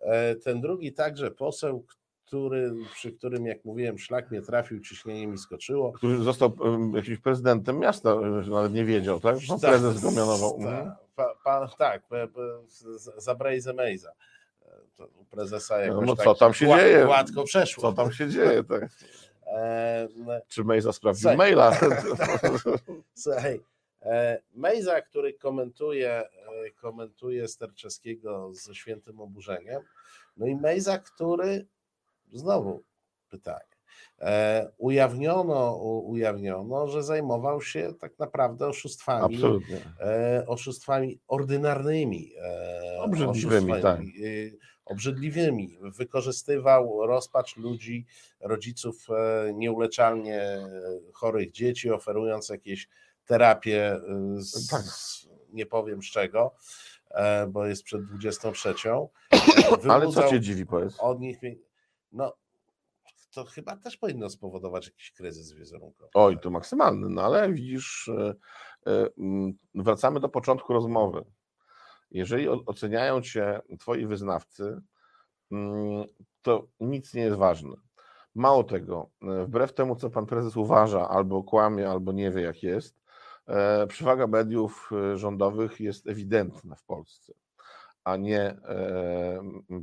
E, 0.00 0.36
Ten 0.36 0.60
drugi 0.60 0.92
także 0.92 1.30
poseł, 1.30 1.86
który, 2.26 2.72
przy 2.94 3.12
którym, 3.12 3.46
jak 3.46 3.64
mówiłem, 3.64 3.98
szlak 3.98 4.30
mnie 4.30 4.42
trafił, 4.42 4.80
ciśnienie 4.80 5.26
mi 5.26 5.38
skoczyło. 5.38 5.92
który 5.92 6.16
został 6.16 6.52
em, 6.64 6.92
jakimś 6.92 7.18
prezydentem 7.18 7.78
miasta, 7.78 8.14
nawet 8.50 8.72
nie 8.72 8.84
wiedział, 8.84 9.20
tak? 9.20 9.36
Tak, 9.48 9.60
prezes 9.60 10.00
go 10.00 10.10
mianował. 10.10 10.58
Tak, 10.62 10.96
Pa, 11.14 11.34
pa, 11.44 11.68
tak, 11.78 12.02
pa, 12.08 12.16
u 15.16 15.24
prezesa 15.24 15.78
jakoś 15.80 16.06
no 16.06 16.16
tak 16.16 16.24
co 16.24 16.34
tam 16.34 16.54
się 16.54 16.66
gła- 16.66 16.78
dzieje? 16.78 17.04
Gładko 17.04 17.44
przeszło. 17.44 17.82
Co 17.82 17.92
tam 17.92 18.12
się 18.12 18.28
dzieje? 18.28 18.64
Tak? 18.68 18.88
E, 19.46 20.08
Czy 20.48 20.64
Mejza 20.64 20.92
sprawdził 20.92 21.20
Słuchaj. 21.22 21.36
maila? 21.36 21.78
Słuchaj, 23.14 23.60
e, 24.02 24.42
Mejza, 24.54 25.00
który 25.00 25.32
komentuje, 25.34 26.10
e, 26.10 26.70
komentuje 26.80 27.48
Sterczewskiego 27.48 28.50
ze 28.54 28.74
świętym 28.74 29.20
oburzeniem, 29.20 29.82
no 30.36 30.46
i 30.46 30.54
Mejza, 30.56 30.98
który, 30.98 31.66
znowu 32.32 32.82
pytanie, 33.28 33.64
ujawniono, 34.78 35.76
u- 35.76 36.10
ujawniono, 36.10 36.88
że 36.88 37.02
zajmował 37.02 37.62
się 37.62 37.92
tak 38.00 38.18
naprawdę 38.18 38.66
oszustwami, 38.66 39.34
Absolutnie. 39.34 39.76
e, 40.00 40.44
oszustwami 40.46 41.20
ordynarnymi, 41.28 42.32
e, 42.42 43.00
Obrzydliwymi, 43.00 43.72
oszustwami, 43.72 43.82
tak. 43.82 44.00
e, 44.00 44.70
obrzydliwymi. 44.84 45.78
Wykorzystywał 45.82 47.06
rozpacz 47.06 47.56
ludzi, 47.56 48.06
rodziców 48.40 49.06
e, 49.10 49.52
nieuleczalnie 49.54 50.42
chorych 51.12 51.50
dzieci, 51.52 51.90
oferując 51.90 52.48
jakieś 52.48 52.88
terapie, 53.26 53.92
e, 53.92 54.00
z, 54.36 54.66
Tak. 54.68 54.82
nie 55.52 55.66
powiem 55.66 56.02
z 56.02 56.06
czego, 56.06 56.54
e, 57.10 57.46
bo 57.46 57.66
jest 57.66 57.82
przed 57.82 58.04
23. 58.04 58.74
Ale 59.90 60.08
co 60.08 60.28
cię 60.28 60.40
dziwi, 60.40 60.66
powiedz? 60.66 60.96
od 61.00 61.20
nich, 61.20 61.38
no 62.12 62.32
to 63.30 63.44
chyba 63.44 63.76
też 63.76 63.96
powinno 63.96 64.30
spowodować 64.30 64.86
jakiś 64.86 65.12
kryzys 65.12 65.52
wizerunkowy. 65.52 66.10
Oj, 66.14 66.38
to 66.40 66.50
maksymalny, 66.50 67.08
no 67.10 67.22
ale 67.22 67.52
widzisz, 67.52 68.08
e, 68.08 68.34
e, 68.86 69.08
mm, 69.18 69.52
wracamy 69.74 70.20
do 70.20 70.28
początku 70.28 70.72
rozmowy. 70.72 71.24
Jeżeli 72.10 72.48
oceniają 72.48 73.20
cię 73.22 73.60
twoi 73.78 74.06
wyznawcy, 74.06 74.80
mm, 75.52 76.04
to 76.42 76.66
nic 76.80 77.14
nie 77.14 77.22
jest 77.22 77.36
ważne. 77.36 77.76
Mało 78.34 78.64
tego, 78.64 79.10
e, 79.22 79.44
wbrew 79.44 79.74
temu, 79.74 79.96
co 79.96 80.10
pan 80.10 80.26
prezes 80.26 80.56
uważa, 80.56 81.08
albo 81.08 81.42
kłamie, 81.42 81.90
albo 81.90 82.12
nie 82.12 82.30
wie, 82.30 82.42
jak 82.42 82.62
jest, 82.62 83.00
przewaga 83.88 84.26
mediów 84.26 84.90
rządowych 85.14 85.80
jest 85.80 86.06
ewidentna 86.06 86.74
w 86.74 86.84
Polsce, 86.84 87.32
a 88.04 88.16
nie 88.16 88.56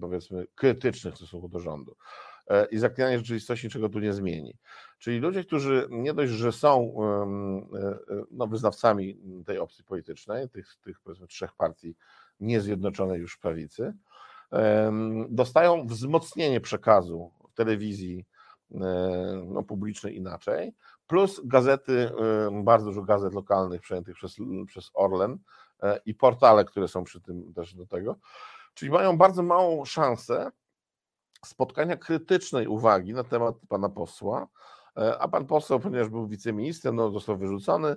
powiedzmy 0.01 0.45
krytycznych 0.55 1.13
w 1.13 1.17
stosunku 1.17 1.49
do 1.49 1.59
rządu. 1.59 1.95
E, 2.49 2.65
I 2.65 2.77
zaklinanie 2.77 3.17
rzeczywistości 3.17 3.67
niczego 3.67 3.89
tu 3.89 3.99
nie 3.99 4.13
zmieni. 4.13 4.57
Czyli 4.99 5.19
ludzie, 5.19 5.43
którzy 5.43 5.87
nie 5.89 6.13
dość, 6.13 6.31
że 6.31 6.51
są 6.51 6.93
e, 7.73 7.79
e, 7.79 8.23
no, 8.31 8.47
wyznawcami 8.47 9.17
tej 9.45 9.59
opcji 9.59 9.83
politycznej, 9.83 10.49
tych, 10.49 10.75
tych 10.81 10.99
powiedzmy 10.99 11.27
trzech 11.27 11.53
partii 11.53 11.95
niezjednoczonej 12.39 13.19
już 13.19 13.37
prawicy, 13.37 13.93
dostają 15.29 15.87
wzmocnienie 15.87 16.61
przekazu 16.61 17.31
w 17.51 17.53
telewizji 17.53 18.25
no, 19.45 19.63
publicznej 19.63 20.17
inaczej, 20.17 20.73
plus 21.07 21.41
gazety, 21.45 22.11
bardzo 22.63 22.85
dużo 22.85 23.01
gazet 23.01 23.33
lokalnych 23.33 23.81
przejętych 23.81 24.15
przez, 24.15 24.35
przez 24.67 24.91
Orlen 24.93 25.37
i 26.05 26.15
portale, 26.15 26.65
które 26.65 26.87
są 26.87 27.03
przy 27.03 27.21
tym 27.21 27.53
też 27.53 27.75
do 27.75 27.85
tego. 27.85 28.15
Czyli 28.73 28.91
mają 28.91 29.17
bardzo 29.17 29.43
małą 29.43 29.85
szansę 29.85 30.51
spotkania 31.45 31.97
krytycznej 31.97 32.67
uwagi 32.67 33.13
na 33.13 33.23
temat 33.23 33.55
pana 33.69 33.89
posła, 33.89 34.47
a 35.19 35.27
pan 35.27 35.45
poseł, 35.45 35.79
ponieważ 35.79 36.09
był 36.09 36.27
wiceministrem, 36.27 36.95
no, 36.95 37.11
został 37.11 37.37
wyrzucony, 37.37 37.95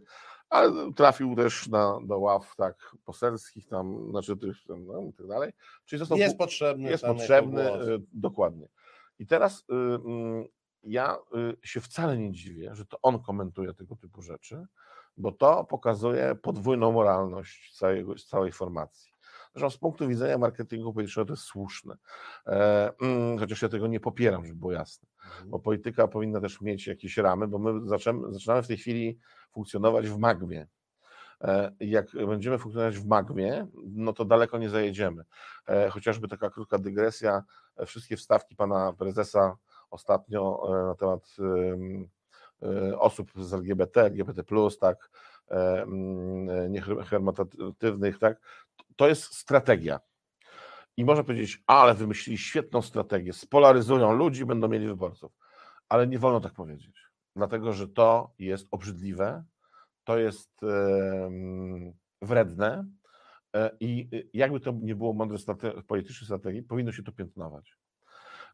ale 0.51 0.93
trafił 0.93 1.37
też 1.37 1.69
na, 1.69 1.99
do 2.03 2.19
ław 2.19 2.57
tak 2.57 2.97
poselskich 3.05 3.69
tam, 3.69 4.11
znaczy 4.11 4.37
tych, 4.37 4.57
no, 4.69 5.03
i 5.03 5.13
tak 5.13 5.27
dalej. 5.27 5.53
Czyli 5.85 5.99
został 6.01 6.19
jest 6.19 6.39
potrzebny. 6.39 6.91
Jest 6.91 7.05
potrzebny, 7.05 7.71
dokładnie. 8.13 8.69
I 9.19 9.27
teraz 9.27 9.61
y, 9.61 9.75
y, 9.75 10.49
ja 10.83 11.19
y, 11.63 11.67
się 11.69 11.81
wcale 11.81 12.19
nie 12.19 12.33
dziwię, 12.33 12.75
że 12.75 12.87
to 12.87 12.99
on 13.03 13.23
komentuje 13.23 13.75
tego 13.75 13.97
typu 13.97 14.23
rzeczy, 14.23 14.67
bo 15.17 15.33
to 15.33 15.65
pokazuje 15.65 16.35
podwójną 16.35 16.93
moralność 16.93 17.77
całego, 17.77 18.15
całej 18.15 18.53
formacji. 18.53 19.13
Zresztą 19.55 19.71
z 19.71 19.79
punktu 19.79 20.09
widzenia 20.09 20.39
marketingu 20.39 20.93
politycznego 20.93 21.27
to 21.27 21.33
jest 21.33 21.43
słuszne. 21.43 21.97
E, 22.47 22.93
mm, 23.03 23.39
chociaż 23.39 23.63
ja 23.63 23.69
tego 23.69 23.87
nie 23.87 24.01
popieram, 24.01 24.47
żeby 24.47 24.59
było 24.59 24.73
jasne. 24.73 25.09
Mhm. 25.25 25.51
Bo 25.51 25.59
polityka 25.59 26.09
powinna 26.09 26.41
też 26.41 26.61
mieć 26.61 26.87
jakieś 26.87 27.17
ramy, 27.17 27.49
bo 27.49 27.59
my 27.59 27.89
zaczynamy, 27.89 28.63
w 28.63 28.67
tej 28.67 28.77
chwili 28.77 29.19
funkcjonować 29.53 30.09
w 30.09 30.19
magmie. 30.19 30.67
E, 31.41 31.73
jak 31.81 32.07
będziemy 32.27 32.59
funkcjonować 32.59 32.99
w 32.99 33.07
magmie, 33.07 33.67
no 33.85 34.13
to 34.13 34.25
daleko 34.25 34.59
nie 34.59 34.71
zajedziemy. 34.71 35.25
E, 35.67 35.91
chociażby 35.91 36.29
taka 36.29 36.51
krótka 36.51 36.79
dygresja, 36.79 37.43
wszystkie 37.87 38.17
wstawki 38.17 38.57
pana 38.57 38.93
prezesa 38.93 39.57
ostatnio 39.91 40.69
na 40.87 40.95
temat 40.95 41.37
osób 42.99 43.33
z 43.37 43.55
LGBT, 43.55 44.03
LGBT, 44.03 44.43
tak, 44.81 45.11
mm, 45.49 46.73
niehermatatywnych, 46.73 48.19
tak, 48.19 48.41
to 48.97 49.09
jest 49.09 49.25
strategia. 49.35 50.01
I 50.97 51.05
można 51.05 51.25
powiedzieć, 51.25 51.63
ale 51.67 51.95
wymyślili 51.95 52.39
świetną 52.39 52.83
strategię, 52.83 53.33
spolaryzują 53.33 54.13
ludzi, 54.13 54.45
będą 54.45 54.69
mieli 54.69 54.87
wyborców. 54.87 55.33
Ale 55.89 56.07
nie 56.07 56.19
wolno 56.19 56.41
tak 56.41 56.53
powiedzieć, 56.53 57.03
dlatego 57.37 57.73
że 57.73 57.89
to 57.89 58.35
jest 58.39 58.69
obrzydliwe, 58.71 59.45
to 60.05 60.19
jest 60.19 60.61
wredne 62.23 62.87
e, 63.57 63.71
i 63.81 64.09
jakby 64.35 64.61
to 64.61 64.73
nie 64.83 64.95
było 64.95 65.13
mądre 65.13 65.39
strate 65.39 65.83
politycznej 65.83 66.27
strategii, 66.27 66.63
powinno 66.63 66.93
się 66.93 67.03
to 67.03 67.13
piętnować. 67.13 67.77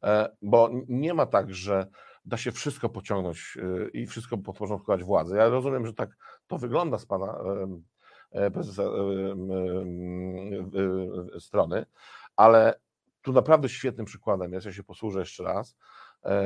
E, 0.02 0.36
bo 0.42 0.70
nie 0.88 1.14
ma 1.14 1.26
tak, 1.26 1.54
że 1.54 1.86
da 2.24 2.36
się 2.36 2.52
wszystko 2.52 2.88
pociągnąć 2.88 3.58
e, 3.62 3.88
i 3.88 4.06
wszystko 4.06 4.38
podporządkować 4.38 5.04
władzy. 5.04 5.36
Ja 5.36 5.48
rozumiem, 5.48 5.86
że 5.86 5.94
tak 5.94 6.10
to 6.46 6.58
wygląda 6.58 6.98
z 6.98 7.06
pana 7.06 7.38
E, 8.36 8.46
e, 8.46 8.50
e, 11.36 11.40
strony, 11.40 11.86
ale 12.36 12.80
tu 13.22 13.32
naprawdę 13.32 13.68
świetnym 13.68 14.06
przykładem 14.06 14.52
jest, 14.52 14.66
ja 14.66 14.72
się 14.72 14.84
posłużę 14.84 15.20
jeszcze 15.20 15.44
raz, 15.44 15.76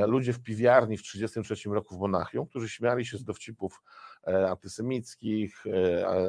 ludzie 0.07 0.33
w 0.33 0.43
piwiarni 0.43 0.97
w 0.97 1.01
1933 1.01 1.69
roku 1.69 1.95
w 1.95 1.99
Monachium, 1.99 2.47
którzy 2.47 2.69
śmiali 2.69 3.05
się 3.05 3.17
z 3.17 3.23
dowcipów 3.23 3.83
antysemickich, 4.49 5.63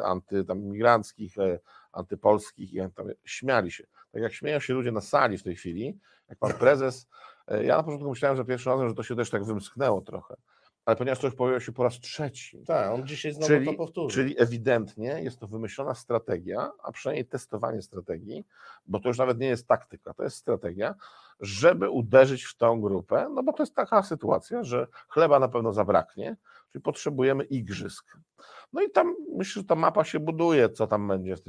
antymigranckich, 0.04 1.34
antypolskich 1.92 2.74
i 2.74 2.80
śmiali 3.24 3.70
się. 3.70 3.84
Tak 4.12 4.22
jak 4.22 4.32
śmieją 4.32 4.60
się 4.60 4.74
ludzie 4.74 4.92
na 4.92 5.00
sali 5.00 5.38
w 5.38 5.42
tej 5.42 5.56
chwili, 5.56 5.98
jak 6.28 6.38
pan 6.38 6.52
prezes, 6.52 7.08
ja 7.48 7.76
na 7.76 7.82
początku 7.82 8.10
myślałem, 8.10 8.36
że 8.36 8.44
pierwszy 8.44 8.70
razem, 8.70 8.88
że 8.88 8.94
to 8.94 9.02
się 9.02 9.16
też 9.16 9.30
tak 9.30 9.44
wymsknęło 9.44 10.00
trochę, 10.00 10.36
ale 10.84 10.96
ponieważ 10.96 11.18
to 11.18 11.26
już 11.26 11.36
pojawiło 11.36 11.60
się 11.60 11.72
po 11.72 11.82
raz 11.82 12.00
trzeci. 12.00 12.64
Tak, 12.66 12.92
on 12.92 13.06
dzisiaj 13.06 13.32
znowu 13.32 13.46
czyli, 13.46 13.66
to 13.66 13.74
powtórzy. 13.74 14.14
Czyli 14.14 14.42
ewidentnie 14.42 15.22
jest 15.22 15.40
to 15.40 15.46
wymyślona 15.46 15.94
strategia, 15.94 16.72
a 16.82 16.92
przynajmniej 16.92 17.26
testowanie 17.26 17.82
strategii, 17.82 18.44
bo 18.86 19.00
to 19.00 19.08
już 19.08 19.18
nawet 19.18 19.38
nie 19.38 19.46
jest 19.46 19.68
taktyka, 19.68 20.14
to 20.14 20.22
jest 20.22 20.36
strategia, 20.36 20.94
żeby 21.40 21.90
uderzyć 21.90 22.44
w 22.44 22.56
tą 22.56 22.80
grupę, 22.80 23.28
no 23.34 23.42
bo 23.42 23.52
to 23.52 23.62
jest 23.62 23.74
taka 23.74 24.02
sytuacja, 24.02 24.64
że 24.64 24.86
chleba 25.08 25.38
na 25.38 25.48
pewno 25.48 25.72
zabraknie, 25.72 26.36
czyli 26.72 26.82
potrzebujemy 26.82 27.44
igrzysk. 27.44 28.18
No 28.72 28.82
i 28.82 28.90
tam 28.90 29.16
myślę, 29.36 29.62
że 29.62 29.68
ta 29.68 29.74
mapa 29.74 30.04
się 30.04 30.20
buduje, 30.20 30.68
co 30.68 30.86
tam 30.86 31.08
będzie 31.08 31.36
w, 31.36 31.40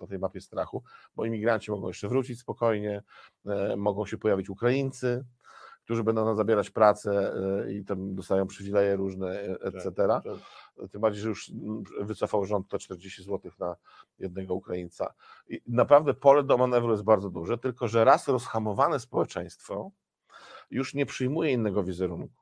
w 0.00 0.08
tej 0.08 0.18
mapie 0.18 0.40
strachu, 0.40 0.82
bo 1.16 1.24
imigranci 1.24 1.70
mogą 1.70 1.88
jeszcze 1.88 2.08
wrócić 2.08 2.40
spokojnie, 2.40 3.02
e, 3.46 3.76
mogą 3.76 4.06
się 4.06 4.18
pojawić 4.18 4.50
Ukraińcy, 4.50 5.24
którzy 5.84 6.04
będą 6.04 6.24
nam 6.24 6.36
zabierać 6.36 6.70
pracę 6.70 7.34
e, 7.64 7.72
i 7.72 7.84
tam 7.84 8.14
dostają 8.14 8.46
przywileje 8.46 8.96
różne, 8.96 9.40
e, 9.40 9.60
etc. 9.60 9.92
Tak, 9.92 10.24
tak. 10.24 10.90
Tym 10.90 11.00
bardziej, 11.00 11.22
że 11.22 11.28
już 11.28 11.50
mm, 11.50 11.82
wycofał 12.00 12.44
rząd 12.44 12.68
to 12.68 12.78
40 12.78 13.22
zł 13.22 13.50
na 13.58 13.76
jednego 14.18 14.54
Ukraińca. 14.54 15.14
I 15.48 15.60
naprawdę 15.66 16.14
pole 16.14 16.44
do 16.44 16.58
manewru 16.58 16.90
jest 16.90 17.04
bardzo 17.04 17.30
duże, 17.30 17.58
tylko 17.58 17.88
że 17.88 18.04
raz 18.04 18.28
rozhamowane 18.28 19.00
społeczeństwo 19.00 19.90
już 20.70 20.94
nie 20.94 21.06
przyjmuje 21.06 21.52
innego 21.52 21.84
wizerunku. 21.84 22.41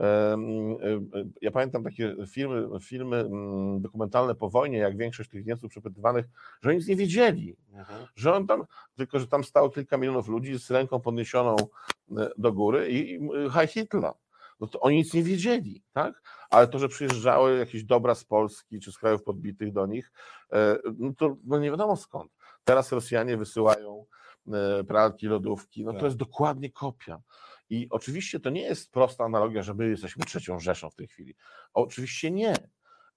E, 0.00 0.36
ja 1.40 1.50
pamiętam 1.50 1.84
takie 1.84 2.16
filmy, 2.26 2.80
filmy 2.80 3.16
mm, 3.16 3.80
dokumentalne 3.80 4.34
po 4.34 4.50
wojnie, 4.50 4.78
jak 4.78 4.96
większość 4.96 5.30
tych 5.30 5.46
Niemców 5.46 5.70
przepytywanych, 5.70 6.26
że 6.62 6.70
oni 6.70 6.78
nic 6.78 6.88
nie 6.88 6.96
wiedzieli, 6.96 7.56
mhm. 7.72 8.06
że 8.14 8.34
on 8.34 8.46
tam, 8.46 8.64
tylko 8.96 9.18
że 9.18 9.26
tam 9.26 9.44
stało 9.44 9.70
kilka 9.70 9.96
milionów 9.96 10.28
ludzi 10.28 10.58
z 10.58 10.70
ręką 10.70 11.00
podniesioną 11.00 11.56
e, 12.18 12.30
do 12.38 12.52
góry 12.52 12.88
i, 12.90 13.14
i 13.14 13.50
Heil 13.50 13.68
Hitler. 13.68 14.12
No 14.60 14.66
to 14.66 14.80
oni 14.80 14.96
nic 14.96 15.14
nie 15.14 15.22
wiedzieli, 15.22 15.82
tak? 15.92 16.22
Ale 16.50 16.68
to, 16.68 16.78
że 16.78 16.88
przyjeżdżały 16.88 17.58
jakieś 17.58 17.84
dobra 17.84 18.14
z 18.14 18.24
Polski 18.24 18.80
czy 18.80 18.92
z 18.92 18.98
krajów 18.98 19.22
podbitych 19.22 19.72
do 19.72 19.86
nich, 19.86 20.12
e, 20.52 20.78
no 20.98 21.12
to 21.18 21.36
no 21.44 21.58
nie 21.58 21.70
wiadomo 21.70 21.96
skąd. 21.96 22.32
Teraz 22.64 22.92
Rosjanie 22.92 23.36
wysyłają 23.36 24.06
pralki, 24.88 25.26
lodówki, 25.26 25.84
no 25.84 25.92
to 25.92 25.98
tak. 25.98 26.04
jest 26.04 26.16
dokładnie 26.16 26.70
kopia. 26.70 27.20
I 27.70 27.86
oczywiście 27.90 28.40
to 28.40 28.50
nie 28.50 28.62
jest 28.62 28.92
prosta 28.92 29.24
analogia, 29.24 29.62
że 29.62 29.74
my 29.74 29.88
jesteśmy 29.88 30.24
trzecią 30.24 30.58
Rzeszą 30.58 30.90
w 30.90 30.94
tej 30.94 31.08
chwili. 31.08 31.34
Oczywiście 31.74 32.30
nie, 32.30 32.54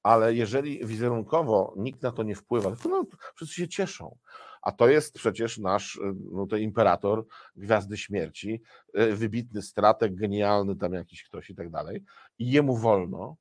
ale 0.04 0.34
jeżeli 0.34 0.86
wizerunkowo 0.86 1.74
nikt 1.78 2.02
na 2.02 2.12
to 2.12 2.24
nie 2.24 2.36
wpływa, 2.36 2.76
to 2.76 2.90
no, 2.90 3.06
wszyscy 3.36 3.56
się 3.56 3.68
cieszą. 3.68 4.18
A 4.62 4.72
to 4.72 4.88
jest 4.88 5.14
przecież 5.14 5.58
nasz 5.58 6.00
no, 6.32 6.48
to 6.48 6.58
imperator 6.58 7.26
Gwiazdy 7.56 7.98
Śmierci, 7.98 8.62
y, 9.00 9.16
wybitny 9.16 9.62
strateg, 9.62 10.16
genialny 10.16 10.76
tam 10.76 10.94
jakiś 10.94 11.24
ktoś 11.24 11.50
i 11.50 11.56
tak 11.56 11.70
dalej. 11.70 12.04
I 12.40 12.52
jemu 12.52 12.78
wolno, 12.78 13.36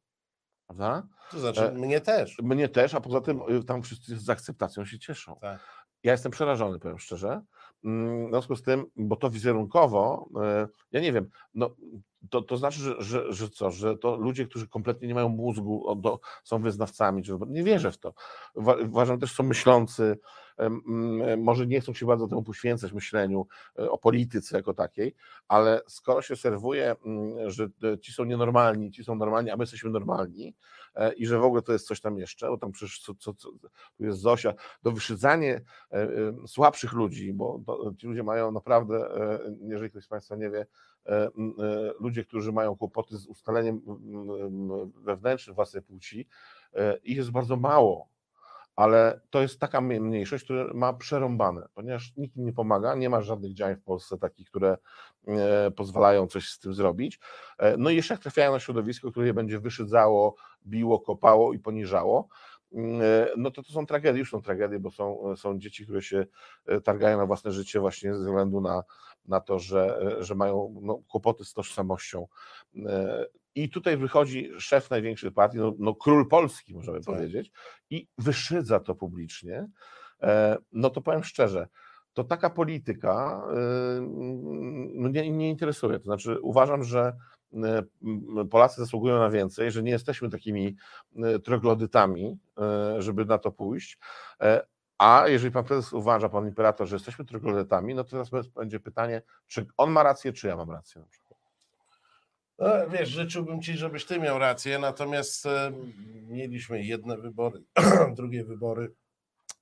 prawda? 0.67 1.09
To 1.31 1.41
znaczy 1.41 1.63
e, 1.63 1.73
mnie 1.73 2.01
też. 2.01 2.39
Mnie 2.39 2.69
też, 2.69 2.95
a 2.95 3.01
poza 3.01 3.21
tym 3.21 3.41
y, 3.49 3.65
tam 3.65 3.83
wszyscy 3.83 4.19
z 4.19 4.31
akceptacją 4.31 4.85
się 4.85 4.99
cieszą. 4.99 5.39
Tak. 5.41 5.61
Ja 6.03 6.13
jestem 6.13 6.33
przerażony, 6.33 6.79
powiem 6.79 6.99
szczerze. 6.99 7.43
Mm, 7.85 8.27
w 8.27 8.31
związku 8.31 8.57
z 8.57 8.63
tym, 8.63 8.85
bo 8.97 9.17
to 9.17 9.31
wizerunkowo, 9.31 10.29
e, 10.43 10.69
ja 10.93 11.01
nie 11.01 11.13
wiem, 11.13 11.29
no, 11.55 11.71
to, 12.31 12.43
to 12.43 12.57
znaczy, 12.57 12.81
że, 12.81 13.03
że, 13.03 13.33
że 13.33 13.49
co, 13.49 13.71
że 13.71 13.99
to 13.99 14.17
ludzie, 14.17 14.47
którzy 14.47 14.69
kompletnie 14.69 15.09
nie 15.09 15.15
mają 15.15 15.29
mózgu, 15.29 15.95
do, 15.97 16.21
są 16.45 16.63
wyznawcami, 16.63 17.23
czy, 17.23 17.39
nie 17.49 17.65
wierzę 17.65 17.93
w 17.93 17.99
to. 17.99 18.15
Uważam 18.85 19.21
też, 19.21 19.33
są 19.33 19.43
myślący, 19.43 20.19
może 21.39 21.67
nie 21.67 21.81
chcą 21.81 21.95
się 21.95 22.07
bardzo 22.07 22.29
temu 22.29 22.43
poświęcać 22.43 22.93
myśleniu 22.93 23.47
e, 23.79 23.91
o 23.91 23.99
polityce 23.99 24.57
jako 24.57 24.75
takiej, 24.75 25.15
ale 25.49 25.81
skoro 25.87 26.23
się 26.23 26.37
serwuje, 26.37 26.97
mm, 27.07 27.51
że 27.51 27.69
ci 28.01 28.13
są 28.13 28.25
nienormalni, 28.25 28.91
ci 28.91 29.05
są 29.05 29.15
normalni, 29.15 29.51
a 29.51 29.57
my 29.57 29.63
jesteśmy 29.63 29.91
normalni 29.91 30.55
e, 30.95 31.13
i 31.13 31.27
że 31.27 31.39
w 31.39 31.45
ogóle 31.45 31.63
to 31.63 31.73
jest 31.73 31.87
coś 31.87 32.01
tam 32.01 32.19
jeszcze, 32.19 32.49
bo 32.49 32.59
tam 32.59 32.73
przecież 32.73 33.01
co, 33.01 33.15
co, 33.15 33.35
co, 33.35 33.53
tu 33.97 34.05
jest 34.05 34.21
Zosia, 34.21 34.55
do 34.83 34.93
wyszydzanie 34.93 35.61
e, 35.93 36.09
słabszych 36.47 36.93
ludzi, 36.93 37.33
bo 37.33 37.61
to, 37.67 37.93
ci 37.99 38.07
ludzie 38.07 38.23
mają 38.23 38.53
naprawdę, 38.53 39.09
jeżeli 39.61 39.91
ktoś 39.91 40.05
z 40.05 40.09
Państwa 40.09 40.37
nie 40.37 40.51
wie, 40.51 40.67
ludzie, 42.01 42.25
którzy 42.25 42.53
mają 42.53 42.77
kłopoty 42.77 43.17
z 43.17 43.27
ustaleniem 43.27 43.81
wewnętrznym 45.05 45.57
własnej 45.57 45.83
płci, 45.83 46.29
ich 47.05 47.17
jest 47.17 47.31
bardzo 47.31 47.57
mało 47.57 48.13
ale 48.77 49.21
to 49.31 49.43
jest 49.43 49.61
taka 49.61 49.81
mniejszość, 49.81 50.45
która 50.45 50.75
ma 50.75 50.93
przerąbane, 50.93 51.69
ponieważ 51.75 52.17
nikt 52.17 52.37
im 52.37 52.45
nie 52.45 52.53
pomaga, 52.53 52.95
nie 52.95 53.11
ma 53.11 53.23
żadnych 53.23 53.55
działań 53.55 53.77
w 53.77 53.83
Polsce 53.83 54.19
takich, 54.19 54.49
które 54.49 54.77
e, 55.29 55.71
pozwalają 55.71 56.27
coś 56.27 56.49
z 56.49 56.59
tym 56.59 56.75
zrobić. 56.75 57.21
E, 57.59 57.77
no 57.77 57.91
i 57.91 57.97
jeszcze 57.97 58.19
trafiają 58.19 58.53
na 58.53 58.61
środowisko, 58.61 59.11
które 59.11 59.27
je 59.27 59.35
będzie 59.35 59.59
wyszydzało, 59.59 60.35
biło, 60.67 61.01
kopało 61.01 61.53
i 61.53 61.59
poniżało, 61.59 62.29
e, 62.29 62.52
no 63.37 63.51
to 63.51 63.63
to 63.63 63.73
są 63.73 63.87
tragedie, 63.87 64.19
już 64.19 64.31
są 64.31 64.43
tragedie, 64.43 64.79
bo 64.79 64.91
są, 64.91 65.37
są 65.37 65.59
dzieci, 65.59 65.85
które 65.85 66.03
się 66.03 66.27
targają 66.85 67.19
na 67.19 67.27
własne 67.27 67.53
życie 67.53 67.81
właśnie 67.81 68.15
ze 68.15 68.25
względu 68.25 68.61
na, 68.61 68.83
na 69.29 69.41
to, 69.41 69.59
że, 69.59 70.15
że 70.21 70.35
mają 70.35 70.75
no, 70.83 71.03
kłopoty 71.09 71.45
z 71.45 71.53
tożsamością. 71.53 72.27
I 73.55 73.71
tutaj 73.71 73.97
wychodzi 73.97 74.51
szef 74.59 74.91
największej 74.91 75.33
partii, 75.33 75.59
no, 75.59 75.73
no 75.79 75.95
król 75.95 76.29
Polski, 76.29 76.75
możemy 76.75 77.01
tak. 77.01 77.15
powiedzieć, 77.15 77.53
i 77.91 78.09
wyszydza 78.19 78.81
to 78.81 78.95
publicznie. 78.95 79.69
E, 80.23 80.57
no 80.73 80.91
to 80.91 81.01
powiem 81.01 81.25
szczerze, 81.25 81.69
to 82.13 82.25
taka 82.25 82.51
polityka 82.51 83.43
y, 83.51 84.01
no 84.95 85.09
nie, 85.09 85.51
interesuje. 85.51 85.99
To 85.99 86.05
znaczy, 86.05 86.41
uważam, 86.41 86.85
że 86.85 87.01
e, 87.01 87.13
Polacy 88.51 88.81
zasługują 88.81 89.19
na 89.19 89.31
więcej, 89.31 89.71
że 89.71 89.83
nie 89.83 89.91
jesteśmy 89.91 90.31
takimi 90.31 90.77
e, 91.17 91.39
troglodytami, 91.39 92.39
e, 92.59 93.03
żeby 93.03 93.25
na 93.25 93.39
to 93.39 93.53
pójść. 93.53 93.99
E, 94.41 94.67
A 94.99 95.29
jeżeli 95.29 95.53
pan 95.53 95.65
prezes 95.65 95.93
uważa, 95.93 96.29
pan 96.29 96.47
imperator, 96.47 96.89
że 96.89 96.97
jesteśmy 96.97 97.25
troglodytami, 97.25 97.95
no 97.95 98.05
to 98.05 98.11
teraz 98.11 98.31
będzie 98.55 98.81
pytanie, 98.81 99.23
czy 99.47 99.67
on 99.77 99.91
ma 99.91 100.03
rację, 100.03 100.33
czy 100.33 100.47
ja 100.47 100.57
mam 100.57 100.71
rację. 100.71 101.01
na 101.01 101.07
przykład. 101.07 101.33
No, 102.59 102.89
wiesz, 102.91 103.09
życzyłbym 103.09 103.63
ci, 103.63 103.77
żebyś 103.77 104.05
ty 104.05 104.21
miał 104.21 104.39
rację, 104.39 104.79
natomiast 104.79 105.47
e, 105.47 105.73
mieliśmy 106.29 106.83
jedne 106.85 107.19
wybory, 107.19 107.63
drugie 108.17 108.45
wybory, 108.45 108.93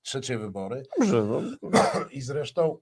trzecie 0.02 0.38
wybory 0.38 0.82
Dobrze, 0.98 1.24
no, 1.24 1.40
i 2.10 2.20
zresztą 2.20 2.78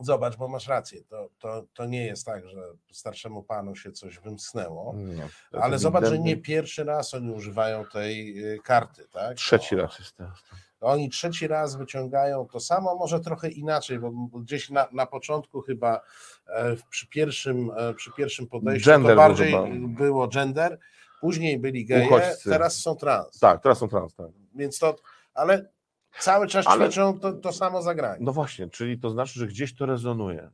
zobacz, 0.00 0.36
bo 0.36 0.48
masz 0.48 0.68
rację, 0.68 1.04
to, 1.04 1.28
to, 1.38 1.64
to 1.74 1.86
nie 1.86 2.06
jest 2.06 2.26
tak, 2.26 2.48
że 2.48 2.62
starszemu 2.92 3.42
panu 3.42 3.76
się 3.76 3.92
coś 3.92 4.18
wymsnęło, 4.18 4.94
nie, 4.96 5.28
to 5.50 5.62
ale 5.62 5.78
zobacz, 5.78 6.04
że 6.04 6.18
nie 6.18 6.36
pierwszy 6.36 6.84
raz 6.84 7.14
oni 7.14 7.30
używają 7.30 7.84
tej 7.84 8.44
e, 8.54 8.58
karty, 8.58 9.08
tak? 9.12 9.36
Trzeci 9.36 9.76
No, 9.76 9.82
raz 9.82 9.98
jest 9.98 10.16
teraz. 10.16 10.38
Oni 10.80 11.10
trzeci 11.10 11.46
raz 11.48 11.76
wyciągają 11.76 12.46
to 12.46 12.60
samo, 12.60 12.96
może 12.96 13.20
trochę 13.20 13.48
inaczej, 13.48 13.98
bo 13.98 14.10
gdzieś 14.40 14.70
na, 14.70 14.88
na 14.92 15.06
początku 15.06 15.62
chyba 15.62 16.00
e, 16.46 16.76
przy, 16.90 17.08
pierwszym, 17.08 17.70
e, 17.76 17.94
przy 17.94 18.12
pierwszym 18.12 18.46
podejściu 18.46 18.90
Gender 18.90 19.10
to 19.12 19.16
bardziej 19.16 19.46
chyba. 19.46 19.66
było 19.88 20.28
gender, 20.28 20.78
później 21.20 21.58
byli 21.58 21.84
geje, 21.84 22.06
Uchodźcy. 22.06 22.50
teraz 22.50 22.76
są 22.76 22.94
trans. 22.96 23.38
Tak, 23.38 23.62
teraz 23.62 23.78
są 23.78 23.88
trans, 23.88 24.14
tak. 24.14 24.26
Więc 24.54 24.78
to, 24.78 24.96
ale 25.34 25.68
cały 26.20 26.46
czas 26.46 26.66
Ale- 26.66 26.86
ćwiczą 26.88 27.20
to, 27.20 27.32
to 27.32 27.52
samo 27.52 27.82
zagranie. 27.82 28.18
No 28.20 28.32
właśnie, 28.32 28.68
czyli 28.70 28.98
to 28.98 29.10
znaczy, 29.10 29.40
że 29.40 29.46
gdzieś 29.46 29.74
to 29.76 29.86
rezonuje. 29.86 30.50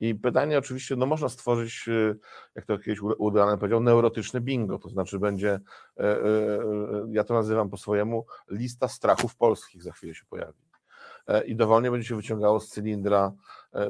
I 0.00 0.14
pytanie 0.14 0.58
oczywiście, 0.58 0.96
no 0.96 1.06
można 1.06 1.28
stworzyć, 1.28 1.84
y, 1.88 2.18
jak 2.54 2.66
to 2.66 2.78
kiedyś 2.78 3.00
U- 3.00 3.16
Woody 3.18 3.42
Allen 3.42 3.58
powiedział, 3.58 3.80
neurotyczne 3.80 4.40
bingo, 4.40 4.78
to 4.78 4.88
znaczy 4.88 5.18
będzie, 5.18 5.50
e, 5.50 6.02
e, 6.02 6.16
e, 6.24 7.06
ja 7.10 7.24
to 7.24 7.34
nazywam 7.34 7.70
po 7.70 7.76
swojemu, 7.76 8.26
lista 8.50 8.88
strachów 8.88 9.36
polskich 9.36 9.82
za 9.82 9.92
chwilę 9.92 10.14
się 10.14 10.24
pojawi. 10.24 10.64
I 11.46 11.56
dowolnie 11.56 11.90
będzie 11.90 12.08
się 12.08 12.16
wyciągało 12.16 12.60
z 12.60 12.68
cylindra 12.68 13.32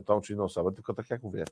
tą 0.07 0.21
czy 0.21 0.33
inną 0.33 0.45
osobę, 0.45 0.73
tylko 0.73 0.95
tak 0.95 1.11
jak 1.11 1.23
mówię, 1.23 1.45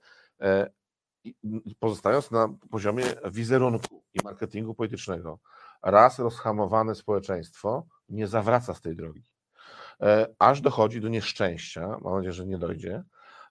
pozostając 1.78 2.30
na 2.30 2.48
poziomie 2.70 3.04
wizerunku 3.30 4.02
i 4.14 4.18
marketingu 4.24 4.74
politycznego, 4.74 5.38
raz 5.82 6.18
rozhamowane 6.18 6.94
społeczeństwo 6.94 7.86
nie 8.12 8.26
zawraca 8.26 8.74
z 8.74 8.80
tej 8.80 8.96
drogi 8.96 9.24
e, 10.00 10.26
aż 10.38 10.60
dochodzi 10.60 11.00
do 11.00 11.08
nieszczęścia, 11.08 11.98
mam 12.00 12.14
nadzieję, 12.14 12.32
że 12.32 12.46
nie 12.46 12.58
dojdzie, 12.58 13.02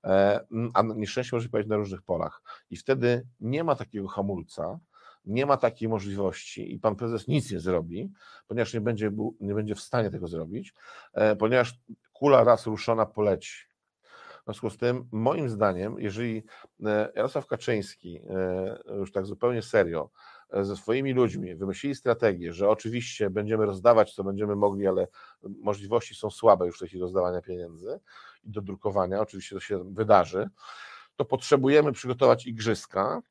e, 0.04 0.40
a 0.74 0.82
nieszczęście 0.82 1.36
może 1.36 1.46
się 1.46 1.50
pojawić 1.50 1.70
na 1.70 1.76
różnych 1.76 2.02
polach 2.02 2.42
i 2.70 2.78
wtedy 2.78 3.28
nie 3.40 3.64
ma 3.64 3.76
takiego 3.76 4.08
hamulca, 4.08 4.80
nie 5.26 5.46
ma 5.46 5.58
takiej 5.58 5.90
możliwości 5.90 6.74
i 6.74 6.80
pan 6.80 6.96
prezes 6.96 7.28
nic 7.28 7.52
nie 7.52 7.60
zrobi, 7.60 8.12
ponieważ 8.48 8.74
nie 8.74 8.82
będzie, 8.82 9.12
był, 9.12 9.38
nie 9.40 9.54
będzie 9.54 9.76
w 9.76 9.82
stanie 9.82 10.12
tego 10.12 10.28
zrobić, 10.28 10.74
e, 11.14 11.36
ponieważ 11.36 11.80
kula 12.14 12.44
raz 12.44 12.66
ruszona 12.66 13.06
poleci. 13.06 13.72
W 14.42 14.44
związku 14.44 14.70
z 14.70 14.78
tym, 14.78 15.08
moim 15.12 15.50
zdaniem, 15.50 15.96
jeżeli 16.00 16.44
Jarosław 17.16 17.48
Kaczyński, 17.48 18.22
już 18.98 19.12
tak 19.12 19.26
zupełnie 19.26 19.62
serio, 19.62 20.10
ze 20.54 20.76
swoimi 20.76 21.14
ludźmi 21.14 21.56
wymyślili 21.56 21.96
strategię, 21.96 22.54
że 22.54 22.70
oczywiście 22.70 23.30
będziemy 23.30 23.66
rozdawać, 23.66 24.14
co 24.14 24.24
będziemy 24.24 24.56
mogli, 24.56 24.88
ale 24.88 25.08
możliwości 25.44 26.16
są 26.16 26.30
słabe 26.30 26.66
już 26.66 26.76
w 26.76 26.80
tej 26.80 26.88
chwili 26.88 27.02
rozdawania 27.02 27.42
pieniędzy 27.42 28.00
i 28.44 28.52
do 28.52 28.62
drukowania, 28.62 29.20
oczywiście 29.20 29.56
to 29.56 29.60
się 29.60 29.94
wydarzy, 29.94 30.50
to 31.16 31.26
potrzebujemy 31.26 31.92
przygotować 31.92 32.48
igrzyska. 32.48 33.22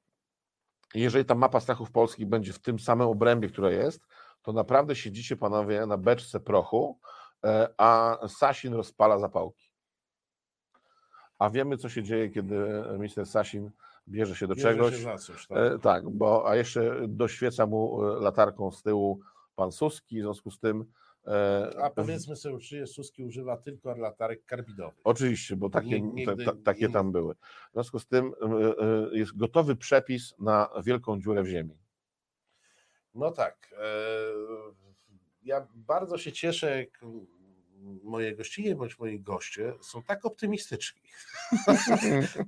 Jeżeli 0.94 1.24
ta 1.24 1.34
mapa 1.34 1.60
strachów 1.60 1.90
polskich 1.90 2.26
będzie 2.26 2.52
w 2.52 2.58
tym 2.58 2.78
samym 2.78 3.08
obrębie, 3.08 3.48
która 3.48 3.70
jest, 3.70 4.06
to 4.42 4.52
naprawdę 4.52 4.96
siedzicie 4.96 5.36
panowie 5.36 5.86
na 5.86 5.96
beczce 5.96 6.40
prochu, 6.40 6.98
e, 7.44 7.68
a 7.78 8.18
Sasin 8.28 8.74
rozpala 8.74 9.18
zapałki. 9.18 9.70
A 11.38 11.50
wiemy, 11.50 11.76
co 11.76 11.88
się 11.88 12.02
dzieje, 12.02 12.30
kiedy 12.30 12.84
minister 12.98 13.26
Sasin 13.26 13.70
bierze 14.08 14.34
się 14.36 14.46
do 14.46 14.54
Bierze 14.54 14.68
czegoś. 14.68 14.96
się 15.02 15.18
coś, 15.18 15.46
tak? 15.46 15.58
E, 15.58 15.78
Tak, 15.78 16.10
bo 16.10 16.48
a 16.50 16.56
jeszcze 16.56 17.08
doświeca 17.08 17.66
mu 17.66 18.04
e, 18.06 18.20
latarką 18.20 18.70
z 18.70 18.82
tyłu 18.82 19.20
pan 19.56 19.72
Suski, 19.72 20.18
w 20.20 20.22
związku 20.22 20.50
z 20.50 20.58
tym. 20.60 20.84
e, 21.26 21.72
A 21.82 21.90
powiedzmy 21.90 22.36
sobie 22.36 22.54
uczciwie, 22.54 22.86
Suski 22.86 23.24
używa 23.24 23.56
tylko 23.56 23.94
latarek 23.96 24.44
karbidowych. 24.44 25.00
Oczywiście, 25.04 25.56
bo 25.56 25.70
takie, 25.70 26.00
Nig- 26.00 26.24
ta, 26.24 26.32
nigdy 26.32 26.44
ta, 26.44 26.52
takie 26.64 26.88
tam 26.88 27.12
były. 27.12 27.34
W 27.34 27.72
związku 27.72 27.98
z 27.98 28.06
tym 28.06 28.32
jest 29.12 29.36
gotowy 29.36 29.76
przepis 29.76 30.34
na 30.38 30.70
wielką 30.84 31.20
dziurę 31.20 31.42
w 31.42 31.46
ziemi. 31.48 31.78
No 33.14 33.30
tak. 33.30 33.74
Ja 35.42 35.66
bardzo 35.74 36.18
się 36.18 36.32
cieszę, 36.32 36.78
jak 36.78 37.00
moje 38.02 38.36
gościnie 38.36 38.74
bądź 38.76 38.98
moi 38.98 39.20
goście 39.20 39.72
są 39.80 40.02
tak 40.02 40.24
optymistyczni. 40.24 41.00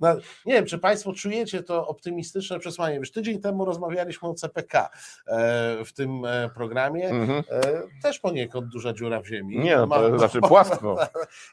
No, 0.00 0.14
nie 0.46 0.54
wiem, 0.54 0.66
czy 0.66 0.78
Państwo 0.78 1.12
czujecie 1.12 1.62
to 1.62 1.86
optymistyczne 1.86 2.58
przesłanie. 2.58 2.96
Już 2.96 3.10
tydzień 3.12 3.40
temu 3.40 3.64
rozmawialiśmy 3.64 4.28
o 4.28 4.34
CPK 4.34 4.90
e, 5.26 5.84
w 5.84 5.92
tym 5.92 6.24
e, 6.24 6.50
programie. 6.54 7.08
Mhm. 7.08 7.42
E, 7.50 7.82
Też 8.02 8.18
poniekąd 8.18 8.68
duża 8.68 8.92
dziura 8.92 9.20
w 9.20 9.26
ziemi. 9.26 9.58
Nie, 9.58 9.76
no 9.76 9.86
to 9.86 10.18
znaczy 10.18 10.40
płasko. 10.48 11.08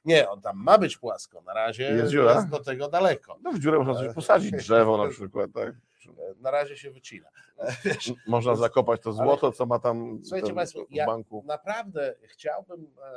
Nie, 0.06 0.30
on 0.30 0.42
tam 0.42 0.58
ma 0.58 0.78
być 0.78 0.98
płasko. 0.98 1.42
Na 1.42 1.54
razie 1.54 1.84
Jest 1.84 2.12
dziura? 2.12 2.34
jest 2.36 2.50
do 2.50 2.60
tego 2.64 2.90
daleko. 2.90 3.38
No 3.44 3.52
w 3.52 3.60
dziurę 3.60 3.80
można 3.80 3.94
coś 4.06 4.16
posadzić, 4.16 4.52
drzewo 4.52 5.06
na 5.06 5.10
przykład, 5.12 5.52
tak. 5.54 5.74
E, 6.20 6.34
Na 6.40 6.52
razie 6.52 6.78
się 6.78 6.92
wycina. 6.92 7.30
E, 7.58 7.74
Wiesz, 7.86 8.14
Można 8.28 8.56
zakopać 8.56 9.02
to 9.02 9.14
złoto, 9.14 9.52
co 9.52 9.66
ma 9.66 9.80
tam 9.80 10.20
Słuchajcie 10.24 10.54
Państwo, 10.54 10.86
w 10.86 10.92
ja 10.92 11.06
banku. 11.06 11.44
naprawdę 11.48 12.16
chciałbym 12.28 12.88
e, 13.04 13.12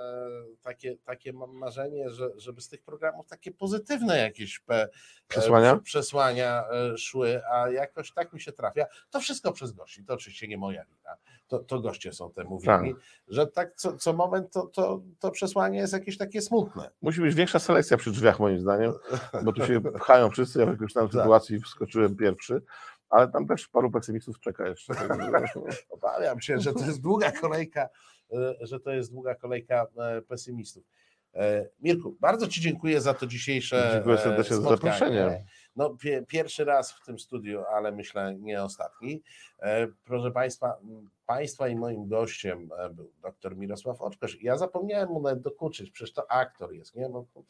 takie, 0.62 0.96
takie 1.04 1.32
mam 1.32 1.50
marzenie, 1.52 2.10
że, 2.10 2.30
żeby 2.36 2.60
z 2.60 2.68
tych 2.68 2.82
programów 2.82 3.26
takie 3.26 3.52
pozytywne 3.52 4.18
jakieś 4.18 4.58
pe, 4.58 4.82
e, 4.82 4.88
Przesłania? 5.28 5.72
prze- 5.76 5.82
przesłania 5.82 6.64
e, 6.70 6.98
szły, 6.98 7.40
a 7.52 7.70
jakoś 7.70 8.12
tak 8.12 8.32
mi 8.32 8.40
się 8.40 8.52
trafia. 8.52 8.86
To 9.10 9.20
wszystko 9.20 9.52
przez 9.52 9.72
gości, 9.72 10.04
to 10.04 10.14
oczywiście 10.14 10.48
nie 10.48 10.58
moja 10.58 10.84
wina. 10.84 11.16
To, 11.48 11.58
to 11.58 11.80
goście 11.80 12.12
są 12.12 12.32
temu 12.32 12.58
winni, 12.58 12.94
że 13.28 13.46
tak 13.46 13.74
co, 13.76 13.96
co 13.96 14.12
moment 14.12 14.52
to, 14.52 14.66
to, 14.66 15.02
to 15.18 15.30
przesłanie 15.30 15.78
jest 15.78 15.92
jakieś 15.92 16.18
takie 16.18 16.42
smutne. 16.42 16.90
Musi 17.02 17.20
być 17.20 17.34
większa 17.34 17.58
selekcja 17.58 17.96
przy 17.96 18.10
drzwiach, 18.10 18.40
moim 18.40 18.58
zdaniem, 18.58 18.92
bo 19.44 19.52
tu 19.52 19.66
się 19.66 19.80
pchają 19.80 20.30
wszyscy. 20.30 20.60
Ja 20.60 20.66
w 20.66 20.68
jakiejś 20.68 20.92
tam 20.92 21.08
Tak. 21.08 21.12
sytuacji 21.20 21.60
wskoczyłem 21.60 22.16
pierwszy, 22.16 22.62
ale 23.12 23.28
tam 23.28 23.46
też 23.46 23.68
paru 23.68 23.90
pesymistów 23.90 24.40
czeka 24.40 24.68
jeszcze. 24.68 24.92
Obawiam 25.88 26.40
się, 26.40 26.58
że 26.58 26.72
to 26.72 26.84
jest 26.84 27.00
długa 27.00 27.32
kolejka, 27.32 27.88
e, 28.32 28.54
że 28.60 28.80
to 28.80 28.90
jest 28.90 29.10
długa 29.12 29.34
kolejka 29.34 29.86
e, 29.98 30.22
pesymistów. 30.22 30.84
E, 31.34 31.68
Mirku, 31.80 32.16
bardzo 32.20 32.48
Ci 32.48 32.60
dziękuję 32.60 33.00
za 33.00 33.14
to 33.14 33.26
dzisiejsze 33.26 33.90
Dziękuję 33.92 34.18
serdecznie 34.18 34.56
za 34.56 34.62
spotkanie. 34.62 34.92
zaproszenie. 34.92 35.44
No, 35.76 35.90
pie, 35.90 36.24
pierwszy 36.28 36.64
raz 36.64 36.92
w 36.92 37.04
tym 37.04 37.18
studiu, 37.18 37.64
ale 37.74 37.92
myślę 37.92 38.34
nie 38.38 38.62
ostatni. 38.62 39.22
E, 39.62 39.86
proszę 40.04 40.30
Państwa, 40.30 40.76
Państwa 41.26 41.68
i 41.68 41.76
moim 41.76 42.08
gościem 42.08 42.68
e, 42.78 42.90
był 42.90 43.12
dr 43.22 43.56
Mirosław 43.56 44.00
Oczkosz. 44.00 44.42
Ja 44.42 44.56
zapomniałem 44.56 45.08
mu 45.08 45.22
nawet 45.22 45.40
dokuczyć, 45.40 45.90
przecież 45.90 46.12
to 46.14 46.30
aktor 46.30 46.72
jest, 46.72 46.94
nie? 46.94 47.08
No, 47.08 47.24
to, 47.34 47.42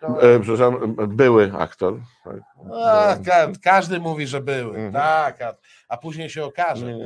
to. 0.00 0.22
E, 0.22 0.40
przepraszam, 0.40 0.96
były 1.08 1.52
aktor. 1.58 2.00
Tak. 2.24 2.40
A, 2.74 3.16
ka, 3.26 3.48
każdy 3.62 4.00
mówi, 4.00 4.26
że 4.26 4.40
były, 4.40 4.76
Mhm. 4.76 4.92
tak, 4.92 5.42
a, 5.42 5.54
a 5.88 5.96
później 5.96 6.30
się 6.30 6.44
okaże. 6.44 6.98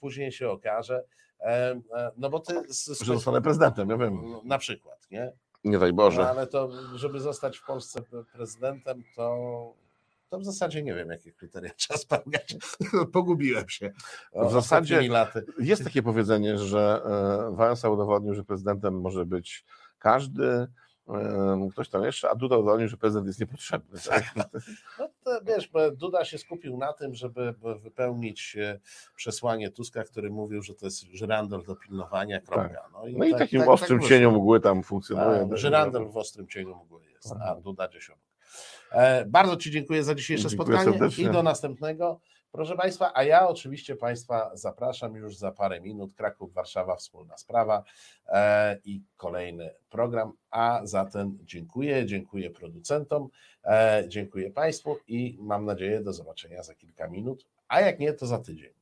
Później 0.00 0.32
się 0.32 0.50
okaże. 0.50 1.04
E, 1.40 1.80
no 2.16 2.30
bo 2.30 2.40
ty 2.40 2.62
z, 2.74 2.84
z, 2.84 3.00
Że 3.02 3.14
zostanę 3.14 3.42
prezydentem, 3.42 3.90
ja 3.90 3.96
wiem. 3.96 4.22
na 4.44 4.58
przykład, 4.58 5.06
nie? 5.10 5.32
Nie 5.64 5.78
daj 5.78 5.90
No, 5.90 5.96
Boże. 5.96 6.28
ale 6.28 6.46
to, 6.46 6.70
żeby 6.94 7.20
zostać 7.20 7.58
w 7.58 7.64
Polsce 7.66 8.00
pre- 8.00 8.24
prezydentem, 8.24 9.02
to, 9.16 9.36
to 10.30 10.38
w 10.38 10.44
zasadzie 10.44 10.82
nie 10.82 10.94
wiem, 10.94 11.08
jakie 11.10 11.32
kryteria 11.32 11.70
trzeba 11.76 11.98
spełniać. 11.98 12.56
Pogubiłem 13.12 13.68
się. 13.68 13.92
o- 14.32 14.48
W 14.48 14.52
zasadzie- 14.52 15.08
laty. 15.08 15.44
Jest 15.58 15.84
takie 15.84 16.02
powiedzenie, 16.02 16.58
że 16.58 17.02
e, 17.50 17.56
Wałęsa 17.56 17.88
udowodnił, 17.88 18.34
że 18.34 18.44
prezydentem 18.44 19.00
może 19.00 19.26
być 19.26 19.64
każdy, 19.98 20.66
ktoś 21.72 21.88
tam 21.88 22.04
jeszcze, 22.04 22.30
a 22.30 22.34
Duda 22.34 22.56
udowodnił, 22.56 22.88
że 22.88 22.96
prezydent 22.96 23.26
jest 23.26 23.40
niepotrzebny. 23.40 24.00
Tak? 24.10 24.24
No 24.98 25.08
to 25.24 25.40
wiesz, 25.44 25.68
bo 25.68 25.90
Duda 25.90 26.24
się 26.24 26.38
skupił 26.38 26.76
na 26.76 26.92
tym, 26.92 27.14
żeby 27.14 27.52
by 27.52 27.78
wypełnić 27.78 28.56
e, 28.60 28.80
przesłanie 29.16 29.70
Tuska, 29.70 30.04
który 30.04 30.30
mówił, 30.30 30.62
że 30.62 30.74
to 30.74 30.86
jest 30.86 31.00
żyrandol 31.00 31.64
do 31.64 31.76
pilnowania, 31.76 32.40
kropka. 32.40 32.88
No 32.92 33.02
No 33.16 33.24
i 33.24 33.30
tak- 33.30 33.38
takim 33.40 33.60
tak- 33.60 33.68
ostrym 33.68 34.00
tak 34.00 34.08
cieniu 34.08 34.30
mgły 34.32 34.60
tam 34.60 34.82
funkcjonuje. 34.82 35.48
Tak, 35.48 35.58
żyrandol 35.58 36.10
w 36.10 36.16
ostrym 36.16 36.48
cieniu 36.48 36.76
mgły 36.84 37.04
jest, 37.04 37.32
a. 37.40 37.54
Duda 37.54 37.88
dziesiątek. 37.88 38.24
E, 38.92 39.24
bardzo 39.24 39.56
Ci 39.56 39.70
dziękuję 39.70 40.04
za 40.04 40.14
dzisiejsze 40.14 40.48
Dziękuję 40.48 40.66
spotkanie 40.76 40.98
serdecznie. 40.98 41.24
i 41.24 41.30
do 41.30 41.42
następnego. 41.42 42.20
Proszę 42.52 42.76
Państwa, 42.76 43.12
a 43.14 43.22
ja 43.22 43.48
oczywiście 43.48 43.96
Państwa 43.96 44.50
zapraszam 44.54 45.14
już 45.14 45.36
za 45.36 45.52
parę 45.52 45.80
minut. 45.80 46.14
Kraków, 46.14 46.54
Warszawa, 46.54 46.96
wspólna 46.96 47.36
sprawa 47.36 47.84
e, 48.26 48.78
i 48.84 49.02
kolejny 49.16 49.74
program. 49.90 50.32
A 50.50 50.80
zatem 50.84 51.38
dziękuję, 51.42 52.06
dziękuję 52.06 52.50
producentom, 52.50 53.28
e, 53.64 54.04
dziękuję 54.08 54.50
Państwu 54.50 54.96
i 55.06 55.38
mam 55.40 55.64
nadzieję 55.64 56.00
do 56.00 56.12
zobaczenia 56.12 56.62
za 56.62 56.74
kilka 56.74 57.08
minut. 57.08 57.46
A 57.68 57.80
jak 57.80 57.98
nie, 57.98 58.12
to 58.12 58.26
za 58.26 58.38
tydzień. 58.38 58.72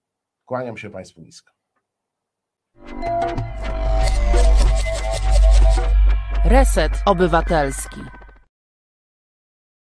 Kłaniam 0.45 0.77
się 0.77 0.91
Państwu 0.91 1.21
nisko. 1.21 1.53
Reset 6.45 6.93
Obywatelski. 7.07 8.01